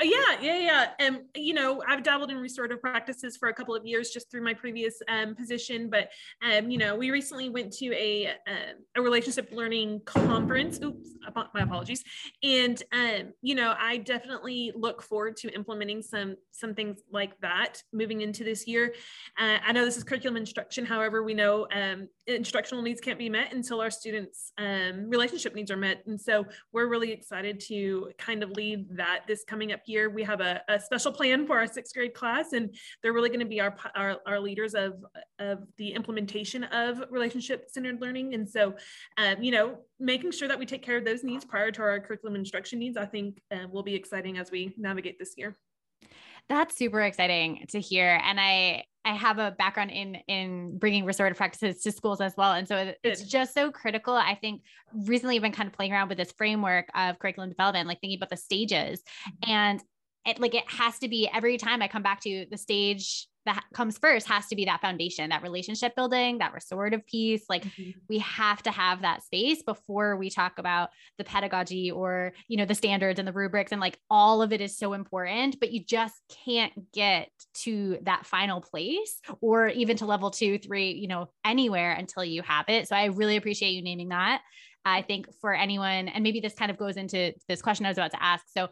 Uh, 0.00 0.04
yeah, 0.04 0.40
yeah, 0.40 0.58
yeah. 0.58 0.86
And 0.98 1.20
you 1.34 1.54
know, 1.54 1.82
I've 1.86 2.02
dabbled 2.02 2.30
in 2.30 2.38
restorative 2.38 2.80
practices 2.80 3.36
for 3.36 3.48
a 3.48 3.54
couple 3.54 3.74
of 3.74 3.84
years 3.84 4.10
just 4.10 4.30
through 4.30 4.42
my 4.42 4.54
previous 4.54 5.00
um, 5.08 5.34
position. 5.34 5.90
But 5.90 6.10
um, 6.42 6.70
you 6.70 6.78
know, 6.78 6.96
we 6.96 7.10
recently 7.10 7.48
went 7.48 7.72
to 7.74 7.92
a 7.94 8.26
uh, 8.26 8.74
a 8.96 9.02
relationship 9.02 9.50
learning 9.52 10.00
conference. 10.04 10.80
Oops, 10.82 11.08
my 11.54 11.62
apologies. 11.62 12.02
And 12.42 12.82
um, 12.92 13.32
you 13.42 13.54
know, 13.54 13.74
I 13.78 13.98
definitely 13.98 14.72
look 14.74 15.02
forward 15.02 15.36
to 15.38 15.50
implementing 15.54 16.02
some 16.02 16.36
some 16.52 16.74
things 16.74 17.00
like 17.12 17.38
that 17.40 17.82
moving 17.92 18.20
into 18.20 18.44
this 18.44 18.66
year. 18.66 18.94
Uh, 19.38 19.58
I 19.66 19.72
know 19.72 19.84
this 19.84 19.96
is 19.96 20.04
curriculum 20.04 20.36
instruction. 20.36 20.86
However, 20.86 21.22
we 21.22 21.34
know 21.34 21.66
um, 21.72 22.08
instructional 22.26 22.82
needs 22.82 23.00
can't 23.00 23.18
be 23.18 23.28
met 23.28 23.52
until 23.52 23.80
our 23.80 23.90
students' 23.90 24.52
um, 24.58 25.08
relationship 25.08 25.54
needs 25.54 25.70
are 25.70 25.76
met. 25.76 26.02
And 26.06 26.20
so 26.20 26.46
we're 26.72 26.88
really 26.88 27.12
excited 27.12 27.60
to 27.68 28.10
kind 28.18 28.42
of 28.42 28.50
lead 28.50 28.96
that 28.96 29.20
this 29.26 29.44
coming 29.44 29.59
up 29.68 29.80
year. 29.86 30.08
We 30.08 30.22
have 30.24 30.40
a, 30.40 30.62
a 30.68 30.80
special 30.80 31.12
plan 31.12 31.46
for 31.46 31.58
our 31.58 31.66
sixth 31.66 31.94
grade 31.94 32.14
class, 32.14 32.52
and 32.52 32.74
they're 33.02 33.12
really 33.12 33.28
going 33.28 33.40
to 33.40 33.46
be 33.46 33.60
our, 33.60 33.76
our, 33.94 34.16
our, 34.26 34.40
leaders 34.40 34.74
of, 34.74 35.04
of 35.38 35.58
the 35.76 35.92
implementation 35.92 36.64
of 36.64 37.02
relationship 37.10 37.66
centered 37.68 38.00
learning. 38.00 38.34
And 38.34 38.48
so, 38.48 38.74
um, 39.18 39.42
you 39.42 39.52
know, 39.52 39.78
making 39.98 40.32
sure 40.32 40.48
that 40.48 40.58
we 40.58 40.66
take 40.66 40.82
care 40.82 40.96
of 40.96 41.04
those 41.04 41.22
needs 41.22 41.44
prior 41.44 41.70
to 41.70 41.82
our 41.82 42.00
curriculum 42.00 42.36
instruction 42.36 42.78
needs, 42.78 42.96
I 42.96 43.04
think 43.04 43.40
uh, 43.52 43.68
will 43.70 43.82
be 43.82 43.94
exciting 43.94 44.38
as 44.38 44.50
we 44.50 44.74
navigate 44.78 45.18
this 45.18 45.34
year. 45.36 45.56
That's 46.48 46.76
super 46.76 47.02
exciting 47.02 47.66
to 47.70 47.80
hear. 47.80 48.20
And 48.24 48.40
I, 48.40 48.84
I 49.04 49.14
have 49.14 49.38
a 49.38 49.52
background 49.52 49.90
in 49.90 50.16
in 50.28 50.78
bringing 50.78 51.04
restorative 51.04 51.38
practices 51.38 51.82
to 51.82 51.92
schools 51.92 52.20
as 52.20 52.36
well, 52.36 52.52
and 52.52 52.68
so 52.68 52.92
it's 53.02 53.22
just 53.22 53.54
so 53.54 53.70
critical. 53.70 54.14
I 54.14 54.34
think 54.34 54.62
recently 54.92 55.36
I've 55.36 55.42
been 55.42 55.52
kind 55.52 55.66
of 55.66 55.72
playing 55.72 55.92
around 55.92 56.08
with 56.08 56.18
this 56.18 56.32
framework 56.32 56.88
of 56.94 57.18
curriculum 57.18 57.48
development, 57.48 57.88
like 57.88 58.00
thinking 58.00 58.18
about 58.18 58.30
the 58.30 58.36
stages, 58.36 59.00
mm-hmm. 59.00 59.50
and 59.50 59.82
it 60.26 60.38
like 60.38 60.54
it 60.54 60.70
has 60.70 60.98
to 60.98 61.08
be 61.08 61.28
every 61.32 61.56
time 61.56 61.80
I 61.80 61.88
come 61.88 62.02
back 62.02 62.20
to 62.22 62.46
the 62.50 62.58
stage 62.58 63.26
that 63.46 63.64
comes 63.72 63.96
first 63.98 64.28
has 64.28 64.46
to 64.48 64.56
be 64.56 64.66
that 64.66 64.80
foundation, 64.80 65.30
that 65.30 65.42
relationship 65.42 65.96
building, 65.96 66.38
that 66.38 66.52
restorative 66.52 67.06
piece. 67.06 67.44
Like 67.48 67.64
mm-hmm. 67.64 67.98
we 68.08 68.18
have 68.18 68.62
to 68.64 68.70
have 68.70 69.02
that 69.02 69.22
space 69.22 69.62
before 69.62 70.16
we 70.16 70.28
talk 70.28 70.58
about 70.58 70.90
the 71.16 71.24
pedagogy 71.24 71.90
or, 71.90 72.32
you 72.48 72.56
know, 72.56 72.66
the 72.66 72.74
standards 72.74 73.18
and 73.18 73.26
the 73.26 73.32
rubrics 73.32 73.72
and 73.72 73.80
like 73.80 73.98
all 74.10 74.42
of 74.42 74.52
it 74.52 74.60
is 74.60 74.76
so 74.76 74.92
important, 74.92 75.58
but 75.58 75.72
you 75.72 75.82
just 75.82 76.14
can't 76.44 76.92
get 76.92 77.30
to 77.54 77.98
that 78.02 78.26
final 78.26 78.60
place 78.60 79.20
or 79.40 79.68
even 79.68 79.96
to 79.96 80.06
level 80.06 80.30
two, 80.30 80.58
three, 80.58 80.92
you 80.92 81.08
know, 81.08 81.30
anywhere 81.44 81.92
until 81.92 82.24
you 82.24 82.42
have 82.42 82.66
it. 82.68 82.88
So 82.88 82.96
I 82.96 83.06
really 83.06 83.36
appreciate 83.36 83.70
you 83.70 83.82
naming 83.82 84.10
that. 84.10 84.42
I 84.84 85.02
think 85.02 85.26
for 85.40 85.54
anyone, 85.54 86.08
and 86.08 86.22
maybe 86.22 86.40
this 86.40 86.54
kind 86.54 86.70
of 86.70 86.78
goes 86.78 86.96
into 86.96 87.34
this 87.48 87.60
question 87.60 87.84
I 87.84 87.90
was 87.90 87.98
about 87.98 88.12
to 88.12 88.22
ask. 88.22 88.44
So 88.48 88.68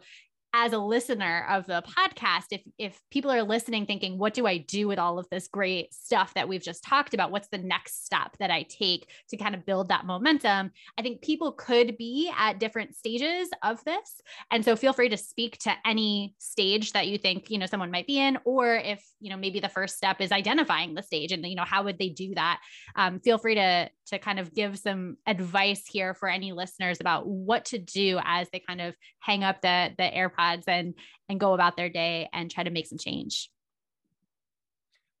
as 0.53 0.73
a 0.73 0.77
listener 0.77 1.45
of 1.49 1.65
the 1.67 1.83
podcast 1.83 2.45
if 2.51 2.61
if 2.77 3.01
people 3.11 3.31
are 3.31 3.43
listening 3.43 3.85
thinking 3.85 4.17
what 4.17 4.33
do 4.33 4.47
i 4.47 4.57
do 4.57 4.87
with 4.87 4.97
all 4.97 5.19
of 5.19 5.27
this 5.29 5.47
great 5.47 5.93
stuff 5.93 6.33
that 6.33 6.47
we've 6.47 6.61
just 6.61 6.83
talked 6.83 7.13
about? 7.13 7.31
What's 7.31 7.49
the 7.49 7.57
next 7.57 8.05
step 8.05 8.35
that 8.39 8.51
i 8.51 8.63
take 8.63 9.07
to 9.29 9.37
kind 9.37 9.55
of 9.55 9.65
build 9.65 9.89
that 9.89 10.05
momentum? 10.05 10.71
I 10.97 11.01
think 11.01 11.21
people 11.21 11.51
could 11.51 11.97
be 11.97 12.31
at 12.37 12.59
different 12.59 12.95
stages 12.95 13.49
of 13.63 13.83
this. 13.83 14.21
And 14.51 14.63
so 14.65 14.75
feel 14.75 14.93
free 14.93 15.09
to 15.09 15.17
speak 15.17 15.57
to 15.59 15.73
any 15.85 16.35
stage 16.39 16.93
that 16.93 17.07
you 17.07 17.17
think 17.17 17.49
you 17.49 17.57
know 17.57 17.65
someone 17.65 17.91
might 17.91 18.07
be 18.07 18.19
in 18.19 18.37
or 18.45 18.75
if 18.75 19.03
you 19.19 19.29
know 19.29 19.37
maybe 19.37 19.59
the 19.59 19.69
first 19.69 19.97
step 19.97 20.21
is 20.21 20.31
identifying 20.31 20.93
the 20.93 21.03
stage 21.03 21.31
and 21.31 21.45
you 21.45 21.55
know 21.55 21.63
how 21.63 21.83
would 21.83 21.99
they 21.99 22.09
do 22.09 22.33
that? 22.35 22.59
Um, 22.95 23.19
feel 23.19 23.37
free 23.37 23.55
to 23.55 23.89
to 24.09 24.19
kind 24.19 24.39
of 24.39 24.53
give 24.53 24.77
some 24.77 25.17
advice 25.25 25.83
here 25.87 26.13
for 26.13 26.29
any 26.29 26.51
listeners 26.51 26.97
about 26.99 27.27
what 27.27 27.65
to 27.65 27.77
do 27.77 28.19
as 28.23 28.47
they 28.51 28.59
kind 28.59 28.81
of 28.81 28.95
hang 29.19 29.43
up 29.43 29.61
the 29.61 29.91
the 29.97 30.03
airpods 30.03 30.63
and 30.67 30.93
and 31.29 31.39
go 31.39 31.53
about 31.53 31.77
their 31.77 31.89
day 31.89 32.27
and 32.33 32.51
try 32.51 32.63
to 32.63 32.69
make 32.69 32.87
some 32.87 32.97
change. 32.97 33.49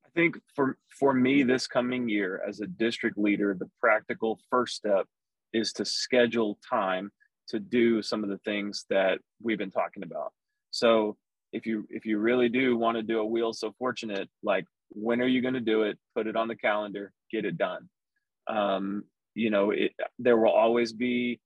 I 0.05 0.09
think 0.15 0.37
for 0.55 0.77
for 0.89 1.13
me 1.13 1.43
this 1.43 1.67
coming 1.67 2.09
year 2.09 2.41
as 2.47 2.61
a 2.61 2.67
district 2.67 3.17
leader 3.17 3.55
the 3.57 3.69
practical 3.79 4.39
first 4.49 4.75
step 4.75 5.05
is 5.53 5.71
to 5.73 5.85
schedule 5.85 6.59
time 6.67 7.11
to 7.47 7.59
do 7.59 8.01
some 8.01 8.23
of 8.23 8.29
the 8.29 8.37
things 8.39 8.85
that 8.89 9.19
we've 9.41 9.57
been 9.57 9.71
talking 9.71 10.03
about. 10.03 10.33
So 10.71 11.17
if 11.51 11.65
you 11.65 11.87
if 11.89 12.05
you 12.05 12.19
really 12.19 12.49
do 12.49 12.77
want 12.77 12.97
to 12.97 13.03
do 13.03 13.19
a 13.19 13.25
wheel 13.25 13.53
so 13.53 13.73
fortunate 13.77 14.29
like 14.43 14.65
when 14.91 15.21
are 15.21 15.27
you 15.27 15.41
going 15.41 15.53
to 15.53 15.59
do 15.59 15.83
it? 15.83 15.99
Put 16.15 16.25
it 16.25 16.35
on 16.35 16.47
the 16.47 16.55
calendar 16.55 17.13
get 17.31 17.45
it 17.45 17.57
done 17.57 17.87
um, 18.49 19.03
you 19.35 19.49
know 19.49 19.71
it, 19.71 19.91
there 20.17 20.37
will 20.37 20.51
always 20.51 20.91
be 20.91 21.39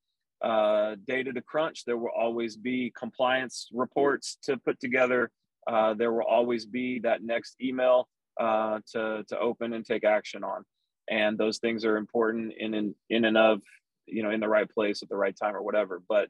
uh, 0.44 0.96
data 1.08 1.32
to 1.32 1.42
crunch. 1.42 1.86
There 1.86 1.98
will 1.98 2.12
always 2.16 2.58
be 2.58 2.92
compliance 2.98 3.70
reports 3.74 4.38
to 4.44 4.58
put 4.58 4.80
together. 4.80 5.32
Uh, 5.66 5.94
there 5.94 6.12
will 6.12 6.28
always 6.28 6.66
be 6.66 7.00
that 7.00 7.24
next 7.24 7.56
email 7.62 8.10
uh, 8.40 8.80
to, 8.92 9.24
to 9.30 9.40
open 9.40 9.74
and 9.74 9.86
take 9.86 10.04
action 10.04 10.44
on. 10.44 10.64
And 11.10 11.38
those 11.38 11.60
things 11.60 11.86
are 11.86 11.96
important 11.98 12.54
in, 12.58 12.74
in, 12.74 12.96
in 13.10 13.26
and 13.26 13.38
of, 13.38 13.62
you 14.06 14.24
know, 14.24 14.32
in 14.32 14.42
the 14.42 14.50
right 14.50 14.70
place 14.70 15.02
at 15.02 15.10
the 15.10 15.16
right 15.16 15.36
time 15.36 15.56
or 15.56 15.62
whatever. 15.62 16.02
But 16.10 16.28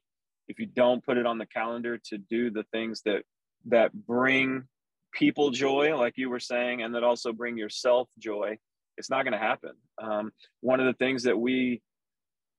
if 0.47 0.59
you 0.59 0.67
don't 0.67 1.03
put 1.03 1.17
it 1.17 1.25
on 1.25 1.39
the 1.39 1.45
calendar 1.47 1.97
to 2.09 2.17
do 2.17 2.51
the 2.51 2.65
things 2.71 3.01
that, 3.05 3.23
that 3.65 3.93
bring 3.93 4.63
people 5.11 5.49
joy, 5.49 5.97
like 5.97 6.13
you 6.17 6.29
were 6.29 6.39
saying, 6.39 6.83
and 6.83 6.93
that 6.93 7.03
also 7.03 7.33
bring 7.33 7.57
yourself 7.57 8.09
joy, 8.19 8.57
it's 8.97 9.09
not 9.09 9.23
going 9.23 9.33
to 9.33 9.39
happen. 9.39 9.71
Um, 10.01 10.31
one 10.61 10.79
of 10.79 10.85
the 10.85 10.93
things 10.93 11.23
that 11.23 11.37
we 11.37 11.81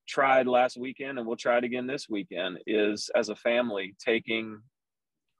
tried 0.07 0.47
last 0.47 0.77
weekend 0.77 1.17
and 1.17 1.27
we'll 1.27 1.35
try 1.35 1.57
it 1.57 1.63
again 1.63 1.87
this 1.87 2.07
weekend 2.09 2.59
is 2.67 3.09
as 3.15 3.29
a 3.29 3.35
family 3.35 3.95
taking 4.03 4.59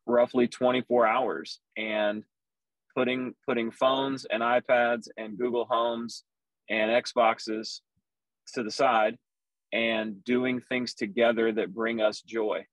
roughly 0.08 0.48
24 0.48 1.06
hours 1.06 1.60
and 1.78 2.24
putting 2.96 3.34
putting 3.46 3.72
phones 3.72 4.26
and 4.26 4.41
iPads 4.41 5.08
and 5.18 5.38
Google 5.38 5.66
Homes 5.70 6.24
and 6.70 6.89
Xboxes 6.91 7.82
to 8.54 8.64
the 8.64 8.72
side 8.72 9.18
and 9.74 10.24
doing 10.24 10.62
things 10.62 10.93
together 10.93 11.52
that 11.52 11.74
bring 11.74 12.02
us 12.02 12.22
joy. 12.22 12.66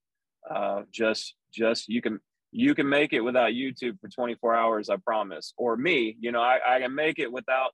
Uh, 0.49 0.83
just 0.91 1.35
just 1.53 1.89
you 1.89 2.01
can 2.01 2.21
you 2.53 2.75
can 2.75 2.89
make 2.89 3.13
it 3.13 3.21
without 3.21 3.53
YouTube 3.53 3.99
for 4.01 4.09
24 4.09 4.55
hours, 4.55 4.91
I 4.91 4.97
promise. 4.97 5.55
Or 5.57 5.77
me, 5.77 6.17
you 6.21 6.33
know, 6.33 6.43
I, 6.43 6.59
I 6.67 6.81
can 6.81 6.95
make 6.95 7.19
it 7.19 7.33
without 7.33 7.71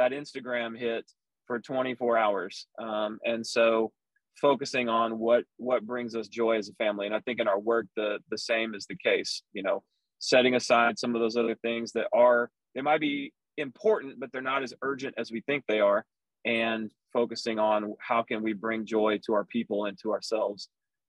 that 0.00 0.12
Instagram 0.12 0.78
hit 0.78 1.04
for 1.46 1.60
24 1.60 2.16
hours. 2.16 2.66
Um, 2.78 3.18
and 3.24 3.46
so 3.46 3.92
focusing 4.40 4.88
on 4.88 5.18
what 5.18 5.44
what 5.58 5.86
brings 5.86 6.16
us 6.16 6.28
joy 6.28 6.56
as 6.56 6.70
a 6.70 6.74
family. 6.74 7.04
And 7.06 7.14
I 7.14 7.20
think 7.20 7.38
in 7.38 7.48
our 7.48 7.58
work 7.58 7.86
the 7.96 8.18
the 8.30 8.38
same 8.38 8.74
is 8.74 8.86
the 8.86 8.96
case, 8.96 9.42
you 9.52 9.62
know, 9.62 9.82
setting 10.18 10.54
aside 10.54 10.98
some 10.98 11.14
of 11.14 11.20
those 11.20 11.36
other 11.36 11.56
things 11.56 11.92
that 11.92 12.06
are 12.14 12.50
they 12.74 12.80
might 12.80 13.00
be 13.00 13.32
important, 13.58 14.18
but 14.18 14.32
they're 14.32 14.40
not 14.40 14.62
as 14.62 14.72
urgent 14.80 15.14
as 15.18 15.30
we 15.30 15.42
think 15.42 15.64
they 15.68 15.80
are, 15.80 16.06
and 16.46 16.90
focusing 17.12 17.58
on 17.58 17.94
how 18.00 18.22
can 18.22 18.42
we 18.42 18.54
bring 18.54 18.86
joy 18.86 19.18
to 19.26 19.34
our 19.34 19.44
people 19.44 19.84
and 19.84 19.98
to 20.00 20.12
ourselves, 20.12 20.68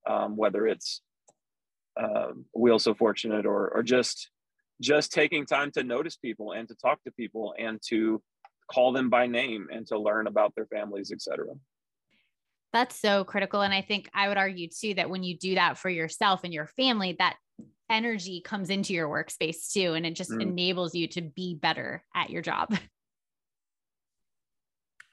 um, 0.09 0.35
whether 0.35 0.67
it's 0.67 1.01
uh, 2.01 2.31
wheel 2.53 2.79
so 2.79 2.93
fortunate 2.93 3.45
or 3.45 3.69
or 3.69 3.83
just 3.83 4.29
just 4.81 5.11
taking 5.13 5.45
time 5.45 5.71
to 5.71 5.83
notice 5.83 6.17
people 6.17 6.51
and 6.51 6.67
to 6.67 6.75
talk 6.75 7.01
to 7.03 7.11
people 7.11 7.53
and 7.57 7.79
to 7.87 8.21
call 8.71 8.91
them 8.91 9.09
by 9.09 9.27
name 9.27 9.67
and 9.71 9.85
to 9.87 9.97
learn 9.97 10.27
about 10.27 10.53
their 10.55 10.67
families 10.67 11.11
etc 11.11 11.45
that's 12.73 13.01
so 13.01 13.25
critical. 13.25 13.61
And 13.61 13.73
i 13.73 13.81
think 13.81 14.09
i 14.13 14.27
would 14.27 14.37
argue 14.37 14.69
too 14.69 14.93
that 14.95 15.09
when 15.09 15.23
you 15.23 15.37
do 15.37 15.55
that 15.55 15.77
for 15.77 15.89
yourself 15.89 16.41
and 16.43 16.53
your 16.53 16.67
family 16.67 17.15
that 17.19 17.35
energy 17.89 18.41
comes 18.41 18.69
into 18.69 18.93
your 18.93 19.09
workspace 19.09 19.71
too 19.71 19.93
and 19.93 20.05
it 20.05 20.15
just 20.15 20.31
mm. 20.31 20.41
enables 20.41 20.95
you 20.95 21.07
to 21.09 21.21
be 21.21 21.55
better 21.55 22.03
at 22.15 22.29
your 22.29 22.41
job 22.41 22.73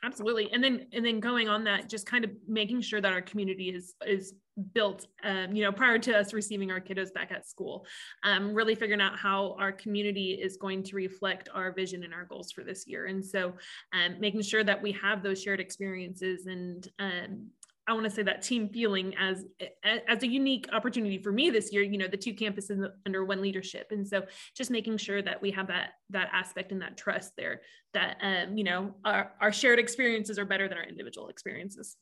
absolutely. 0.05 0.51
And 0.53 0.63
then 0.63 0.87
and 0.93 1.05
then 1.05 1.21
going 1.21 1.49
on 1.49 1.65
that 1.65 1.89
just 1.89 2.07
kind 2.07 2.25
of 2.25 2.31
making 2.47 2.81
sure 2.83 3.01
that 3.01 3.13
our 3.13 3.23
community 3.23 3.71
is 3.71 3.95
is 4.07 4.35
built 4.75 5.07
um, 5.23 5.55
you 5.55 5.63
know 5.63 5.71
prior 5.71 5.99
to 5.99 6.17
us 6.19 6.33
receiving 6.33 6.71
our 6.71 6.81
kiddos 6.81 7.13
back 7.15 7.31
at 7.31 7.49
school 7.49 7.87
um, 8.25 8.53
really 8.53 8.75
figuring 8.75 9.01
out 9.01 9.17
how 9.17 9.55
our 9.59 9.71
community 9.71 10.33
is 10.33 10.57
going 10.57 10.83
to 10.83 10.97
reflect 10.97 11.49
our 11.55 11.73
vision 11.73 12.03
and 12.03 12.13
our 12.13 12.25
goals 12.25 12.51
for 12.51 12.65
this 12.65 12.87
year. 12.87 13.07
And 13.07 13.25
so 13.25 13.55
um, 13.93 14.19
making 14.19 14.43
sure 14.43 14.65
that 14.65 14.83
we 14.83 14.93
have 14.93 15.23
those 15.23 15.41
shared 15.43 15.61
experiences 15.61 16.47
and 16.47 16.89
um, 16.99 17.47
I 17.89 17.95
want 17.95 18.05
to 18.05 18.11
say 18.11 18.23
that 18.23 18.43
team 18.43 18.69
feeling 18.69 19.15
as 19.17 19.47
as 19.83 20.23
a 20.23 20.29
unique 20.29 20.69
opportunity 20.73 21.19
for 21.19 21.33
me 21.33 21.49
this 21.49 21.73
year. 21.73 21.83
You 21.83 21.97
know, 21.97 22.07
the 22.07 22.19
two 22.19 22.35
campuses 22.35 22.87
under 23.07 23.25
one 23.25 23.41
leadership, 23.41 23.89
and 23.91 24.07
so 24.07 24.25
just 24.55 24.71
making 24.71 24.99
sure 24.99 25.23
that 25.23 25.41
we 25.41 25.51
have 25.53 25.69
that 25.69 25.95
that 26.11 26.29
aspect 26.33 26.71
and 26.71 26.83
that 26.83 26.99
trust 26.99 27.33
there. 27.37 27.63
That 27.95 28.19
um, 28.21 28.59
you 28.59 28.65
know, 28.65 28.95
our 29.05 29.33
our 29.41 29.53
shared 29.53 29.79
experiences 29.79 30.39
are 30.39 30.45
better 30.45 30.69
than 30.69 30.77
our 30.77 30.85
individual 30.85 31.29
experiences. 31.29 31.97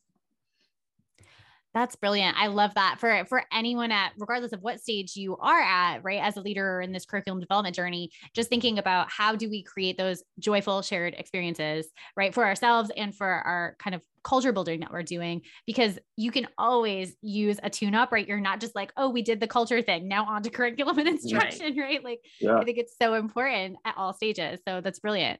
That's 1.73 1.95
brilliant. 1.95 2.35
I 2.37 2.47
love 2.47 2.73
that 2.73 2.95
for 2.99 3.23
for 3.25 3.43
anyone 3.51 3.91
at 3.91 4.11
regardless 4.17 4.51
of 4.51 4.61
what 4.61 4.81
stage 4.81 5.15
you 5.15 5.37
are 5.37 5.61
at, 5.61 6.03
right? 6.03 6.21
As 6.21 6.35
a 6.35 6.41
leader 6.41 6.81
in 6.81 6.91
this 6.91 7.05
curriculum 7.05 7.39
development 7.39 7.75
journey, 7.75 8.09
just 8.33 8.49
thinking 8.49 8.79
about 8.79 9.11
how 9.11 9.35
do 9.35 9.49
we 9.49 9.61
create 9.61 9.95
those 9.95 10.23
joyful 10.39 10.81
shared 10.81 11.13
experiences, 11.17 11.87
right? 12.15 12.33
For 12.33 12.45
ourselves 12.45 12.91
and 12.97 13.15
for 13.15 13.27
our 13.27 13.75
kind 13.79 13.93
of 13.95 14.01
culture 14.27 14.51
building 14.51 14.81
that 14.81 14.91
we're 14.91 15.03
doing 15.03 15.41
because 15.65 15.97
you 16.17 16.31
can 16.31 16.47
always 16.57 17.15
use 17.21 17.61
a 17.63 17.69
tune 17.69 17.95
up, 17.95 18.11
right? 18.11 18.27
You're 18.27 18.41
not 18.41 18.59
just 18.59 18.75
like, 18.75 18.91
oh, 18.97 19.09
we 19.09 19.21
did 19.21 19.39
the 19.39 19.47
culture 19.47 19.81
thing, 19.81 20.09
now 20.09 20.25
on 20.25 20.43
to 20.43 20.49
curriculum 20.49 20.99
and 20.99 21.07
instruction, 21.07 21.77
right? 21.77 21.77
right? 21.83 22.03
Like, 22.03 22.19
yeah. 22.41 22.57
I 22.57 22.65
think 22.65 22.77
it's 22.77 22.97
so 23.01 23.13
important 23.13 23.77
at 23.85 23.95
all 23.95 24.13
stages. 24.13 24.59
So 24.67 24.81
that's 24.81 24.99
brilliant. 24.99 25.39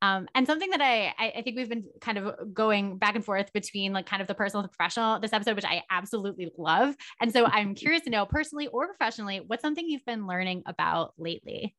Um, 0.00 0.28
and 0.34 0.46
something 0.46 0.70
that 0.70 0.80
I, 0.80 1.12
I 1.18 1.42
think 1.42 1.56
we've 1.56 1.68
been 1.68 1.84
kind 2.00 2.18
of 2.18 2.54
going 2.54 2.98
back 2.98 3.16
and 3.16 3.24
forth 3.24 3.52
between 3.52 3.92
like 3.92 4.06
kind 4.06 4.22
of 4.22 4.28
the 4.28 4.34
personal 4.34 4.60
and 4.62 4.70
the 4.70 4.76
professional 4.76 5.18
this 5.18 5.32
episode, 5.32 5.56
which 5.56 5.64
I 5.64 5.82
absolutely 5.90 6.52
love. 6.56 6.94
And 7.20 7.32
so 7.32 7.46
I'm 7.46 7.74
curious 7.82 8.02
to 8.02 8.10
know 8.10 8.26
personally 8.26 8.68
or 8.68 8.86
professionally, 8.86 9.42
what's 9.44 9.62
something 9.62 9.86
you've 9.88 10.06
been 10.06 10.28
learning 10.28 10.62
about 10.66 11.14
lately? 11.18 11.74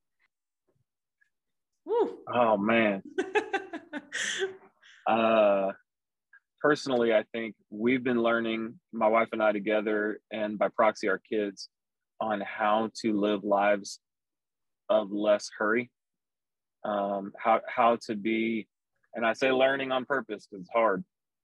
Oh 1.88 2.58
man. 2.58 3.02
uh, 5.08 5.72
personally, 6.62 7.14
I 7.14 7.24
think 7.34 7.55
we've 7.70 8.03
been 8.03 8.22
learning, 8.22 8.80
my 8.93 9.07
wife 9.07 9.30
and 9.32 9.41
I 9.41 9.51
together, 9.51 10.20
and 10.32 10.57
by 10.57 10.70
proxy, 10.70 11.09
our 11.09 11.20
kids, 11.20 11.70
on 12.20 12.41
how 12.41 12.91
to 13.01 13.20
live 13.20 13.43
lives 13.43 13.99
of 14.89 15.12
less 15.12 15.49
hurry 15.57 15.89
um, 16.84 17.32
how 17.38 17.62
how 17.68 17.97
to 18.07 18.16
be, 18.16 18.68
and 19.14 19.26
I 19.26 19.34
say 19.34 19.51
learning 19.51 19.91
on 19.91 20.05
purpose 20.05 20.47
because 20.49 20.64
it's 20.64 20.72
hard, 20.74 21.03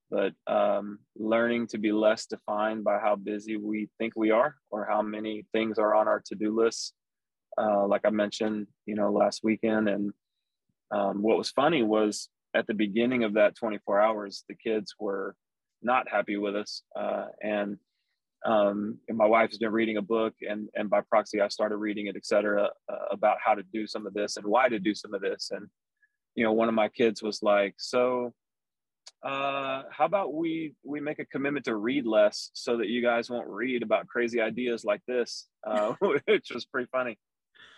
but 0.09 0.34
um, 0.47 0.99
learning 1.15 1.68
to 1.68 1.78
be 1.78 1.91
less 1.91 2.26
defined 2.26 2.84
by 2.84 2.99
how 2.99 3.15
busy 3.15 3.57
we 3.57 3.89
think 3.97 4.13
we 4.15 4.32
are 4.32 4.55
or 4.70 4.86
how 4.86 5.01
many 5.01 5.45
things 5.53 5.78
are 5.78 5.95
on 5.95 6.07
our 6.07 6.22
to 6.28 6.36
do 6.36 6.55
list. 6.55 6.93
Uh, 7.59 7.88
like 7.88 8.01
I 8.05 8.09
mentioned, 8.09 8.68
you 8.86 8.95
know, 8.95 9.11
last 9.11 9.41
weekend, 9.43 9.89
and 9.89 10.11
um, 10.91 11.22
what 11.22 11.38
was 11.38 11.51
funny 11.51 11.84
was 11.84 12.30
at 12.58 12.68
the 12.68 12.74
beginning 12.74 13.24
of 13.24 13.34
that 13.36 13.55
24 13.55 14.01
hours, 14.01 14.43
the 14.49 14.55
kids 14.55 14.95
were 14.99 15.36
not 15.82 16.10
happy 16.10 16.38
with 16.38 16.55
us, 16.55 16.82
uh, 16.95 17.26
and 17.41 17.78
um, 18.45 18.99
and 19.08 19.18
my 19.18 19.26
wife 19.26 19.49
has 19.49 19.58
been 19.58 19.72
reading 19.72 19.97
a 19.97 20.01
book 20.01 20.34
and, 20.47 20.70
and 20.76 20.91
by 20.91 21.01
proxy 21.01 21.41
i 21.41 21.47
started 21.47 21.78
reading 21.78 22.05
it 22.05 22.16
et 22.16 22.26
cetera 22.26 22.70
uh, 22.88 23.05
about 23.12 23.38
how 23.43 23.55
to 23.55 23.64
do 23.74 23.88
some 23.88 24.05
of 24.05 24.14
this 24.14 24.38
and 24.38 24.45
why 24.45 24.70
to 24.70 24.80
do 24.80 24.93
some 24.93 25.14
of 25.14 25.22
this. 25.22 25.49
And 25.51 25.68
you 26.36 26.43
know 26.43 26.53
one 26.53 26.70
of 26.70 26.76
my 26.76 26.88
kids 26.88 27.22
was 27.24 27.41
like 27.41 27.76
so 27.78 28.34
uh, 29.24 29.84
how 29.89 30.05
about 30.05 30.34
we 30.34 30.76
we 30.84 30.99
make 30.99 31.18
a 31.18 31.26
commitment 31.26 31.66
to 31.66 31.76
read 31.76 32.05
less 32.05 32.51
so 32.53 32.78
that 32.78 32.88
you 32.88 33.01
guys 33.01 33.30
won't 33.30 33.47
read 33.47 33.82
about 33.82 34.08
crazy 34.08 34.39
ideas 34.39 34.86
like 34.86 35.01
this 35.08 35.47
uh, 35.66 35.93
which 36.28 36.51
was 36.53 36.66
pretty 36.66 36.88
funny. 36.91 37.18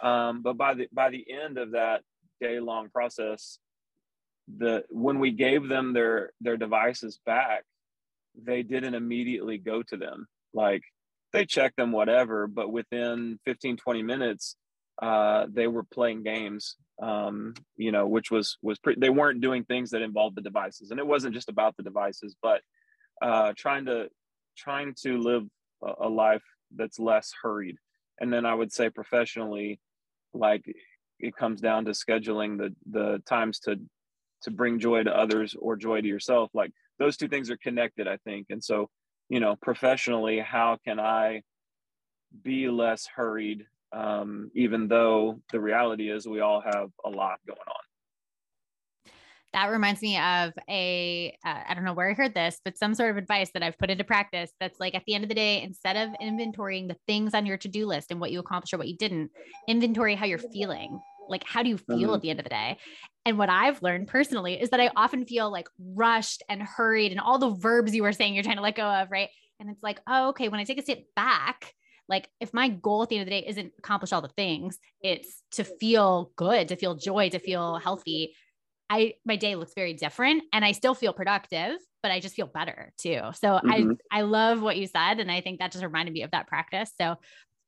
Um, 0.03 0.41
but 0.41 0.57
by 0.57 0.73
the 0.73 0.87
by 0.91 1.09
the 1.09 1.25
end 1.31 1.57
of 1.57 1.71
that 1.71 2.01
day 2.41 2.59
long 2.59 2.89
process 2.89 3.59
the 4.57 4.83
when 4.89 5.19
we 5.19 5.31
gave 5.31 5.67
them 5.67 5.93
their 5.93 6.31
their 6.41 6.57
devices 6.57 7.19
back 7.25 7.63
they 8.41 8.63
didn't 8.63 8.95
immediately 8.95 9.57
go 9.57 9.83
to 9.83 9.97
them 9.97 10.27
like 10.53 10.83
they 11.31 11.45
checked 11.45 11.77
them, 11.77 11.91
whatever, 11.91 12.47
but 12.47 12.71
within 12.71 13.39
15, 13.45 13.77
20 13.77 14.03
minutes, 14.03 14.55
uh, 15.01 15.45
they 15.49 15.67
were 15.67 15.83
playing 15.83 16.23
games, 16.23 16.75
um, 17.01 17.53
you 17.77 17.91
know, 17.91 18.07
which 18.07 18.31
was, 18.31 18.57
was 18.61 18.79
pretty, 18.79 18.99
they 18.99 19.09
weren't 19.09 19.41
doing 19.41 19.63
things 19.63 19.91
that 19.91 20.01
involved 20.01 20.35
the 20.35 20.41
devices. 20.41 20.91
And 20.91 20.99
it 20.99 21.07
wasn't 21.07 21.35
just 21.35 21.49
about 21.49 21.77
the 21.77 21.83
devices, 21.83 22.35
but 22.41 22.61
uh, 23.21 23.53
trying 23.55 23.85
to, 23.85 24.09
trying 24.57 24.95
to 25.03 25.17
live 25.17 25.43
a, 25.83 26.07
a 26.07 26.09
life 26.09 26.43
that's 26.75 26.99
less 26.99 27.31
hurried. 27.41 27.77
And 28.19 28.33
then 28.33 28.45
I 28.45 28.53
would 28.53 28.73
say 28.73 28.89
professionally, 28.89 29.79
like 30.33 30.63
it 31.19 31.35
comes 31.35 31.61
down 31.61 31.85
to 31.85 31.91
scheduling 31.91 32.57
the, 32.57 32.75
the 32.89 33.21
times 33.27 33.59
to, 33.61 33.79
to 34.43 34.51
bring 34.51 34.79
joy 34.79 35.03
to 35.03 35.15
others 35.15 35.55
or 35.59 35.75
joy 35.75 36.01
to 36.01 36.07
yourself. 36.07 36.49
Like 36.53 36.71
those 36.97 37.17
two 37.17 37.27
things 37.27 37.49
are 37.49 37.57
connected, 37.57 38.07
I 38.07 38.17
think. 38.25 38.47
And 38.49 38.63
so 38.63 38.89
you 39.29 39.39
know 39.39 39.55
professionally 39.61 40.39
how 40.39 40.77
can 40.83 40.99
i 40.99 41.41
be 42.43 42.67
less 42.67 43.07
hurried 43.07 43.65
um, 43.91 44.51
even 44.53 44.87
though 44.87 45.41
the 45.51 45.59
reality 45.59 46.11
is 46.11 46.27
we 46.27 46.41
all 46.41 46.61
have 46.61 46.89
a 47.05 47.09
lot 47.09 47.39
going 47.47 47.57
on 47.59 49.11
that 49.51 49.65
reminds 49.65 50.03
me 50.03 50.15
of 50.15 50.53
a 50.69 51.35
uh, 51.43 51.61
I 51.67 51.73
don't 51.73 51.83
know 51.83 51.93
where 51.93 52.07
I 52.07 52.13
heard 52.13 52.35
this, 52.35 52.61
but 52.63 52.77
some 52.77 52.93
sort 52.93 53.09
of 53.09 53.17
advice 53.17 53.49
that 53.55 53.63
I've 53.63 53.79
put 53.79 53.89
into 53.89 54.03
practice 54.03 54.51
that's 54.59 54.79
like 54.79 54.93
at 54.93 55.01
the 55.07 55.15
end 55.15 55.23
of 55.23 55.27
the 55.27 55.33
day, 55.33 55.63
instead 55.63 55.95
of 55.95 56.13
inventorying 56.21 56.87
the 56.87 56.95
things 57.07 57.33
on 57.33 57.47
your 57.47 57.57
to 57.57 57.67
do 57.67 57.87
list 57.87 58.11
and 58.11 58.19
what 58.19 58.31
you 58.31 58.41
accomplished 58.41 58.75
or 58.75 58.77
what 58.77 58.87
you 58.87 58.95
didn't, 58.95 59.31
inventory 59.67 60.13
how 60.13 60.27
you're 60.27 60.37
feeling. 60.37 61.01
Like, 61.29 61.43
how 61.45 61.63
do 61.63 61.69
you 61.69 61.77
feel 61.77 61.97
mm-hmm. 61.97 62.13
at 62.15 62.21
the 62.21 62.29
end 62.29 62.39
of 62.39 62.45
the 62.45 62.49
day? 62.49 62.77
And 63.25 63.37
what 63.37 63.49
I've 63.49 63.81
learned 63.83 64.07
personally 64.07 64.59
is 64.59 64.69
that 64.69 64.79
I 64.79 64.89
often 64.95 65.25
feel 65.25 65.51
like 65.51 65.67
rushed 65.79 66.43
and 66.49 66.61
hurried 66.61 67.11
and 67.11 67.21
all 67.21 67.37
the 67.37 67.49
verbs 67.49 67.95
you 67.95 68.03
were 68.03 68.13
saying 68.13 68.33
you're 68.33 68.43
trying 68.43 68.57
to 68.57 68.63
let 68.63 68.75
go 68.75 68.87
of, 68.87 69.11
right? 69.11 69.29
And 69.59 69.69
it's 69.69 69.83
like, 69.83 69.99
oh, 70.07 70.29
okay, 70.29 70.47
when 70.49 70.59
I 70.59 70.63
take 70.63 70.79
a 70.79 70.83
step 70.83 71.03
back, 71.15 71.73
like 72.07 72.27
if 72.39 72.53
my 72.53 72.69
goal 72.69 73.03
at 73.03 73.09
the 73.09 73.17
end 73.17 73.21
of 73.21 73.25
the 73.27 73.41
day 73.41 73.47
isn't 73.47 73.73
accomplish 73.77 74.11
all 74.11 74.21
the 74.21 74.29
things, 74.29 74.79
it's 75.01 75.43
to 75.51 75.63
feel 75.63 76.31
good, 76.35 76.69
to 76.69 76.75
feel 76.75 76.95
joy, 76.95 77.29
to 77.29 77.39
feel 77.39 77.77
healthy. 77.77 78.33
I 78.89 79.13
my 79.23 79.35
day 79.35 79.55
looks 79.55 79.73
very 79.75 79.93
different 79.93 80.43
and 80.51 80.65
I 80.65 80.71
still 80.71 80.95
feel 80.95 81.13
productive, 81.13 81.77
but 82.01 82.11
I 82.11 82.19
just 82.19 82.35
feel 82.35 82.47
better 82.47 82.91
too. 82.97 83.21
So 83.33 83.49
mm-hmm. 83.49 83.91
I 84.11 84.19
I 84.19 84.21
love 84.21 84.61
what 84.61 84.77
you 84.77 84.87
said. 84.87 85.19
And 85.19 85.31
I 85.31 85.41
think 85.41 85.59
that 85.59 85.71
just 85.71 85.83
reminded 85.83 86.13
me 86.13 86.23
of 86.23 86.31
that 86.31 86.47
practice. 86.47 86.91
So 86.99 87.17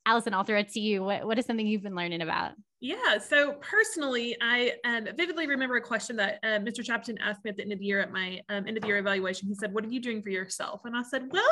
Allison, 0.04 0.34
I'll 0.34 0.42
throw 0.42 0.58
it 0.58 0.70
to 0.70 0.80
you. 0.80 1.04
What 1.04 1.24
what 1.24 1.38
is 1.38 1.46
something 1.46 1.66
you've 1.66 1.84
been 1.84 1.94
learning 1.94 2.22
about? 2.22 2.52
Yeah. 2.82 3.18
So 3.18 3.52
personally, 3.60 4.36
I 4.42 4.72
um, 4.84 5.06
vividly 5.16 5.46
remember 5.46 5.76
a 5.76 5.80
question 5.80 6.16
that 6.16 6.40
uh, 6.42 6.58
Mr. 6.58 6.84
Chappotin 6.84 7.16
asked 7.20 7.44
me 7.44 7.50
at 7.50 7.56
the 7.56 7.62
end 7.62 7.72
of 7.72 7.78
the 7.78 7.84
year 7.84 8.00
at 8.00 8.10
my 8.10 8.40
um, 8.48 8.66
end 8.66 8.76
of 8.76 8.80
the 8.82 8.88
year 8.88 8.98
evaluation. 8.98 9.46
He 9.46 9.54
said, 9.54 9.72
"What 9.72 9.84
are 9.84 9.88
you 9.88 10.00
doing 10.00 10.20
for 10.20 10.30
yourself?" 10.30 10.80
And 10.84 10.96
I 10.96 11.04
said, 11.04 11.28
"Well, 11.30 11.44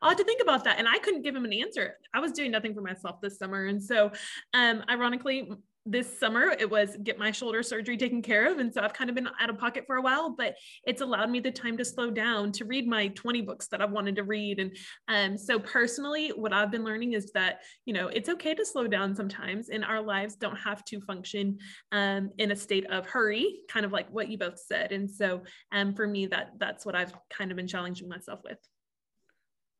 I'll 0.00 0.08
have 0.08 0.16
to 0.16 0.24
think 0.24 0.40
about 0.40 0.64
that." 0.64 0.78
And 0.78 0.88
I 0.88 0.96
couldn't 1.00 1.20
give 1.20 1.36
him 1.36 1.44
an 1.44 1.52
answer. 1.52 1.98
I 2.14 2.20
was 2.20 2.32
doing 2.32 2.50
nothing 2.50 2.72
for 2.74 2.80
myself 2.80 3.20
this 3.20 3.38
summer, 3.38 3.66
and 3.66 3.82
so, 3.82 4.10
um, 4.54 4.82
ironically, 4.88 5.52
this 5.90 6.18
summer 6.18 6.54
it 6.58 6.70
was 6.70 6.96
get 7.02 7.18
my 7.18 7.30
shoulder 7.30 7.62
surgery 7.62 7.96
taken 7.96 8.22
care 8.22 8.50
of. 8.50 8.58
And 8.58 8.72
so 8.72 8.80
i've 8.80 8.92
kind 8.92 9.10
of 9.10 9.16
been 9.16 9.28
out 9.40 9.50
of 9.50 9.58
pocket 9.58 9.84
for 9.86 9.96
a 9.96 10.02
while 10.02 10.34
but 10.36 10.54
it's 10.86 11.00
allowed 11.00 11.30
me 11.30 11.40
the 11.40 11.50
time 11.50 11.76
to 11.76 11.84
slow 11.84 12.10
down 12.10 12.52
to 12.52 12.64
read 12.64 12.86
my 12.86 13.08
20 13.08 13.42
books 13.42 13.66
that 13.68 13.82
i've 13.82 13.90
wanted 13.90 14.16
to 14.16 14.22
read. 14.22 14.60
And 14.60 14.76
um, 15.08 15.38
so 15.38 15.58
personally 15.58 16.28
what 16.28 16.52
i've 16.52 16.70
been 16.70 16.84
learning 16.84 17.14
is 17.14 17.32
that 17.32 17.60
you 17.84 17.92
know 17.92 18.08
it's 18.08 18.28
okay 18.28 18.54
to 18.54 18.64
slow 18.64 18.86
down 18.86 19.14
sometimes 19.14 19.68
and 19.68 19.84
our 19.84 20.00
lives 20.00 20.36
don't 20.36 20.56
have 20.56 20.84
to 20.86 21.00
function 21.00 21.58
um, 21.92 22.30
in 22.38 22.52
a 22.52 22.56
state 22.56 22.86
of 22.90 23.06
hurry 23.06 23.60
kind 23.68 23.84
of 23.84 23.92
like 23.92 24.08
what 24.10 24.28
you 24.28 24.38
both 24.38 24.58
said. 24.58 24.92
And 24.92 25.10
so 25.10 25.42
um, 25.72 25.94
for 25.94 26.06
me 26.06 26.26
that 26.26 26.52
that's 26.58 26.86
what 26.86 26.94
i've 26.94 27.12
kind 27.30 27.50
of 27.50 27.56
been 27.56 27.66
challenging 27.66 28.08
myself 28.08 28.40
with 28.44 28.58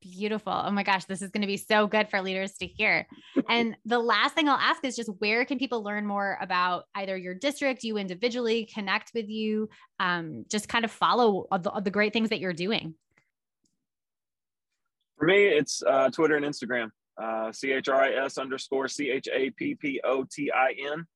Beautiful. 0.00 0.52
Oh 0.52 0.70
my 0.70 0.82
gosh, 0.82 1.04
this 1.04 1.20
is 1.20 1.30
going 1.30 1.42
to 1.42 1.46
be 1.46 1.58
so 1.58 1.86
good 1.86 2.08
for 2.08 2.22
leaders 2.22 2.52
to 2.58 2.66
hear. 2.66 3.06
And 3.48 3.76
the 3.84 3.98
last 3.98 4.34
thing 4.34 4.48
I'll 4.48 4.56
ask 4.56 4.84
is 4.84 4.94
just 4.94 5.10
where 5.18 5.44
can 5.44 5.58
people 5.58 5.82
learn 5.82 6.06
more 6.06 6.38
about 6.40 6.84
either 6.94 7.16
your 7.16 7.34
district, 7.34 7.82
you 7.82 7.96
individually, 7.96 8.68
connect 8.72 9.10
with 9.12 9.28
you, 9.28 9.68
um, 9.98 10.44
just 10.48 10.68
kind 10.68 10.84
of 10.84 10.90
follow 10.90 11.46
the, 11.50 11.80
the, 11.82 11.90
great 11.90 12.12
things 12.12 12.28
that 12.28 12.38
you're 12.38 12.52
doing? 12.52 12.94
For 15.18 15.26
me, 15.26 15.46
it's 15.46 15.82
uh, 15.82 16.10
Twitter 16.10 16.36
and 16.36 16.44
Instagram. 16.44 16.90
Uh, 17.20 17.50
C 17.50 17.72
H 17.72 17.88
R 17.88 18.02
I 18.02 18.24
S 18.24 18.38
underscore 18.38 18.88
C 18.88 19.10
H 19.10 19.28
A 19.32 19.50
P 19.50 19.74
P 19.74 20.00
O 20.04 20.24
T 20.30 20.52
I 20.52 20.74
N 20.92 21.06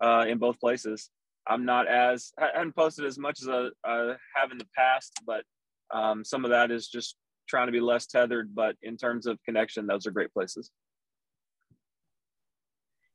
uh, 0.00 0.26
in 0.28 0.38
both 0.38 0.60
places. 0.60 1.10
I'm 1.46 1.64
not 1.64 1.88
as, 1.88 2.32
I 2.38 2.48
haven't 2.54 2.76
posted 2.76 3.04
as 3.04 3.18
much 3.18 3.42
as 3.42 3.48
I, 3.48 3.68
I 3.84 4.14
have 4.36 4.52
in 4.52 4.58
the 4.58 4.68
past, 4.76 5.20
but 5.26 5.44
um, 5.92 6.24
some 6.24 6.44
of 6.44 6.52
that 6.52 6.70
is 6.70 6.86
just 6.86 7.16
trying 7.50 7.66
to 7.66 7.72
be 7.72 7.80
less 7.80 8.06
tethered, 8.06 8.54
but 8.54 8.76
in 8.82 8.96
terms 8.96 9.26
of 9.26 9.42
connection, 9.44 9.86
those 9.86 10.06
are 10.06 10.10
great 10.10 10.32
places. 10.32 10.70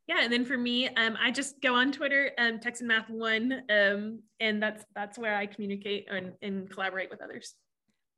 Yeah, 0.07 0.21
and 0.21 0.31
then 0.31 0.45
for 0.45 0.57
me, 0.57 0.87
um, 0.89 1.17
I 1.19 1.31
just 1.31 1.59
go 1.61 1.73
on 1.73 1.91
Twitter, 1.91 2.31
um, 2.37 2.59
Texan 2.59 2.85
Math 2.85 3.09
One, 3.09 3.63
um, 3.71 4.19
and 4.39 4.61
that's 4.61 4.85
that's 4.93 5.17
where 5.17 5.35
I 5.35 5.47
communicate 5.47 6.07
and, 6.11 6.33
and 6.43 6.69
collaborate 6.69 7.09
with 7.09 7.23
others. 7.23 7.55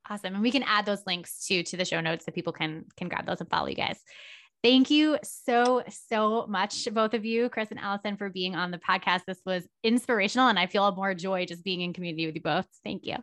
Awesome, 0.09 0.33
and 0.33 0.43
we 0.43 0.51
can 0.51 0.63
add 0.63 0.85
those 0.85 1.05
links 1.07 1.45
to 1.47 1.63
to 1.63 1.77
the 1.77 1.85
show 1.85 2.01
notes 2.01 2.25
so 2.25 2.33
people 2.33 2.51
can 2.51 2.85
can 2.97 3.07
grab 3.07 3.25
those 3.25 3.39
and 3.39 3.49
follow 3.49 3.67
you 3.67 3.75
guys. 3.75 3.99
Thank 4.63 4.89
you 4.89 5.19
so, 5.23 5.83
so 6.09 6.47
much, 6.47 6.91
both 6.91 7.13
of 7.13 7.23
you, 7.23 7.47
Chris 7.47 7.69
and 7.69 7.79
Allison, 7.79 8.17
for 8.17 8.29
being 8.29 8.55
on 8.55 8.71
the 8.71 8.79
podcast. 8.79 9.21
This 9.27 9.39
was 9.45 9.65
inspirational, 9.83 10.47
and 10.47 10.57
I 10.57 10.65
feel 10.65 10.93
more 10.95 11.13
joy 11.13 11.45
just 11.45 11.63
being 11.63 11.81
in 11.81 11.93
community 11.93 12.25
with 12.25 12.35
you 12.35 12.41
both. 12.41 12.67
Thank 12.83 13.05
you. 13.05 13.17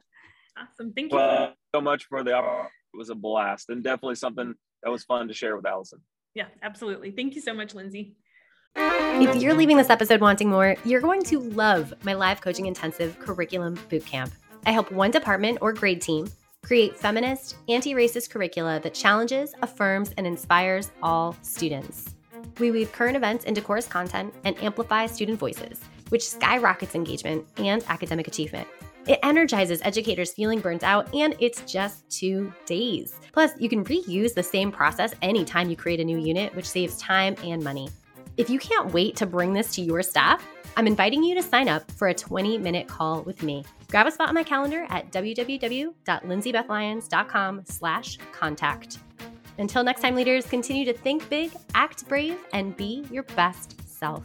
Awesome. 0.57 0.92
Thank 0.95 1.11
you. 1.11 1.18
Well, 1.18 1.55
so 1.74 1.80
much 1.80 2.05
for 2.05 2.22
the 2.22 2.34
opportunity 2.34 2.68
it 2.68 2.84
was 2.97 3.11
a 3.11 3.14
blast 3.14 3.70
and 3.70 3.82
definitely 3.82 4.16
something 4.16 4.55
that 4.82 4.90
was 4.90 5.05
fun 5.05 5.28
to 5.28 5.34
share 5.34 5.57
with 5.57 5.66
Allison. 5.66 6.01
Yeah, 6.34 6.47
absolutely. 6.62 7.11
Thank 7.11 7.34
you 7.34 7.40
so 7.40 7.55
much, 7.55 7.74
Lindsay. 7.74 8.16
If 8.76 9.40
you're 9.40 9.55
leaving 9.55 9.76
this 9.76 9.90
episode 9.90 10.20
wanting 10.20 10.51
more, 10.51 10.74
you're 10.84 11.01
going 11.01 11.22
to 11.24 11.38
love 11.38 11.95
my 12.03 12.14
live 12.14 12.40
coaching 12.40 12.66
intensive 12.66 13.18
curriculum 13.20 13.76
bootcamp. 13.88 14.32
I 14.66 14.72
help 14.72 14.90
one 14.90 15.12
department 15.12 15.59
or 15.61 15.72
grade 15.72 16.01
team 16.01 16.28
create 16.64 16.97
feminist, 16.97 17.57
anti 17.68 17.95
racist 17.95 18.30
curricula 18.30 18.80
that 18.80 18.95
challenges, 18.95 19.55
affirms, 19.62 20.12
and 20.16 20.26
inspires 20.26 20.90
all 21.03 21.36
students. 21.42 22.14
We 22.59 22.70
weave 22.70 22.90
current 22.92 23.16
events 23.16 23.45
into 23.45 23.61
course 23.61 23.86
content 23.86 24.34
and 24.45 24.61
amplify 24.62 25.07
student 25.07 25.38
voices, 25.38 25.80
which 26.09 26.28
skyrockets 26.28 26.95
engagement 26.95 27.47
and 27.59 27.84
academic 27.88 28.26
achievement. 28.26 28.66
It 29.07 29.18
energizes 29.22 29.82
educators 29.82 30.32
feeling 30.32 30.61
burnt 30.61 30.82
out, 30.82 31.14
and 31.14 31.36
it's 31.38 31.61
just 31.70 32.09
two 32.09 32.52
days. 32.66 33.14
Plus, 33.32 33.52
you 33.59 33.68
can 33.68 33.84
reuse 33.84 34.34
the 34.34 34.42
same 34.42 34.72
process 34.72 35.14
anytime 35.20 35.68
you 35.68 35.76
create 35.76 36.00
a 36.00 36.05
new 36.05 36.18
unit, 36.18 36.55
which 36.57 36.68
saves 36.68 36.98
time 36.98 37.36
and 37.44 37.62
money. 37.62 37.88
If 38.36 38.50
you 38.50 38.59
can't 38.59 38.92
wait 38.92 39.14
to 39.16 39.26
bring 39.26 39.52
this 39.52 39.72
to 39.74 39.82
your 39.82 40.02
staff, 40.02 40.44
I'm 40.76 40.86
inviting 40.86 41.22
you 41.22 41.34
to 41.36 41.42
sign 41.42 41.68
up 41.68 41.90
for 41.92 42.09
a 42.09 42.14
20 42.14 42.59
minute 42.59 42.88
call 42.88 43.22
with 43.22 43.42
me. 43.42 43.64
Grab 43.90 44.07
a 44.07 44.11
spot 44.11 44.28
on 44.28 44.34
my 44.34 44.42
calendar 44.42 44.86
at 44.90 45.11
www.lindsaybethlyons.com 45.12 47.62
slash 47.64 48.18
contact. 48.32 48.98
Until 49.59 49.84
next 49.84 50.00
time, 50.00 50.16
leaders, 50.16 50.46
continue 50.46 50.84
to 50.86 50.92
think 50.92 51.28
big, 51.28 51.52
act 51.74 52.09
brave, 52.09 52.38
and 52.52 52.76
be 52.76 53.05
your 53.11 53.22
best 53.22 53.80
self. 53.88 54.24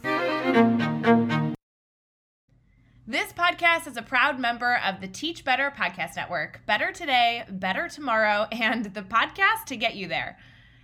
This 3.10 3.32
podcast 3.32 3.88
is 3.88 3.96
a 3.96 4.02
proud 4.02 4.38
member 4.38 4.78
of 4.86 5.00
the 5.00 5.08
Teach 5.08 5.44
Better 5.44 5.72
Podcast 5.76 6.14
Network. 6.14 6.64
Better 6.64 6.92
today, 6.92 7.42
better 7.50 7.88
tomorrow, 7.88 8.46
and 8.52 8.84
the 8.84 9.02
podcast 9.02 9.64
to 9.66 9.76
get 9.76 9.96
you 9.96 10.06
there. 10.06 10.38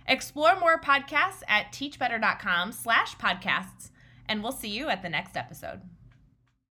Explore 0.09 0.59
more 0.59 0.77
podcasts 0.77 1.41
at 1.47 1.71
teachbetter.com 1.71 2.73
slash 2.73 3.15
podcasts, 3.15 3.91
and 4.27 4.43
we'll 4.43 4.51
see 4.51 4.67
you 4.67 4.89
at 4.89 5.01
the 5.03 5.07
next 5.07 5.37
episode. 5.37 5.79